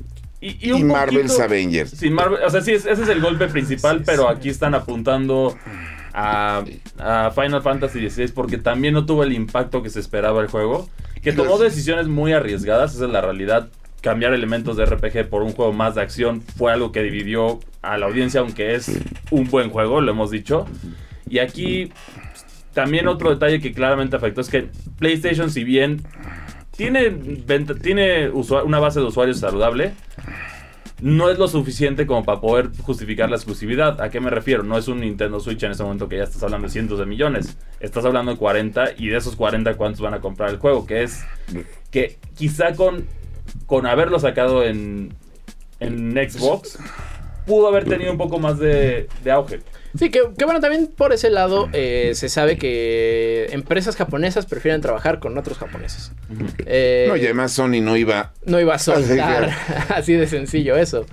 Y, 0.41 0.84
Marvel's 0.84 1.39
Avengers. 1.39 1.91
Sí, 1.91 2.10
Marvel, 2.10 2.39
o 2.43 2.49
sea, 2.49 2.62
sí, 2.62 2.72
ese 2.72 2.91
es 2.91 3.08
el 3.08 3.22
golpe 3.22 3.47
principal, 3.47 4.02
pero 4.04 4.28
aquí 4.28 4.49
están 4.49 4.74
apuntando 4.74 5.56
a, 6.14 6.64
Final 7.36 7.62
Fantasy 7.62 8.10
XVI 8.10 8.30
porque 8.30 8.58
también 8.58 8.95
no 8.95 9.06
tuvo 9.06 9.24
el 9.24 9.34
impacto 9.34 9.84
que 9.84 9.91
se 9.91 9.99
esperaba 9.99 10.41
el 10.41 10.47
juego. 10.47 10.89
Que 11.22 11.32
tomó 11.32 11.60
decisiones 11.60 12.08
muy 12.08 12.34
arriesgadas, 12.34 12.95
esa 12.95 13.06
es 13.06 13.12
la 13.12 13.22
realidad. 13.22 13.70
Cambiar 14.02 14.34
elementos 14.34 14.76
de 14.78 14.86
RPG 14.86 15.30
por 15.30 15.43
un 15.43 15.54
juego 15.54 15.74
más 15.74 15.93
de 15.93 16.02
acción 16.02 16.41
fue 16.41 16.72
algo 16.72 16.91
que 16.91 17.04
dividió 17.04 17.60
a 17.84 17.99
la 17.99 18.08
audiencia, 18.08 18.39
aunque 18.39 18.74
es 18.74 18.91
un 19.30 19.47
buen 19.47 19.70
juego, 19.70 20.02
lo 20.02 20.12
hemos 20.12 20.32
dicho. 20.32 20.66
Y 21.30 21.39
aquí 21.39 21.91
también 22.74 23.07
otro 23.07 23.30
detalle 23.30 23.59
que 23.59 23.74
claramente 23.74 24.15
afectó 24.15 24.41
es 24.41 24.49
que 24.49 24.69
PlayStation, 24.97 25.49
si 25.49 25.63
bien 25.63 26.01
tiene, 26.76 27.11
tiene 27.82 28.30
una 28.30 28.80
base 28.80 28.99
de 28.99 29.05
usuarios 29.05 29.39
saludable, 29.39 29.93
no 31.01 31.30
es 31.30 31.39
lo 31.39 31.47
suficiente 31.47 32.05
como 32.05 32.24
para 32.24 32.39
poder 32.39 32.69
justificar 32.82 33.30
la 33.30 33.36
exclusividad. 33.36 33.99
¿A 34.01 34.09
qué 34.09 34.19
me 34.19 34.30
refiero? 34.30 34.63
No 34.63 34.78
es 34.78 34.88
un 34.88 35.01
Nintendo 35.01 35.39
Switch 35.39 35.63
en 35.63 35.72
ese 35.72 35.84
momento 35.84 36.07
que 36.07 36.17
ya 36.17 36.24
estás 36.24 36.43
hablando 36.43 36.67
de 36.67 36.72
cientos 36.72 36.99
de 36.99 37.07
millones. 37.07 37.57
Estás 37.80 38.05
hablando 38.05 38.32
de 38.32 38.38
40 38.38 38.91
y 38.97 39.07
de 39.07 39.17
esos 39.17 39.36
40 39.36 39.74
cuántos 39.76 40.01
van 40.01 40.13
a 40.13 40.22
comprar 40.22 40.51
el 40.51 40.57
juego. 40.57 40.86
Que 40.86 41.03
es 41.03 41.24
que 41.89 42.19
quizá 42.36 42.76
con, 42.76 43.07
con 43.65 43.88
haberlo 43.88 44.19
sacado 44.19 44.63
en, 44.63 45.13
en 45.80 46.11
Xbox 46.13 46.78
pudo 47.47 47.67
haber 47.67 47.86
tenido 47.86 48.11
un 48.11 48.19
poco 48.19 48.38
más 48.38 48.59
de, 48.59 49.07
de 49.24 49.32
auge. 49.32 49.59
Sí, 49.97 50.09
que, 50.09 50.21
bueno, 50.45 50.59
también 50.61 50.87
por 50.87 51.11
ese 51.11 51.29
lado 51.29 51.69
eh, 51.73 52.11
se 52.15 52.29
sabe 52.29 52.57
que 52.57 53.47
empresas 53.51 53.95
japonesas 53.95 54.45
prefieren 54.45 54.81
trabajar 54.81 55.19
con 55.19 55.37
otros 55.37 55.57
japoneses. 55.57 56.11
Eh, 56.65 57.05
no, 57.09 57.17
y 57.17 57.25
además 57.25 57.51
Sony 57.51 57.81
no 57.81 57.97
iba... 57.97 58.31
No 58.45 58.59
iba 58.59 58.75
a 58.75 58.79
soltar, 58.79 59.49
así 59.89 60.13
de 60.13 60.27
sencillo 60.27 60.77
eso. 60.77 61.05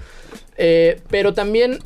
Eh, 0.57 1.01
pero 1.11 1.35
también, 1.35 1.79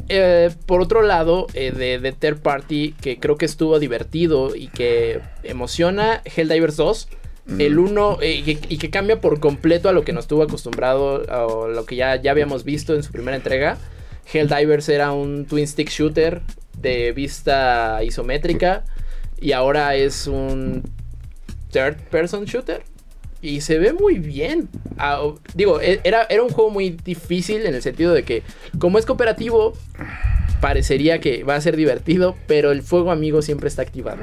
por 0.66 0.82
otro 0.82 1.03
lado, 1.03 1.47
de, 1.55 1.99
de, 1.99 2.12
Third 2.12 2.40
Party, 2.40 2.95
que 3.01 3.18
creo 3.18 3.36
que 3.36 3.47
estuvo 3.47 3.78
divertido 3.78 4.55
y 4.55 4.68
que 4.68 5.20
emociona, 5.43 6.22
Helldivers 6.24 6.76
2. 6.76 7.09
El 7.59 7.80
1 7.80 8.18
y, 8.22 8.78
que 8.78 8.90
cambia 8.90 9.20
por 9.20 9.40
completo 9.40 9.88
a 9.88 9.93
lo 9.93 10.05
que 10.05 10.12
nos 10.12 10.26
estuvo 10.26 10.45
acostumbrado, 10.45 11.24
o 11.47 11.66
lo 11.66 11.84
que 11.86 11.97
ya, 11.97 12.14
ya 12.14 12.30
habíamos 12.30 12.62
visto 12.64 12.95
en 12.95 13.03
su 13.03 13.11
primera 13.11 13.36
entrega. 13.36 13.78
Helldivers 14.32 14.88
era 14.88 15.11
un 15.11 15.47
twin 15.47 15.66
stick 15.66 15.90
shooter 15.90 16.43
de 16.83 17.12
vista 17.12 18.01
isométrica 18.05 18.85
y 19.41 19.53
ahora 19.53 19.95
es 19.97 20.26
un 20.26 20.83
third 21.70 21.97
person 22.11 22.45
shooter. 22.45 22.83
y 23.41 23.61
se 23.61 23.78
ve 23.78 23.93
muy 23.93 24.18
bien. 24.20 24.68
Ah, 24.99 25.20
digo, 25.55 25.80
e, 25.80 26.01
era, 26.05 26.26
era 26.30 26.45
un 26.45 26.51
juego 26.51 26.70
muy 26.70 26.91
difícil 26.91 27.66
en 27.66 27.74
el 27.74 27.83
sentido 27.83 28.12
de 28.14 28.22
que, 28.22 28.45
como 28.78 28.99
es 28.99 29.07
cooperativo, 29.07 29.72
parecería 30.61 31.20
que 31.20 31.43
va 31.43 31.57
a 31.57 31.61
ser 31.61 31.76
divertido, 31.76 32.37
pero 32.47 32.70
el 32.70 32.83
fuego 32.83 33.11
amigo 33.11 33.43
siempre 33.43 33.68
está 33.68 33.83
activado. 33.83 34.22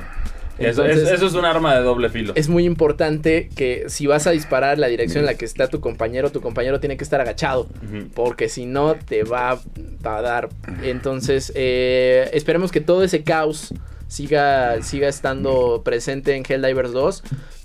Eso, 0.59 0.85
es, 0.85 1.33
un 1.33 1.45
arma 1.45 1.75
de 1.75 1.81
doble 1.81 2.09
filo. 2.09 2.33
Es 2.35 2.49
muy 2.49 2.65
importante 2.65 3.49
que 3.55 3.85
si 3.87 4.07
vas 4.07 4.27
a 4.27 4.31
disparar 4.31 4.77
la 4.77 4.87
dirección 4.87 5.21
en 5.21 5.25
la 5.25 5.35
que 5.35 5.45
está 5.45 5.67
tu 5.67 5.79
compañero, 5.79 6.31
tu 6.31 6.41
compañero 6.41 6.79
tiene 6.79 6.97
que 6.97 7.03
estar 7.03 7.21
agachado, 7.21 7.67
porque 8.13 8.49
si 8.49 8.65
no 8.65 8.95
te 8.95 9.23
va, 9.23 9.59
a 10.03 10.21
dar. 10.21 10.49
Entonces, 10.83 11.51
eh, 11.55 12.29
esperemos 12.33 12.71
que 12.71 12.81
todo 12.81 13.03
ese 13.03 13.23
caos 13.23 13.73
siga, 14.07 14.81
siga 14.81 15.07
estando 15.07 15.81
presente 15.83 16.35
en 16.35 16.43
Helldivers 16.47 16.91
2. 16.91 17.23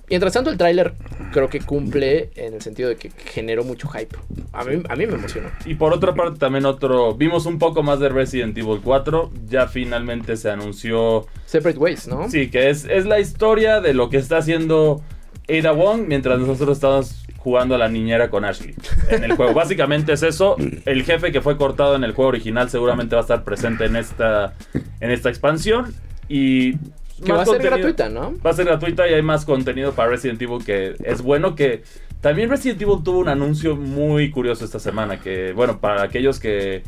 Mientras 0.09 0.33
tanto, 0.33 0.51
el 0.51 0.59
tráiler 0.59 0.95
creo 1.33 1.49
que 1.49 1.61
cumple 1.61 2.31
en 2.37 2.55
el 2.55 2.63
sentido 2.63 2.89
de 2.89 2.97
que 2.97 3.11
generó 3.11 3.65
mucho 3.65 3.89
hype. 3.89 4.17
A 4.53 4.65
mí, 4.65 4.83
a 4.89 4.97
mí 4.97 5.07
me 5.07 5.15
emocionó. 5.15 5.49
Y 5.65 5.75
por 5.75 5.93
otra 5.93 6.15
parte, 6.15 6.39
también 6.39 6.67
otro. 6.67 7.15
Vimos 7.15 7.47
un 7.47 7.59
poco 7.59 7.83
más 7.83 8.01
de 8.01 8.09
Resident 8.09 8.57
Evil 8.57 8.81
4. 8.83 9.31
Ya 9.49 9.67
finalmente 9.67 10.37
se 10.37 10.51
anunció. 10.51 11.27
Separate 11.47 11.79
Ways, 11.79 12.07
¿no? 12.09 12.29
Sí, 12.29 12.51
que 12.51 12.71
es, 12.71 12.85
es 12.85 13.07
la 13.07 13.21
historia 13.21 13.81
de 13.81 13.95
lo 13.95 14.11
que 14.11 14.19
está 14.19 14.39
haciendo 14.39 15.03
Ada 15.49 15.73
Wong 15.73 16.07
mientras 16.07 16.39
nosotros 16.39 16.79
estamos 16.79 17.25
jugando 17.39 17.75
a 17.75 17.79
la 17.79 17.89
niñera 17.89 18.31
con 18.31 18.45
Ashley 18.45 18.75
en 19.11 19.25
el 19.25 19.33
juego. 19.33 19.53
Básicamente 19.55 20.15
es 20.15 20.23
eso. 20.23 20.57
El 20.87 21.05
jefe 21.05 21.31
que 21.31 21.43
fue 21.43 21.57
cortado 21.59 21.95
en 21.95 22.05
el 22.05 22.13
juego 22.13 22.31
original 22.31 22.71
seguramente 22.71 23.15
va 23.15 23.21
a 23.21 23.25
estar 23.25 23.45
presente 23.45 23.85
en 23.85 23.97
esta, 23.97 24.55
en 25.01 25.11
esta 25.11 25.29
expansión. 25.29 25.95
Y 26.29 26.77
que 27.23 27.33
va 27.33 27.43
a 27.43 27.47
ser 27.47 27.63
gratuita, 27.63 28.09
¿no? 28.09 28.35
Va 28.45 28.51
a 28.51 28.55
ser 28.55 28.67
gratuita 28.67 29.09
y 29.09 29.15
hay 29.15 29.23
más 29.23 29.45
contenido 29.45 29.93
para 29.93 30.11
Resident 30.11 30.41
Evil 30.43 30.65
que 30.65 30.95
es 31.05 31.23
bueno 31.23 31.55
que... 31.55 31.83
También 32.21 32.49
Resident 32.49 32.81
Evil 32.81 33.03
tuvo 33.05 33.19
un 33.19 33.29
anuncio 33.29 33.77
muy 33.77 34.31
curioso 34.31 34.65
esta 34.65 34.79
semana 34.79 35.21
que, 35.21 35.53
bueno, 35.53 35.79
para 35.79 36.03
aquellos 36.03 36.41
que, 36.41 36.83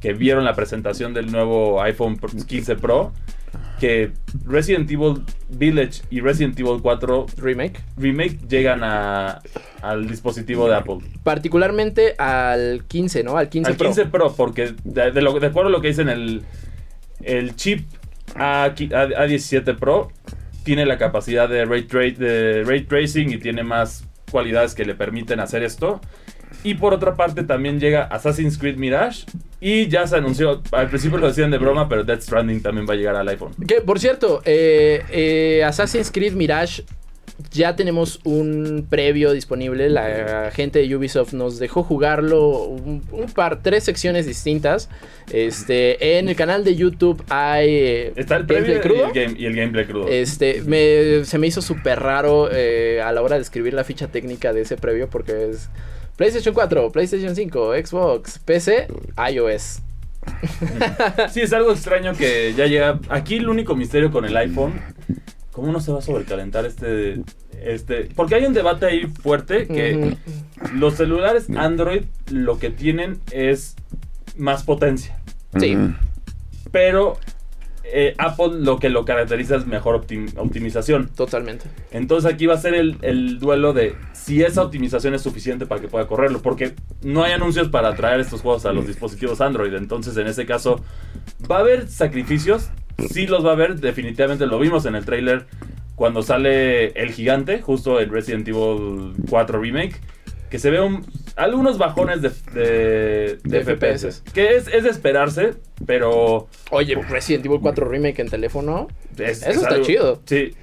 que 0.00 0.12
vieron 0.12 0.44
la 0.44 0.54
presentación 0.54 1.14
del 1.14 1.32
nuevo 1.32 1.80
iPhone 1.80 2.18
15 2.18 2.76
Pro, 2.76 3.12
que 3.80 4.12
Resident 4.44 4.90
Evil 4.90 5.22
Village 5.48 6.02
y 6.10 6.20
Resident 6.20 6.58
Evil 6.60 6.80
4 6.82 7.26
Remake, 7.38 7.80
remake 7.96 8.38
llegan 8.48 8.84
a, 8.84 9.40
al 9.80 10.06
dispositivo 10.08 10.68
de 10.68 10.76
Apple. 10.76 10.98
Particularmente 11.24 12.14
al 12.18 12.84
15, 12.86 13.24
¿no? 13.24 13.38
Al 13.38 13.48
15 13.48 13.70
al 13.70 13.76
15 13.76 14.06
Pro, 14.06 14.34
porque 14.36 14.74
de, 14.84 15.22
lo, 15.22 15.38
de 15.40 15.46
acuerdo 15.46 15.68
a 15.68 15.72
lo 15.72 15.80
que 15.80 15.88
dicen, 15.88 16.08
el, 16.08 16.42
el 17.22 17.56
chip 17.56 17.88
a, 18.34 18.70
17 18.70 19.74
Pro 19.74 20.10
tiene 20.64 20.86
la 20.86 20.98
capacidad 20.98 21.48
de 21.48 21.64
ray 21.64 22.84
tracing 22.84 23.32
y 23.32 23.38
tiene 23.38 23.62
más 23.62 24.04
cualidades 24.30 24.74
que 24.74 24.84
le 24.84 24.94
permiten 24.94 25.40
hacer 25.40 25.62
esto. 25.62 26.00
Y 26.64 26.74
por 26.74 26.94
otra 26.94 27.16
parte 27.16 27.42
también 27.42 27.80
llega 27.80 28.04
Assassin's 28.04 28.58
Creed 28.58 28.76
Mirage. 28.76 29.24
Y 29.60 29.88
ya 29.88 30.06
se 30.06 30.16
anunció, 30.16 30.62
al 30.72 30.88
principio 30.88 31.18
lo 31.18 31.28
decían 31.28 31.50
de 31.50 31.58
broma, 31.58 31.88
pero 31.88 32.04
Death 32.04 32.22
Stranding 32.22 32.62
también 32.62 32.86
va 32.88 32.94
a 32.94 32.96
llegar 32.96 33.16
al 33.16 33.28
iPhone. 33.28 33.52
Que 33.66 33.80
por 33.80 34.00
cierto, 34.00 34.42
eh, 34.44 35.02
eh, 35.10 35.64
Assassin's 35.64 36.10
Creed 36.10 36.32
Mirage 36.34 36.84
ya 37.50 37.76
tenemos 37.76 38.20
un 38.24 38.86
previo 38.88 39.32
disponible. 39.32 39.88
La 39.88 40.50
gente 40.52 40.80
de 40.80 40.96
Ubisoft 40.96 41.32
nos 41.32 41.58
dejó 41.58 41.82
jugarlo 41.82 42.64
un, 42.64 43.02
par, 43.34 43.62
tres 43.62 43.84
secciones 43.84 44.26
distintas. 44.26 44.88
Este, 45.32 46.18
en 46.18 46.28
el 46.28 46.36
canal 46.36 46.64
de 46.64 46.76
YouTube 46.76 47.22
hay. 47.28 47.68
Eh, 47.70 48.12
Está 48.16 48.36
el 48.36 48.46
previo 48.46 48.80
Y, 49.14 49.44
el 49.44 49.56
gameplay 49.56 49.86
crudo. 49.86 50.08
Este, 50.08 50.62
se 51.24 51.38
me 51.38 51.46
hizo 51.46 51.62
súper 51.62 52.00
raro 52.00 52.48
eh, 52.52 53.00
a 53.02 53.12
la 53.12 53.22
hora 53.22 53.36
de 53.36 53.42
escribir 53.42 53.74
la 53.74 53.84
ficha 53.84 54.08
técnica 54.08 54.52
de 54.52 54.62
ese 54.62 54.76
previo 54.76 55.08
porque 55.08 55.50
es 55.50 55.68
PlayStation 56.16 56.54
4, 56.54 56.90
PlayStation 56.92 57.34
5, 57.34 57.72
Xbox, 57.84 58.38
PC, 58.38 58.88
iOS. 59.30 59.80
sí, 61.30 61.40
es 61.40 61.52
algo 61.52 61.72
extraño 61.72 62.12
que 62.14 62.54
ya 62.54 62.66
llega. 62.66 63.00
Aquí 63.08 63.36
el 63.36 63.48
único 63.48 63.74
misterio 63.74 64.10
con 64.10 64.24
el 64.24 64.36
iPhone 64.36 64.74
¿Cómo 65.52 65.70
no 65.70 65.80
se 65.80 65.92
va 65.92 65.98
a 65.98 66.02
sobrecalentar 66.02 66.64
este, 66.64 67.22
este? 67.62 68.08
Porque 68.16 68.34
hay 68.34 68.46
un 68.46 68.54
debate 68.54 68.86
ahí 68.86 69.06
fuerte 69.06 69.66
que 69.66 70.16
los 70.74 70.94
celulares 70.94 71.48
Android 71.54 72.04
lo 72.30 72.58
que 72.58 72.70
tienen 72.70 73.20
es 73.30 73.76
más 74.36 74.64
potencia. 74.64 75.18
Sí. 75.58 75.76
Pero 76.70 77.18
eh, 77.84 78.14
Apple 78.16 78.60
lo 78.60 78.78
que 78.78 78.88
lo 78.88 79.04
caracteriza 79.04 79.56
es 79.56 79.66
mejor 79.66 79.94
optimización. 79.94 81.08
Totalmente. 81.08 81.66
Entonces 81.90 82.32
aquí 82.32 82.46
va 82.46 82.54
a 82.54 82.58
ser 82.58 82.72
el, 82.72 82.96
el, 83.02 83.38
duelo 83.38 83.74
de 83.74 83.94
si 84.14 84.42
esa 84.42 84.62
optimización 84.62 85.12
es 85.12 85.20
suficiente 85.20 85.66
para 85.66 85.82
que 85.82 85.88
pueda 85.88 86.06
correrlo. 86.06 86.40
Porque 86.40 86.72
no 87.02 87.24
hay 87.24 87.32
anuncios 87.32 87.68
para 87.68 87.94
traer 87.94 88.20
estos 88.20 88.40
juegos 88.40 88.64
a 88.64 88.72
los 88.72 88.86
dispositivos 88.86 89.42
Android. 89.42 89.74
Entonces 89.74 90.16
en 90.16 90.28
ese 90.28 90.46
caso 90.46 90.80
va 91.50 91.58
a 91.58 91.60
haber 91.60 91.88
sacrificios 91.88 92.70
sí 93.10 93.26
los 93.26 93.44
va 93.44 93.52
a 93.52 93.56
ver, 93.56 93.80
definitivamente 93.80 94.46
lo 94.46 94.58
vimos 94.58 94.86
en 94.86 94.94
el 94.94 95.04
trailer 95.04 95.46
cuando 95.94 96.22
sale 96.22 96.88
el 97.00 97.12
gigante, 97.12 97.60
justo 97.60 98.00
en 98.00 98.10
Resident 98.10 98.48
Evil 98.48 99.14
4 99.28 99.60
Remake, 99.60 100.00
que 100.50 100.58
se 100.58 100.70
ve 100.70 100.78
algunos 101.36 101.78
bajones 101.78 102.22
de, 102.22 103.38
FPS. 103.44 104.22
Que 104.32 104.56
es, 104.56 104.66
de 104.66 104.88
esperarse, 104.88 105.54
pero... 105.86 106.48
Oye, 106.70 106.94
Resident 107.08 107.46
Evil 107.46 107.60
4 107.60 107.88
Remake 107.88 108.20
en 108.20 108.28
teléfono, 108.28 108.88
eso 109.16 109.50
está 109.50 109.80
chido. 109.82 110.20
Sí. 110.24 110.54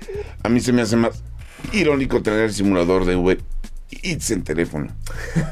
A 0.44 0.50
mí 0.50 0.60
se 0.60 0.74
me 0.74 0.82
hace 0.82 0.96
más 0.96 1.24
irónico 1.74 2.22
tener 2.22 2.42
el 2.42 2.54
simulador 2.54 3.06
de 3.06 3.16
V 3.16 3.38
It's 3.92 4.30
en 4.32 4.44
teléfono. 4.44 4.94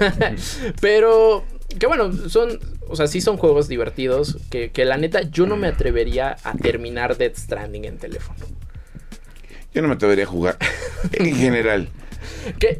pero 0.82 1.44
que 1.68 1.86
bueno, 1.88 2.12
son, 2.30 2.60
o 2.88 2.96
sea, 2.96 3.08
sí 3.08 3.22
son 3.22 3.38
juegos 3.38 3.68
divertidos, 3.68 4.38
que, 4.50 4.72
que 4.72 4.86
la 4.86 4.98
neta 4.98 5.22
yo 5.24 5.46
no 5.46 5.58
me 5.58 5.68
atrevería 5.68 6.38
a 6.44 6.54
terminar 6.56 7.18
Dead 7.18 7.34
Stranding 7.36 7.86
en 7.86 7.98
teléfono. 7.98 8.40
Yo 9.74 9.82
no 9.82 9.90
me 9.90 9.96
atrevería 9.96 10.24
a 10.24 10.28
jugar, 10.28 10.58
en 11.14 11.36
general. 11.36 11.90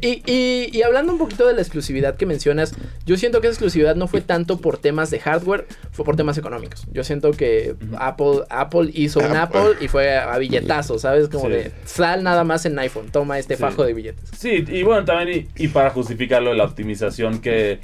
y, 0.02 0.22
y, 0.26 0.82
hablando 0.82 1.12
un 1.12 1.18
poquito 1.18 1.46
de 1.46 1.52
la 1.52 1.60
exclusividad 1.60 2.16
que 2.16 2.24
mencionas, 2.26 2.74
yo 3.04 3.16
siento 3.18 3.40
que 3.40 3.46
esa 3.46 3.52
exclusividad 3.52 3.94
no 3.94 4.08
fue 4.08 4.22
tanto 4.22 4.58
por 4.58 4.78
temas 4.78 5.10
de 5.10 5.20
hardware, 5.20 5.66
fue 5.92 6.04
por 6.04 6.16
temas 6.16 6.38
económicos. 6.38 6.86
Yo 6.90 7.04
siento 7.04 7.30
que 7.32 7.76
Apple, 7.98 8.44
Apple 8.48 8.90
hizo 8.94 9.20
un 9.20 9.36
Apple 9.36 9.76
y 9.80 9.88
fue 9.88 10.16
a 10.16 10.36
billetazo, 10.38 10.98
¿sabes? 10.98 11.28
Como 11.28 11.50
de 11.50 11.72
sal 11.84 12.24
nada 12.24 12.42
más 12.42 12.64
en 12.64 12.78
iPhone, 12.78 13.10
toma 13.12 13.38
este 13.38 13.56
fajo 13.58 13.84
de 13.84 13.92
billetes. 13.92 14.30
Sí, 14.36 14.64
y 14.66 14.82
bueno, 14.82 15.04
también 15.04 15.48
y 15.56 15.68
para 15.68 15.90
justificarlo, 15.90 16.54
la 16.54 16.64
optimización 16.64 17.40
que 17.40 17.80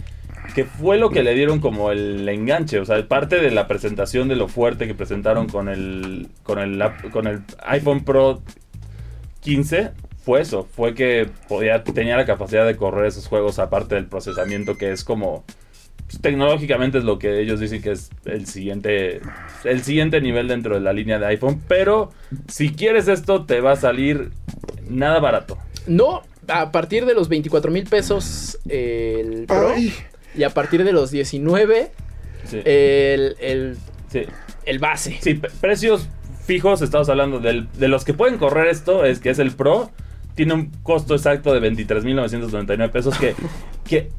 que 0.55 0.65
fue 0.65 0.99
lo 0.99 1.11
que 1.11 1.23
le 1.23 1.35
dieron 1.35 1.61
como 1.61 1.91
el 1.91 2.29
enganche, 2.29 2.79
o 2.79 2.85
sea, 2.85 3.07
parte 3.09 3.41
de 3.41 3.51
la 3.51 3.67
presentación 3.67 4.29
de 4.29 4.37
lo 4.37 4.49
fuerte 4.49 4.87
que 4.87 4.95
presentaron 4.95 5.49
con 5.49 5.69
el 5.69 6.29
con 6.43 6.59
el 6.59 6.83
con 7.11 7.27
el 7.27 7.43
iPhone 7.67 8.05
Pro 8.05 8.43
15 9.41 9.93
fue 10.25 10.41
eso, 10.41 10.65
fue 10.65 10.95
que 10.95 11.29
podía 11.49 11.83
tenía 11.85 12.17
la 12.17 12.27
capacidad 12.27 12.67
de 12.67 12.77
correr 12.77 13.07
esos 13.07 13.27
juegos 13.27 13.59
aparte 13.59 13.95
del 13.95 14.07
procesamiento 14.07 14.77
que 14.77 14.93
es 14.93 15.05
como 15.05 15.45
pues, 16.07 16.21
tecnológicamente 16.21 16.99
es 16.99 17.05
lo 17.05 17.19
que 17.19 17.41
ellos 17.41 17.61
dicen 17.61 17.83
que 17.83 17.93
es 17.93 18.11
el 18.25 18.47
siguiente 18.47 19.21
el 19.65 19.83
siguiente 19.83 20.21
nivel 20.21 20.49
dentro 20.49 20.75
de 20.75 20.81
la 20.81 20.93
línea 20.93 21.19
de 21.19 21.27
iPhone, 21.27 21.63
pero 21.69 22.11
si 22.49 22.73
quieres 22.73 23.09
esto 23.09 23.45
te 23.45 23.61
va 23.61 23.73
a 23.73 23.77
salir 23.77 24.31
nada 24.89 25.21
barato. 25.21 25.59
No, 25.87 26.23
a 26.49 26.71
partir 26.73 27.07
de 27.07 27.15
los 27.15 27.29
24 27.29 27.71
mil 27.71 27.85
pesos 27.85 28.59
el 28.69 29.47
Pro. 29.47 29.75
Y 30.37 30.43
a 30.43 30.51
partir 30.51 30.85
de 30.85 30.93
los 30.93 31.11
19, 31.11 31.91
el, 32.53 33.37
el, 33.41 33.77
el, 34.67 34.79
base. 34.79 35.19
Sí, 35.21 35.41
precios 35.61 36.09
fijos, 36.45 36.83
estamos 36.83 37.09
hablando 37.09 37.41
del, 37.41 37.69
de 37.73 37.89
los 37.89 38.05
que 38.05 38.15
pueden 38.15 38.39
correr 38.39 38.69
esto, 38.69 39.05
es 39.05 39.21
que 39.21 39.31
es 39.31 39.39
el 39.39 39.53
Pro. 39.53 39.91
Tiene 40.35 40.55
un 40.55 40.71
costo 40.83 41.15
exacto 41.15 41.55
de 41.55 41.61
23.999 41.71 42.91
pesos 42.91 43.17
que, 43.19 43.35
que 43.85 44.11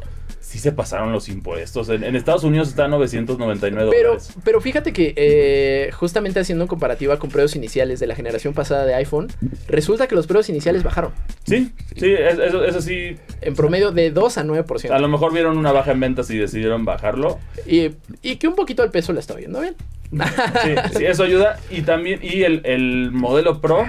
sí 0.46 0.60
se 0.60 0.72
pasaron 0.72 1.12
los 1.12 1.28
impuestos. 1.28 1.90
En, 1.90 2.16
Estados 2.16 2.44
Unidos 2.44 2.70
está 2.70 2.86
a 2.86 2.88
999 2.88 3.90
pero, 3.92 4.18
Pero 4.44 4.62
fíjate 4.62 4.94
que 4.94 5.14
eh, 5.16 5.92
justamente 5.92 6.40
haciendo 6.40 6.68
comparativa 6.68 7.18
con 7.18 7.32
precios 7.32 7.56
iniciales 7.56 8.00
de 8.00 8.06
la 8.06 8.16
generación 8.16 8.54
pasada 8.54 8.86
de 8.86 8.94
iPhone, 8.94 9.28
resulta 9.68 10.08
que 10.08 10.14
los 10.14 10.28
precios 10.28 10.50
iniciales 10.50 10.84
bajaron. 10.84 11.12
Sí, 11.46 11.72
sí, 11.96 12.14
eso, 12.14 12.82
sí. 12.82 13.18
En 13.42 13.56
promedio 13.56 13.92
de 13.92 14.12
2 14.12 14.38
a 14.38 14.44
9%. 14.44 14.92
A 14.92 15.00
lo 15.00 15.08
mejor 15.08 15.34
vieron 15.34 15.58
una 15.58 15.72
baja 15.72 15.92
en 15.92 16.00
ventas 16.00 16.30
y 16.30 16.38
decidieron 16.38 16.86
bajarlo. 16.86 17.40
Y, 17.66 17.92
y 18.22 18.36
que 18.36 18.48
un 18.48 18.56
poquito 18.56 18.84
el 18.84 18.92
peso 18.92 19.14
le 19.14 19.22
está 19.22 19.34
viendo 19.34 19.62
bien. 19.62 19.76
Sí, 20.12 20.76
sí, 20.98 21.06
eso 21.06 21.24
ayuda. 21.24 21.60
Y 21.72 21.82
también, 21.82 22.20
y 22.22 22.44
el, 22.44 22.62
el 22.66 23.12
modelo 23.12 23.62
Pro, 23.62 23.86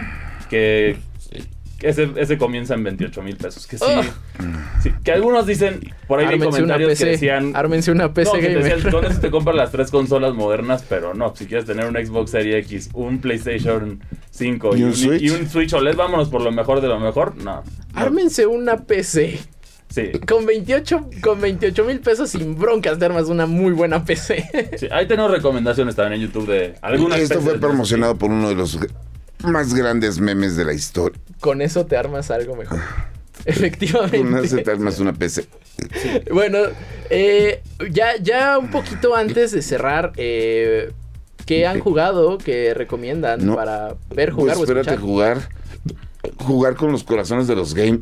que 0.48 0.96
ese, 1.82 2.10
ese 2.16 2.38
comienza 2.38 2.74
en 2.74 2.84
28 2.84 3.22
mil 3.22 3.36
pesos. 3.36 3.66
Que 3.66 3.76
oh. 3.80 4.02
sí, 4.82 4.90
Que 5.04 5.12
algunos 5.12 5.46
dicen, 5.46 5.80
por 6.06 6.20
ahí 6.20 6.26
hay 6.26 6.38
comentarios 6.38 6.98
que 6.98 7.04
decían. 7.04 7.52
Ármense 7.54 7.90
una 7.90 8.14
PC 8.14 8.32
no, 8.32 8.40
que 8.40 8.48
decían, 8.48 8.90
con 8.90 9.04
eso 9.04 9.20
te 9.20 9.30
compras 9.30 9.56
las 9.56 9.72
tres 9.72 9.90
consolas 9.90 10.34
modernas, 10.34 10.84
pero 10.88 11.14
no. 11.14 11.34
Si 11.36 11.46
quieres 11.46 11.66
tener 11.66 11.86
un 11.86 11.94
Xbox 11.94 12.30
Series 12.30 12.64
X, 12.66 12.90
un 12.94 13.20
PlayStation 13.20 14.00
5 14.30 14.76
y, 14.76 14.82
un, 14.84 14.94
Switch? 14.94 15.22
y 15.22 15.30
un 15.30 15.48
Switch 15.48 15.72
OLED, 15.74 15.96
vámonos 15.96 16.28
por 16.28 16.40
lo 16.40 16.50
mejor 16.50 16.80
de 16.80 16.88
lo 16.88 16.98
mejor. 16.98 17.36
No. 17.36 17.62
Ármense 17.94 18.46
una 18.46 18.78
PC. 18.78 19.38
Sí. 19.88 20.12
Con 20.26 20.44
28 20.46 21.10
con 21.22 21.40
28 21.40 21.84
mil 21.84 22.00
pesos 22.00 22.30
sin 22.30 22.58
broncas 22.58 22.98
te 22.98 23.04
armas 23.04 23.28
una 23.28 23.46
muy 23.46 23.72
buena 23.72 24.04
PC. 24.04 24.74
Sí, 24.78 24.88
ahí 24.90 25.06
tenemos 25.06 25.30
recomendaciones 25.30 25.94
también 25.94 26.20
en 26.20 26.28
YouTube 26.28 26.48
de 26.48 26.74
algunas 26.82 27.20
Esto 27.20 27.40
fue 27.40 27.58
promocionado 27.58 28.16
por 28.16 28.30
uno 28.30 28.48
de 28.48 28.56
los 28.56 28.78
más 29.44 29.74
grandes 29.74 30.20
memes 30.20 30.56
de 30.56 30.64
la 30.64 30.72
historia. 30.72 31.18
Con 31.40 31.62
eso 31.62 31.86
te 31.86 31.96
armas 31.96 32.30
algo 32.30 32.56
mejor. 32.56 32.80
Efectivamente. 33.44 34.18
Con 34.18 34.44
eso 34.44 34.56
te 34.58 34.70
armas 34.70 34.98
una 34.98 35.12
PC. 35.12 35.46
Bueno, 36.32 36.58
eh, 37.10 37.62
ya, 37.90 38.16
ya 38.16 38.58
un 38.58 38.70
poquito 38.70 39.14
antes 39.14 39.52
de 39.52 39.62
cerrar, 39.62 40.12
eh, 40.16 40.92
¿qué 41.44 41.66
han 41.66 41.80
jugado 41.80 42.38
que 42.38 42.74
recomiendan 42.74 43.54
para 43.54 43.94
ver 44.14 44.30
jugar 44.30 44.56
pues 44.56 44.68
espérate 44.68 44.96
jugar. 44.96 45.48
Jugar 46.38 46.74
con 46.74 46.90
los 46.90 47.04
corazones 47.04 47.46
de 47.46 47.54
los 47.54 47.74
game. 47.74 48.00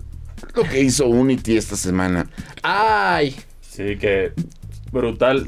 Lo 0.54 0.62
que 0.62 0.80
hizo 0.80 1.06
Unity 1.06 1.56
esta 1.56 1.76
semana. 1.76 2.26
¡Ay! 2.62 3.36
Sí, 3.60 3.96
que 3.98 4.32
brutal. 4.92 5.46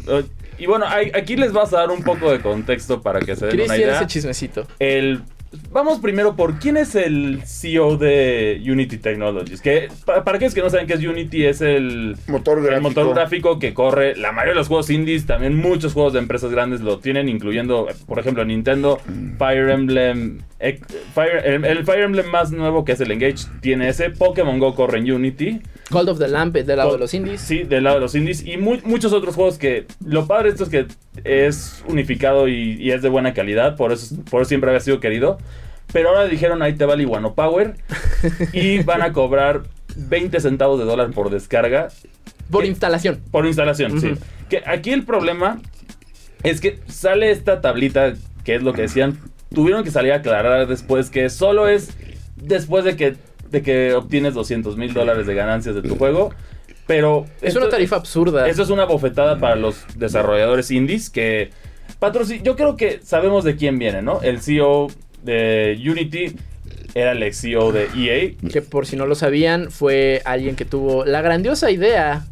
Y 0.58 0.66
bueno, 0.66 0.86
aquí 1.14 1.36
les 1.36 1.52
vas 1.52 1.72
a 1.72 1.78
dar 1.78 1.90
un 1.90 2.02
poco 2.02 2.30
de 2.30 2.40
contexto 2.40 3.00
para 3.02 3.20
que 3.20 3.36
se 3.36 3.46
den 3.46 3.60
una 3.62 3.76
idea. 3.76 3.96
ese 3.96 4.06
chismecito? 4.06 4.66
El 4.78 5.22
Vamos 5.70 6.00
primero 6.00 6.36
por 6.36 6.58
quién 6.58 6.76
es 6.76 6.94
el 6.94 7.42
CEO 7.44 7.96
de 7.96 8.62
Unity 8.66 8.98
Technologies. 8.98 9.60
Que 9.60 9.88
para, 10.04 10.20
aquellos 10.20 10.54
que 10.54 10.62
no 10.62 10.70
saben 10.70 10.86
qué 10.86 10.94
es 10.94 11.04
Unity, 11.04 11.46
es 11.46 11.60
el 11.60 12.16
motor 12.26 12.62
gráfico. 12.62 12.76
El 12.88 12.94
motor 12.94 13.14
gráfico 13.14 13.58
que 13.58 13.74
corre 13.74 14.16
la 14.16 14.32
mayoría 14.32 14.52
de 14.52 14.58
los 14.58 14.68
juegos 14.68 14.90
indies. 14.90 15.26
También 15.26 15.56
muchos 15.56 15.92
juegos 15.92 16.12
de 16.12 16.18
empresas 16.18 16.50
grandes 16.50 16.80
lo 16.80 16.98
tienen, 16.98 17.28
incluyendo, 17.28 17.86
por 18.06 18.18
ejemplo, 18.18 18.44
Nintendo, 18.44 18.98
Fire 19.38 19.70
Emblem. 19.70 20.40
El, 20.58 21.84
Fire 21.84 22.00
Emblem 22.00 22.30
más 22.30 22.50
nuevo 22.50 22.84
que 22.84 22.92
es 22.92 23.00
el 23.00 23.10
Engage 23.10 23.46
tiene 23.60 23.88
ese. 23.88 24.10
Pokémon 24.10 24.58
Go 24.58 24.74
corre 24.74 24.98
en 24.98 25.10
Unity. 25.10 25.60
Call 25.90 26.08
of 26.08 26.18
the 26.18 26.28
Lamp 26.28 26.56
del 26.56 26.76
lado 26.76 26.92
de 26.92 26.98
los 26.98 27.12
indies. 27.12 27.40
Sí, 27.40 27.64
del 27.64 27.84
lado 27.84 27.96
de 27.96 28.00
los 28.00 28.14
indies. 28.14 28.44
Y 28.46 28.56
muchos 28.56 29.12
otros 29.12 29.34
juegos 29.34 29.58
que. 29.58 29.86
Lo 30.04 30.26
padre 30.26 30.44
de 30.44 30.50
esto 30.50 30.64
es 30.64 30.70
que 30.70 30.86
es 31.24 31.84
unificado 31.88 32.48
y, 32.48 32.90
es 32.90 33.02
de 33.02 33.08
buena 33.08 33.34
calidad. 33.34 33.76
Por 33.76 33.92
eso, 33.92 34.16
por 34.30 34.42
eso 34.42 34.48
siempre 34.48 34.70
había 34.70 34.80
sido 34.80 34.98
querido. 35.00 35.38
Pero 35.92 36.08
ahora 36.08 36.26
dijeron 36.26 36.62
ahí 36.62 36.74
te 36.74 36.84
va 36.86 36.94
el 36.94 37.02
Iguano 37.02 37.34
Power. 37.34 37.74
y 38.52 38.82
van 38.82 39.02
a 39.02 39.12
cobrar 39.12 39.64
20 39.96 40.40
centavos 40.40 40.78
de 40.78 40.86
dólar 40.86 41.10
por 41.10 41.30
descarga. 41.30 41.88
Por 42.50 42.64
instalación. 42.64 43.20
Por 43.30 43.46
instalación, 43.46 44.00
sí. 44.00 44.14
Que 44.48 44.62
aquí 44.64 44.92
el 44.92 45.04
problema 45.04 45.60
es 46.42 46.60
que 46.60 46.78
sale 46.86 47.30
esta 47.30 47.60
tablita, 47.60 48.14
que 48.44 48.54
es 48.54 48.62
lo 48.62 48.72
que 48.72 48.82
decían. 48.82 49.18
Tuvieron 49.54 49.84
que 49.84 49.90
salir 49.90 50.12
a 50.12 50.16
aclarar 50.16 50.66
después 50.66 51.10
que 51.10 51.30
solo 51.30 51.68
es 51.68 51.90
después 52.36 52.84
de 52.84 52.96
que 52.96 53.16
de 53.50 53.62
que 53.62 53.94
obtienes 53.94 54.34
200 54.34 54.76
mil 54.76 54.92
dólares 54.92 55.26
de 55.26 55.34
ganancias 55.34 55.74
de 55.74 55.82
tu 55.82 55.96
juego. 55.96 56.34
Pero... 56.86 57.26
Es 57.40 57.56
una 57.56 57.68
tarifa 57.68 57.96
absurda. 57.96 58.48
Eso 58.48 58.62
es 58.62 58.70
una 58.70 58.84
bofetada 58.84 59.38
para 59.38 59.56
los 59.56 59.84
desarrolladores 59.96 60.70
indies 60.70 61.10
que... 61.10 61.50
Patrocin 61.98 62.42
yo 62.42 62.56
creo 62.56 62.76
que 62.76 63.00
sabemos 63.02 63.44
de 63.44 63.56
quién 63.56 63.78
viene, 63.78 64.02
¿no? 64.02 64.20
El 64.20 64.40
CEO 64.40 64.88
de 65.22 65.80
Unity 65.80 66.36
era 66.94 67.12
el 67.12 67.22
ex 67.22 67.40
CEO 67.40 67.72
de 67.72 67.88
EA. 67.96 68.48
Que 68.50 68.62
por 68.62 68.86
si 68.86 68.96
no 68.96 69.06
lo 69.06 69.14
sabían, 69.14 69.70
fue 69.70 70.22
alguien 70.24 70.56
que 70.56 70.64
tuvo 70.64 71.04
la 71.04 71.22
grandiosa 71.22 71.70
idea, 71.70 72.26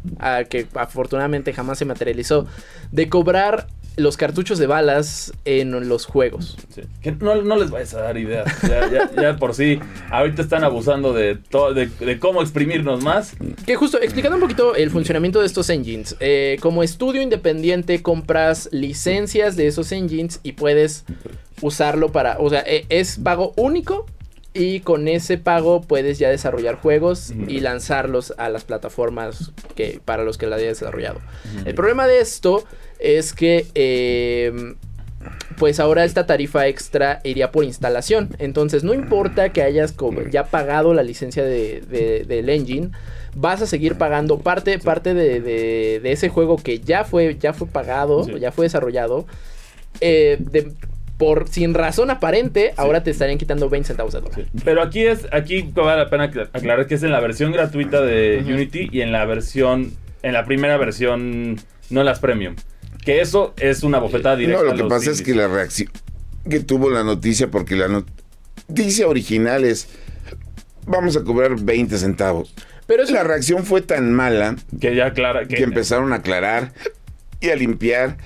que 0.49 0.67
afortunadamente 0.75 1.53
jamás 1.53 1.77
se 1.77 1.85
materializó, 1.85 2.47
de 2.91 3.09
cobrar 3.09 3.67
los 3.97 4.17
cartuchos 4.17 4.59
de 4.59 4.67
balas 4.67 5.33
en 5.45 5.87
los 5.87 6.05
juegos. 6.05 6.57
Que 7.01 7.11
no, 7.11 7.35
les 7.55 7.69
vayas 7.69 7.93
a 7.93 8.01
dar 8.01 8.17
ideas. 8.17 8.45
Ya, 9.21 9.37
por 9.37 9.53
sí, 9.53 9.79
ahorita 10.09 10.41
están 10.41 10.63
abusando 10.63 11.13
de, 11.13 11.37
de, 11.37 12.19
cómo 12.19 12.41
exprimirnos 12.41 13.03
más. 13.03 13.33
Que 13.65 13.75
justo, 13.75 13.99
explicando 14.01 14.37
un 14.37 14.41
poquito 14.41 14.75
el 14.75 14.89
funcionamiento 14.91 15.39
de 15.39 15.45
estos 15.45 15.69
engines. 15.69 16.15
Eh, 16.19 16.57
como 16.61 16.83
estudio 16.83 17.21
independiente 17.21 18.01
compras 18.01 18.69
licencias 18.71 19.55
de 19.55 19.67
esos 19.67 19.91
engines 19.91 20.39
y 20.43 20.53
puedes 20.53 21.05
usarlo 21.61 22.11
para... 22.11 22.37
O 22.39 22.49
sea, 22.49 22.63
e, 22.65 22.85
es 22.89 23.17
pago 23.17 23.53
único 23.55 24.05
y 24.55 24.79
con 24.79 25.09
ese 25.09 25.37
pago 25.37 25.81
puedes 25.81 26.17
ya 26.17 26.29
desarrollar 26.29 26.75
juegos 26.75 27.33
y 27.47 27.59
lanzarlos 27.59 28.33
a 28.37 28.49
las 28.49 28.63
plataformas 28.63 29.51
que, 29.75 29.99
para 30.03 30.23
los 30.23 30.37
que 30.37 30.47
la 30.47 30.55
hayas 30.55 30.79
desarrollado. 30.79 31.19
El 31.65 31.75
problema 31.75 32.07
de 32.07 32.21
esto 32.21 32.63
es 33.05 33.33
que 33.33 33.67
em, 33.75 34.75
pues 35.57 35.79
ahora 35.79 36.03
esta 36.03 36.25
tarifa 36.25 36.67
extra 36.67 37.21
iría 37.23 37.51
por 37.51 37.63
instalación. 37.63 38.29
Entonces 38.39 38.83
no 38.83 38.93
importa 38.93 39.49
que 39.49 39.61
hayas 39.61 39.95
ya 40.31 40.45
pagado 40.45 40.93
la 40.93 41.03
licencia 41.03 41.43
de, 41.43 42.25
del 42.27 42.49
engine, 42.49 42.89
vas 43.35 43.61
a 43.61 43.67
seguir 43.67 43.95
pagando 43.95 44.39
parte, 44.39 44.79
parte 44.79 45.13
de, 45.13 46.01
ese 46.03 46.29
juego 46.29 46.57
que 46.57 46.79
ya 46.79 47.03
fue, 47.03 47.37
ya 47.39 47.53
fue 47.53 47.67
pagado, 47.67 48.27
ya 48.37 48.51
fue 48.51 48.65
desarrollado. 48.65 49.25
Eh, 50.01 50.37
de, 50.39 50.73
por 51.17 51.47
sin 51.47 51.73
razón 51.73 52.09
aparente, 52.09 52.73
ahora 52.75 53.01
te 53.01 53.11
estarían 53.11 53.37
quitando 53.37 53.69
20 53.69 53.87
centavos 53.87 54.13
de 54.13 54.19
dólar. 54.19 54.45
Pero 54.65 54.81
aquí 54.81 55.05
es, 55.05 55.25
aquí 55.31 55.61
vale 55.73 56.03
la 56.03 56.09
pena 56.09 56.25
aclarar 56.25 56.87
que 56.87 56.95
es 56.95 57.03
en 57.03 57.11
la 57.11 57.21
versión 57.21 57.53
gratuita 57.53 58.01
de 58.01 58.43
Unity 58.45 58.89
y 58.91 58.99
en 58.99 59.13
la 59.13 59.23
versión, 59.23 59.93
en 60.23 60.33
la 60.33 60.43
primera 60.43 60.75
versión, 60.75 61.57
no 61.89 62.03
las 62.03 62.19
premium. 62.19 62.55
Que 63.05 63.21
eso 63.21 63.53
es 63.57 63.83
una 63.83 63.99
bofetada 63.99 64.35
directa. 64.35 64.63
No, 64.63 64.71
lo 64.71 64.75
que 64.75 64.83
pasa 64.89 65.11
es 65.11 65.21
que 65.21 65.33
la 65.33 65.47
reacción 65.47 65.89
que 66.49 66.59
tuvo 66.59 66.89
la 66.89 67.03
noticia, 67.03 67.49
porque 67.49 67.75
la 67.75 67.87
noticia 67.87 69.07
original 69.07 69.63
es, 69.63 69.87
vamos 70.85 71.15
a 71.15 71.23
cobrar 71.23 71.55
20 71.59 71.97
centavos. 71.97 72.53
Pero 72.87 73.03
la 73.05 73.23
reacción 73.23 73.63
fue 73.63 73.81
tan 73.81 74.13
mala 74.13 74.55
que 74.79 74.95
ya 74.95 75.07
aclara 75.07 75.47
que 75.47 75.63
empezaron 75.63 76.13
a 76.13 76.17
aclarar 76.17 76.71
y 77.39 77.49
a 77.49 77.55
limpiar 77.55 78.17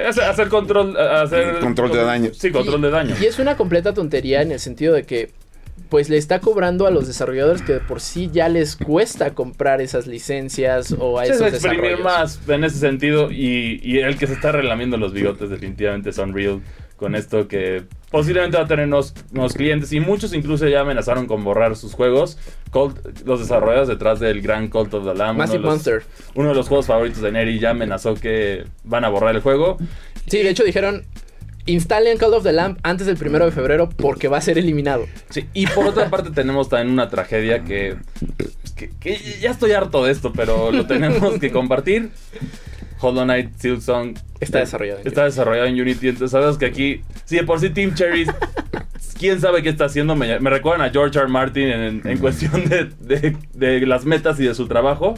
hacer 0.00 0.48
control, 0.48 0.96
hacer 0.96 1.60
control 1.60 1.92
de 1.92 2.04
daño. 2.04 2.30
Sí, 2.34 2.50
control 2.50 2.82
de 2.82 2.90
daño. 2.90 3.16
Y 3.20 3.26
es 3.26 3.38
una 3.38 3.56
completa 3.56 3.94
tontería 3.94 4.42
en 4.42 4.52
el 4.52 4.60
sentido 4.60 4.94
de 4.94 5.04
que 5.04 5.30
pues 5.94 6.10
le 6.10 6.16
está 6.16 6.40
cobrando 6.40 6.88
a 6.88 6.90
los 6.90 7.06
desarrolladores 7.06 7.62
que 7.62 7.74
de 7.74 7.78
por 7.78 8.00
sí 8.00 8.28
ya 8.32 8.48
les 8.48 8.74
cuesta 8.74 9.32
comprar 9.32 9.80
esas 9.80 10.08
licencias 10.08 10.92
o 10.98 11.20
a 11.20 11.24
esos 11.24 11.52
exprimir 11.52 11.98
más 11.98 12.40
en 12.48 12.64
ese 12.64 12.78
sentido 12.78 13.30
y, 13.30 13.78
y, 13.80 13.98
el 13.98 14.18
que 14.18 14.26
se 14.26 14.32
está 14.32 14.50
relamiendo 14.50 14.96
los 14.96 15.12
bigotes 15.12 15.50
definitivamente 15.50 16.10
es 16.10 16.18
Unreal 16.18 16.62
con 16.96 17.14
esto 17.14 17.46
que 17.46 17.84
posiblemente 18.10 18.56
va 18.56 18.64
a 18.64 18.66
tener 18.66 18.88
nuevos, 18.88 19.14
clientes 19.54 19.92
y 19.92 20.00
muchos 20.00 20.34
incluso 20.34 20.66
ya 20.66 20.80
amenazaron 20.80 21.28
con 21.28 21.44
borrar 21.44 21.76
sus 21.76 21.94
juegos. 21.94 22.38
los 23.24 23.38
desarrolladores 23.38 23.86
detrás 23.86 24.18
del 24.18 24.42
gran 24.42 24.66
Cult 24.66 24.94
of 24.94 25.04
the 25.04 25.14
Lamb. 25.14 25.38
Massive 25.38 25.60
uno 25.60 25.68
Monster. 25.68 26.02
Uno 26.34 26.48
de 26.48 26.54
los 26.56 26.66
juegos 26.66 26.86
favoritos 26.86 27.22
de 27.22 27.30
Neri 27.30 27.60
ya 27.60 27.70
amenazó 27.70 28.14
que 28.14 28.64
van 28.82 29.04
a 29.04 29.10
borrar 29.10 29.36
el 29.36 29.42
juego. 29.42 29.76
Sí, 30.26 30.42
de 30.42 30.50
hecho 30.50 30.64
dijeron, 30.64 31.04
instalen 31.66 32.18
Call 32.18 32.34
of 32.34 32.42
the 32.42 32.52
Lamb 32.52 32.78
antes 32.82 33.06
del 33.06 33.16
primero 33.16 33.44
de 33.44 33.52
febrero 33.52 33.88
porque 33.88 34.28
va 34.28 34.38
a 34.38 34.40
ser 34.40 34.58
eliminado. 34.58 35.06
Sí, 35.30 35.48
y 35.54 35.66
por 35.66 35.86
otra 35.86 36.10
parte 36.10 36.30
tenemos 36.30 36.68
también 36.68 36.92
una 36.92 37.08
tragedia 37.08 37.64
que, 37.64 37.96
que, 39.00 39.18
ya 39.40 39.50
estoy 39.50 39.72
harto 39.72 40.04
de 40.04 40.12
esto, 40.12 40.32
pero 40.32 40.70
lo 40.70 40.86
tenemos 40.88 41.38
que 41.38 41.50
compartir. 41.50 42.10
Hollow 43.00 43.24
Knight 43.24 43.54
Silksong 43.56 44.14
está 44.40 44.60
desarrollado. 44.60 45.00
En 45.00 45.06
está 45.06 45.24
desarrollado 45.24 45.66
en 45.66 45.80
Unity. 45.80 46.08
Entonces 46.08 46.30
sabes 46.30 46.56
que 46.56 46.66
aquí, 46.66 47.02
sí, 47.24 47.36
de 47.36 47.44
por 47.44 47.60
sí 47.60 47.70
Team 47.70 47.94
Cherry, 47.94 48.26
quién 49.18 49.40
sabe 49.40 49.62
qué 49.62 49.68
está 49.68 49.86
haciendo. 49.86 50.16
Me, 50.16 50.38
recuerdan 50.38 50.86
a 50.86 50.90
George 50.90 51.18
R. 51.18 51.28
Martin 51.28 52.02
en, 52.04 52.18
cuestión 52.18 52.64
de, 52.66 53.86
las 53.86 54.04
metas 54.04 54.38
y 54.40 54.44
de 54.44 54.54
su 54.54 54.66
trabajo. 54.66 55.14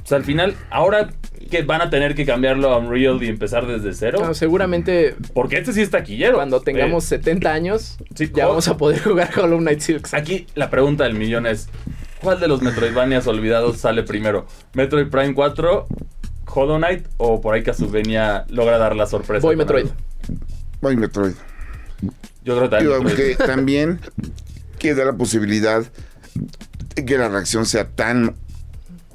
Pues 0.00 0.12
al 0.12 0.24
final, 0.24 0.54
ahora 0.70 1.10
que 1.52 1.62
van 1.62 1.82
a 1.82 1.90
tener 1.90 2.14
que 2.14 2.24
cambiarlo 2.24 2.70
a 2.70 2.78
Unreal 2.78 3.22
y 3.22 3.28
empezar 3.28 3.66
desde 3.66 3.92
cero. 3.92 4.34
seguramente. 4.34 5.14
Porque 5.34 5.58
este 5.58 5.72
sí 5.72 5.82
está 5.82 5.98
taquillero. 5.98 6.34
Cuando 6.34 6.60
tengamos 6.62 7.04
70 7.04 7.48
eh, 7.48 7.52
años, 7.52 7.98
ya 8.34 8.46
vamos 8.46 8.66
a 8.68 8.76
poder 8.76 9.00
jugar 9.02 9.30
Hollow 9.38 9.58
Knight 9.58 9.80
Silksong. 9.80 10.18
Aquí 10.18 10.46
la 10.54 10.70
pregunta 10.70 11.04
del 11.04 11.14
millón 11.14 11.46
es: 11.46 11.68
¿cuál 12.22 12.40
de 12.40 12.48
los 12.48 12.62
Metroidvanias 12.62 13.26
olvidados 13.26 13.76
sale 13.76 14.02
primero? 14.02 14.46
¿Metroid 14.72 15.08
Prime 15.08 15.34
4 15.34 15.86
Hollow 16.54 16.78
Knight 16.78 17.06
o 17.18 17.40
por 17.40 17.54
ahí 17.54 17.62
Castlevania 17.62 18.46
logra 18.48 18.78
dar 18.78 18.96
la 18.96 19.06
sorpresa. 19.06 19.46
Voy 19.46 19.56
Metroid. 19.56 19.86
Voy 20.80 20.96
Metroid. 20.96 21.34
Yo 22.44 22.56
creo 22.56 22.70
también. 22.70 22.92
aunque 22.94 23.36
también 23.36 24.00
queda 24.78 25.04
la 25.04 25.12
posibilidad 25.12 25.84
de 26.94 27.04
que 27.04 27.18
la 27.18 27.28
reacción 27.28 27.66
sea 27.66 27.88
tan 27.88 28.34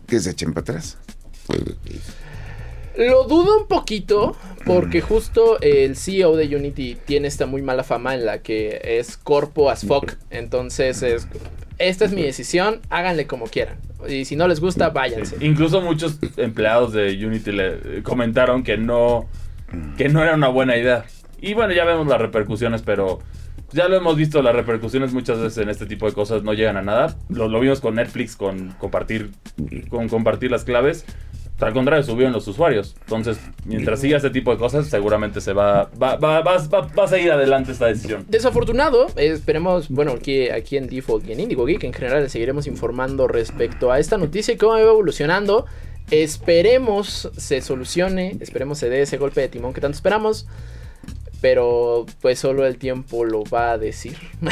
que 0.08 0.20
se 0.20 0.32
echen 0.32 0.54
para 0.54 0.62
atrás. 0.62 0.98
Lo 2.98 3.26
dudo 3.26 3.60
un 3.60 3.68
poquito 3.68 4.36
porque 4.66 5.02
justo 5.02 5.60
el 5.62 5.96
CEO 5.96 6.36
de 6.36 6.56
Unity 6.56 6.98
tiene 7.06 7.28
esta 7.28 7.46
muy 7.46 7.62
mala 7.62 7.84
fama 7.84 8.16
en 8.16 8.26
la 8.26 8.40
que 8.40 8.82
es 8.84 9.18
corpo 9.18 9.70
as 9.70 9.86
fuck. 9.86 10.14
Entonces 10.32 11.04
es, 11.04 11.28
esta 11.78 12.06
es 12.06 12.12
mi 12.12 12.24
decisión, 12.24 12.82
háganle 12.90 13.28
como 13.28 13.46
quieran. 13.46 13.78
Y 14.10 14.26
si 14.26 14.36
no 14.36 14.48
les 14.48 14.60
gusta, 14.60 14.90
váyanse. 14.90 15.38
Incluso 15.42 15.82
muchos 15.82 16.18
empleados 16.38 16.94
de 16.94 17.24
Unity 17.26 17.52
le 17.52 18.04
comentaron 18.04 18.64
que 18.64 18.78
no, 18.78 19.28
que 19.98 20.10
no 20.10 20.24
era 20.24 20.34
una 20.34 20.48
buena 20.48 20.76
idea. 20.76 21.06
Y 21.40 21.54
bueno, 21.54 21.74
ya 21.74 21.86
vemos 21.86 22.08
las 22.08 22.20
repercusiones, 22.20 22.82
pero 22.82 23.20
ya 23.74 23.88
lo 23.88 23.96
hemos 23.96 24.16
visto, 24.16 24.42
las 24.42 24.56
repercusiones 24.56 25.14
muchas 25.14 25.40
veces 25.40 25.60
en 25.60 25.70
este 25.70 25.86
tipo 25.86 26.08
de 26.08 26.14
cosas 26.14 26.42
no 26.42 26.54
llegan 26.54 26.78
a 26.78 26.82
nada. 26.82 27.16
Lo, 27.30 27.48
lo 27.48 27.60
vimos 27.60 27.80
con 27.80 27.96
Netflix, 27.96 28.36
con 28.36 28.72
compartir, 28.80 29.32
con 29.90 30.10
compartir 30.10 30.52
las 30.52 30.64
claves. 30.64 31.06
Al 31.60 31.74
contrario, 31.74 32.04
subieron 32.04 32.34
los 32.34 32.48
usuarios. 32.48 32.96
Entonces, 33.02 33.40
mientras 33.66 34.00
siga 34.00 34.18
este 34.18 34.30
tipo 34.30 34.52
de 34.52 34.58
cosas, 34.58 34.88
seguramente 34.88 35.42
se 35.42 35.54
va, 35.54 35.90
va, 36.02 36.16
va, 36.16 36.42
va, 36.42 37.04
a 37.04 37.08
seguir 37.08 37.32
adelante 37.32 37.72
esta 37.72 37.88
decisión. 37.88 38.26
Desafortunado, 38.30 39.08
esperemos, 39.16 39.90
bueno, 39.90 40.12
aquí, 40.12 40.50
aquí 40.50 40.78
en 40.78 40.88
Default 40.88 41.28
y 41.28 41.32
en 41.32 41.40
Indigo 41.40 41.66
Geek 41.66 41.84
en 41.84 41.94
general 41.94 42.30
seguiremos 42.30 42.68
informando 42.68 43.28
respecto 43.28 43.92
a 43.92 44.00
esta 44.00 44.18
noticia 44.18 44.54
y 44.54 44.58
cómo 44.58 44.74
va 44.74 44.82
evolucionando. 44.82 45.66
Esperemos 46.12 47.30
se 47.36 47.62
solucione, 47.62 48.38
esperemos 48.40 48.78
se 48.78 48.90
dé 48.90 49.02
ese 49.02 49.18
golpe 49.18 49.42
de 49.42 49.50
timón 49.50 49.74
que 49.74 49.82
tanto 49.82 49.96
esperamos. 49.96 50.48
Pero 51.42 52.06
pues 52.22 52.40
solo 52.40 52.66
el 52.66 52.78
tiempo 52.78 53.26
lo 53.26 53.44
va 53.44 53.72
a 53.72 53.78
decir. 53.78 54.18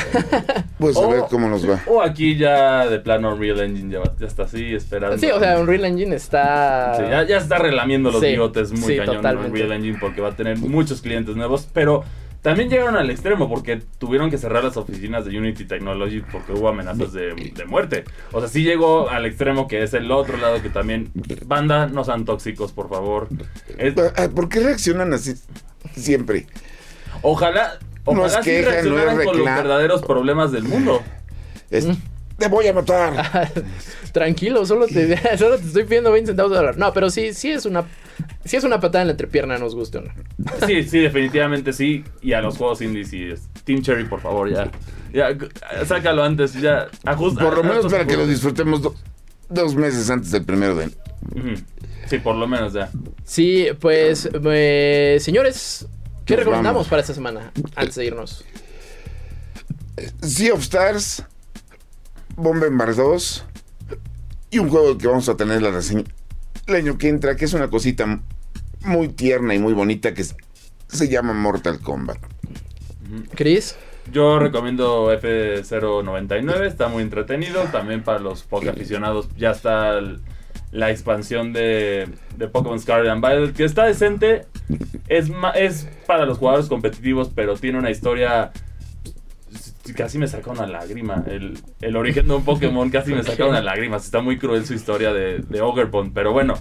Pues 0.78 0.98
a 0.98 1.08
ver 1.08 1.24
cómo 1.30 1.48
nos 1.48 1.68
va. 1.68 1.82
O 1.88 2.02
aquí 2.02 2.36
ya 2.38 2.86
de 2.88 3.00
plano 3.00 3.34
Unreal 3.34 3.62
Engine 3.62 3.94
ya, 3.94 4.26
está 4.28 4.44
así, 4.44 4.76
esperando. 4.76 5.18
Sí, 5.18 5.28
o 5.28 5.40
sea, 5.40 5.58
Unreal 5.58 5.86
Engine 5.86 6.16
está... 6.16 6.96
Sí, 6.98 7.04
ya, 7.28 7.38
está 7.38 7.58
relamiendo 7.58 8.12
los 8.12 8.22
bigotes 8.22 8.74
muy 8.74 8.98
cañón 8.98 9.26
Unreal 9.26 9.72
Engine 9.72 9.98
porque 10.00 10.20
va 10.20 10.30
a 10.30 10.36
tener 10.36 10.58
muchos 10.58 11.02
clientes 11.02 11.36
nuevos, 11.38 11.68
pero 11.72 12.04
también 12.46 12.70
llegaron 12.70 12.96
al 12.96 13.10
extremo 13.10 13.50
porque 13.50 13.82
tuvieron 13.98 14.30
que 14.30 14.38
cerrar 14.38 14.64
las 14.64 14.78
oficinas 14.78 15.26
de 15.26 15.36
Unity 15.36 15.66
Technology 15.66 16.22
porque 16.32 16.52
hubo 16.52 16.70
amenazas 16.70 17.12
de, 17.12 17.34
muerte. 17.68 18.04
O 18.34 18.40
sea, 18.40 18.48
sí 18.48 18.62
llegó 18.62 19.10
al 19.10 19.26
extremo 19.26 19.68
que 19.68 19.82
es 19.82 19.96
el 19.96 20.12
otro 20.12 20.38
lado 20.38 20.62
que 20.62 20.70
también... 20.70 21.10
Banda, 21.48 21.88
no 21.88 22.04
sean 22.04 22.24
tóxicos, 22.24 22.72
por 22.72 22.88
favor. 22.88 23.30
¿Por 24.36 24.50
qué 24.50 24.60
reaccionan 24.60 25.14
así 25.14 25.34
siempre? 25.96 26.46
Ojalá, 27.22 27.80
ojalá 28.04 28.44
sí 28.44 28.62
reaccionaran 28.62 29.24
con 29.24 29.38
los 29.38 29.46
verdaderos 29.46 30.02
problemas 30.02 30.52
del 30.52 30.64
mundo. 30.64 31.02
te 31.70 32.48
voy 32.48 32.68
a 32.68 32.74
matar. 32.74 33.52
Tranquilo, 34.12 34.66
solo 34.66 34.88
te, 34.88 35.38
solo 35.38 35.58
te 35.58 35.66
estoy 35.66 35.84
pidiendo 35.84 36.12
20 36.12 36.28
centavos 36.30 36.52
de 36.52 36.58
dólar. 36.58 36.78
No, 36.78 36.94
pero 36.94 37.10
sí, 37.10 37.34
sí 37.34 37.52
es 37.52 37.66
una 37.66 37.86
si 38.46 38.58
es 38.58 38.64
una 38.64 38.80
patada 38.80 39.02
en 39.02 39.08
la 39.08 39.12
entrepierna, 39.14 39.58
nos 39.58 39.76
guste 39.76 39.98
o 39.98 40.02
no. 40.02 40.12
Sí, 40.68 40.84
sí, 40.84 41.00
definitivamente 41.00 41.74
sí. 41.74 42.04
Y 42.22 42.34
a 42.34 42.42
los 42.42 42.58
juegos 42.58 42.82
indies 42.82 43.12
y 43.12 43.34
Team 43.64 43.82
Cherry, 43.82 44.06
por 44.06 44.22
favor, 44.22 44.50
ya. 44.50 44.70
Ya, 45.12 45.36
sácalo 45.86 46.24
antes, 46.24 46.54
ya. 46.54 46.88
Ajusta, 47.06 47.44
por 47.44 47.58
lo 47.58 47.64
menos 47.64 47.92
para 47.92 48.06
que 48.06 48.16
lo 48.16 48.28
disfrutemos 48.28 48.82
dos 49.50 49.76
meses 49.76 50.10
antes 50.10 50.32
del 50.32 50.46
primero 50.46 50.76
de. 50.76 50.92
Sí, 52.08 52.20
por 52.20 52.36
lo 52.36 52.48
menos 52.48 52.74
ya. 52.74 52.90
Sí, 53.24 53.68
pues, 53.80 54.30
eh, 54.32 55.18
señores, 55.20 55.88
¿qué 56.26 56.36
recomendamos 56.36 56.88
para 56.88 57.02
esta 57.02 57.14
semana 57.14 57.52
antes 57.76 57.96
de 57.96 58.06
irnos? 58.06 58.44
Sea 60.22 60.54
of 60.54 60.62
Stars, 60.62 61.24
Bomber 62.36 62.72
2 62.96 63.46
y 64.52 64.60
un 64.60 64.70
juego 64.70 64.98
que 64.98 65.08
vamos 65.08 65.30
a 65.30 65.38
tener 65.38 65.62
la 65.62 65.72
reseña 65.72 66.04
el 66.68 66.76
año 66.76 66.98
que 66.98 67.10
entra, 67.10 67.36
que 67.36 67.46
es 67.46 67.54
una 67.54 67.70
cosita 67.70 68.22
muy 68.82 69.10
tierna 69.10 69.54
y 69.54 69.60
muy 69.60 69.74
bonita 69.74 70.14
que 70.14 70.24
se 70.24 71.10
llama 71.10 71.34
Mortal 71.34 71.80
Kombat. 71.80 72.18
Chris. 73.36 73.76
Yo 74.12 74.38
recomiendo 74.40 75.12
F099, 75.12 76.66
está 76.66 76.88
muy 76.88 77.04
entretenido. 77.04 77.64
También 77.72 78.04
para 78.04 78.20
los 78.20 78.44
poco 78.44 78.70
aficionados 78.70 79.28
ya 79.38 79.52
está 79.52 80.00
la 80.76 80.92
expansión 80.92 81.54
de, 81.54 82.10
de 82.38 82.48
Pokémon 82.50 82.80
Scarlet 82.80 83.10
and 83.10 83.26
Violet, 83.26 83.56
que 83.56 83.64
está 83.64 83.86
decente. 83.86 84.46
Es, 85.08 85.32
es 85.56 85.90
para 86.06 86.26
los 86.26 86.38
jugadores 86.38 86.68
competitivos, 86.68 87.32
pero 87.34 87.56
tiene 87.56 87.80
una 87.80 87.92
historia 87.92 88.52
casi 89.96 90.18
me 90.18 90.28
saca 90.28 90.52
una 90.52 90.68
lágrima. 90.68 91.24
El, 91.28 91.96
origen 91.96 92.28
de 92.28 92.34
un 92.34 92.44
Pokémon 92.44 92.90
casi 92.90 93.14
me 93.14 93.24
saca 93.24 93.46
una 93.46 93.62
lágrima. 93.62 93.98
Está 93.98 94.22
muy 94.22 94.38
cruel 94.38 94.66
su 94.66 94.74
historia 94.74 95.14
de, 95.14 95.40
de 95.40 95.62
Ogerpon. 95.62 96.12
Pero 96.12 96.34
bueno, 96.34 96.56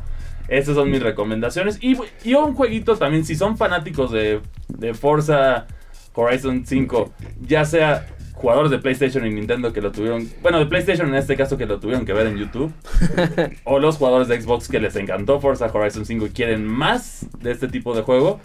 estas 0.46 0.76
son 0.76 0.90
mis 0.90 1.02
recomendaciones. 1.02 1.78
Y, 1.80 1.96
y, 2.22 2.34
un 2.34 2.54
jueguito 2.54 2.96
también, 2.96 3.24
si 3.24 3.34
son 3.34 3.56
fanáticos 3.56 4.12
de, 4.12 4.40
de 4.68 4.94
Forza 4.94 5.66
Horizon 6.14 6.64
5, 6.64 7.12
ya 7.40 7.64
sea 7.64 8.06
jugadores 8.34 8.70
de 8.70 8.78
PlayStation 8.78 9.26
y 9.26 9.30
Nintendo 9.30 9.72
que 9.72 9.80
lo 9.80 9.92
tuvieron, 9.92 10.28
bueno, 10.42 10.58
de 10.58 10.66
PlayStation 10.66 11.08
en 11.08 11.14
este 11.14 11.36
caso 11.36 11.56
que 11.56 11.66
lo 11.66 11.80
tuvieron 11.80 12.04
que 12.04 12.12
ver 12.12 12.26
en 12.26 12.36
YouTube, 12.36 12.72
o 13.64 13.78
los 13.78 13.96
jugadores 13.96 14.28
de 14.28 14.40
Xbox 14.40 14.68
que 14.68 14.80
les 14.80 14.96
encantó 14.96 15.40
Forza 15.40 15.70
Horizon 15.72 16.04
5 16.04 16.26
y 16.26 16.30
quieren 16.30 16.66
más 16.66 17.26
de 17.40 17.52
este 17.52 17.68
tipo 17.68 17.94
de 17.94 18.02
juego, 18.02 18.40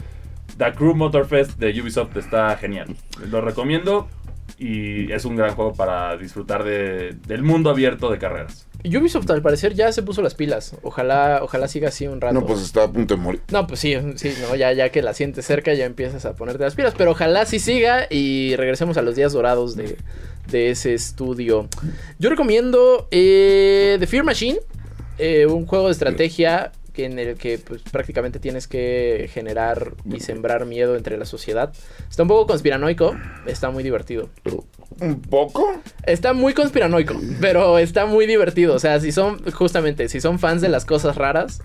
The 0.58 0.74
Crew 0.74 0.96
Motorfest 0.96 1.58
de 1.58 1.82
Ubisoft 1.82 2.16
está 2.18 2.56
genial. 2.58 2.96
Lo 3.30 3.42
recomiendo 3.42 4.08
y 4.58 5.12
es 5.12 5.26
un 5.26 5.36
gran 5.36 5.56
juego 5.56 5.74
para 5.74 6.18
disfrutar 6.18 6.64
de, 6.64 7.16
del 7.28 7.44
mundo 7.44 7.70
abierto 7.70 8.10
de 8.12 8.18
carreras. 8.18 8.69
Ubisoft 8.86 9.30
al 9.30 9.42
parecer 9.42 9.74
ya 9.74 9.92
se 9.92 10.04
puso 10.04 10.22
las 10.22 10.36
pilas. 10.36 10.76
Ojalá, 10.84 11.40
ojalá 11.44 11.68
siga 11.68 11.90
así 11.90 12.08
un 12.08 12.22
rato. 12.22 12.34
No, 12.34 12.46
pues 12.46 12.62
está 12.62 12.84
a 12.84 12.92
punto 12.92 13.16
de 13.16 13.22
morir. 13.22 13.42
No, 13.52 13.68
pues 13.68 13.80
sí, 13.82 13.96
sí, 14.16 14.34
no, 14.42 14.56
ya, 14.56 14.72
ya 14.72 14.90
que 14.90 15.02
la 15.02 15.14
sientes 15.14 15.46
cerca 15.46 15.74
ya 15.74 15.86
empiezas 15.86 16.26
a 16.26 16.36
ponerte 16.36 16.64
las 16.64 16.76
pilas. 16.76 16.94
Pero 16.98 17.12
ojalá 17.12 17.46
sí 17.46 17.60
siga 17.60 18.08
y 18.10 18.56
regresemos 18.56 18.98
a 18.98 19.02
los 19.02 19.16
días 19.16 19.34
dorados 19.34 19.76
de, 19.76 19.98
ese 20.52 20.94
estudio. 20.94 21.68
Yo 22.18 22.30
recomiendo 22.30 23.08
eh, 23.12 23.98
The 24.00 24.08
Fear 24.08 24.24
Machine, 24.24 24.60
eh, 25.18 25.46
un 25.46 25.66
juego 25.66 25.88
de 25.88 25.92
estrategia 25.92 26.72
en 27.04 27.20
el 27.20 27.36
que 27.38 27.58
pues, 27.58 27.82
prácticamente 27.84 28.40
tienes 28.40 28.68
que 28.68 29.30
generar 29.32 29.94
y 30.06 30.20
sembrar 30.20 30.66
miedo 30.66 30.96
entre 30.96 31.18
la 31.18 31.26
sociedad. 31.26 31.74
Está 32.10 32.24
un 32.24 32.30
poco 32.30 32.48
conspiranoico, 32.48 33.16
está 33.46 33.70
muy 33.70 33.84
divertido. 33.84 34.30
¿Un 35.02 35.22
poco? 35.22 35.82
Está 36.06 36.34
muy 36.34 36.54
conspiranoico, 36.54 37.16
pero 37.40 37.78
está 37.78 38.06
muy 38.06 38.26
divertido. 38.26 38.76
O 38.76 38.80
sea, 38.80 39.00
si 39.00 39.12
son, 39.12 39.44
justamente, 39.52 40.10
si 40.10 40.22
son 40.22 40.40
fans 40.40 40.62
de 40.62 40.70
las 40.70 40.86
cosas 40.86 41.16
raras, 41.16 41.62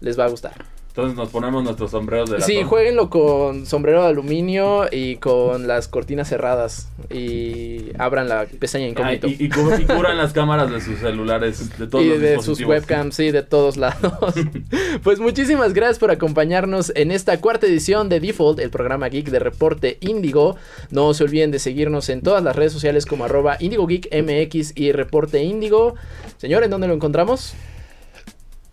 les 0.00 0.18
va 0.18 0.24
a 0.24 0.28
gustar. 0.28 0.77
Entonces 0.98 1.16
nos 1.16 1.28
ponemos 1.28 1.62
nuestros 1.62 1.92
sombreros 1.92 2.28
de 2.28 2.40
la 2.40 2.44
Sí, 2.44 2.64
jueguenlo 2.64 3.08
con 3.08 3.66
sombrero 3.66 4.02
de 4.02 4.08
aluminio 4.08 4.86
y 4.90 5.14
con 5.18 5.68
las 5.68 5.86
cortinas 5.86 6.28
cerradas. 6.28 6.88
Y 7.08 7.92
abran 8.00 8.28
la 8.28 8.46
pestaña 8.46 8.88
incógnito. 8.88 9.28
y, 9.28 9.48
curan 9.48 10.18
las 10.18 10.32
cámaras 10.32 10.72
de 10.72 10.80
sus 10.80 10.98
celulares, 10.98 11.78
de 11.78 11.86
todos 11.86 12.04
Y 12.04 12.08
de 12.08 12.42
sus 12.42 12.60
webcams, 12.62 13.14
sí, 13.14 13.30
de 13.30 13.44
todos 13.44 13.76
lados. 13.76 14.34
pues 15.04 15.20
muchísimas 15.20 15.72
gracias 15.72 16.00
por 16.00 16.10
acompañarnos 16.10 16.90
en 16.96 17.12
esta 17.12 17.40
cuarta 17.40 17.68
edición 17.68 18.08
de 18.08 18.18
Default, 18.18 18.58
el 18.58 18.70
programa 18.70 19.08
geek 19.08 19.28
de 19.30 19.38
Reporte 19.38 19.98
Índigo. 20.00 20.56
No 20.90 21.14
se 21.14 21.22
olviden 21.22 21.52
de 21.52 21.60
seguirnos 21.60 22.08
en 22.08 22.22
todas 22.22 22.42
las 22.42 22.56
redes 22.56 22.72
sociales 22.72 23.06
como 23.06 23.24
arroba 23.24 23.56
MX 23.60 24.72
y 24.74 24.90
Reporte 24.90 25.44
Índigo. 25.44 25.94
Señores, 26.38 26.68
¿dónde 26.68 26.88
lo 26.88 26.94
encontramos? 26.94 27.54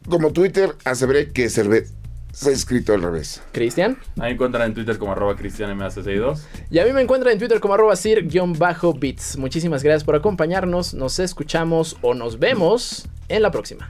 Como 0.10 0.34
Twitter, 0.34 0.72
aseveré 0.86 1.32
que 1.32 1.50
cerveza 1.50 1.94
se 2.36 2.50
ha 2.50 2.54
escrito 2.54 2.94
al 2.94 3.02
revés. 3.02 3.42
Cristian. 3.54 3.98
Ahí 4.20 4.34
encuentran 4.34 4.68
en 4.68 4.74
Twitter 4.74 4.98
como 4.98 5.14
arroba 5.14 5.36
cristianmac62. 5.38 6.42
Y 6.70 6.80
a 6.80 6.86
mí 6.86 6.92
me 6.92 7.02
encuentran 7.02 7.32
en 7.34 7.40
Twitter 7.40 7.62
como 7.62 7.74
arroba 7.76 7.96
sir-bits. 7.96 9.38
Muchísimas 9.38 9.84
gracias 9.84 10.04
por 10.04 10.16
acompañarnos. 10.16 10.94
Nos 10.94 11.20
escuchamos 11.20 11.98
o 12.02 12.14
nos 12.14 12.38
vemos 12.38 13.08
en 13.30 13.42
la 13.42 13.52
próxima. 13.52 13.90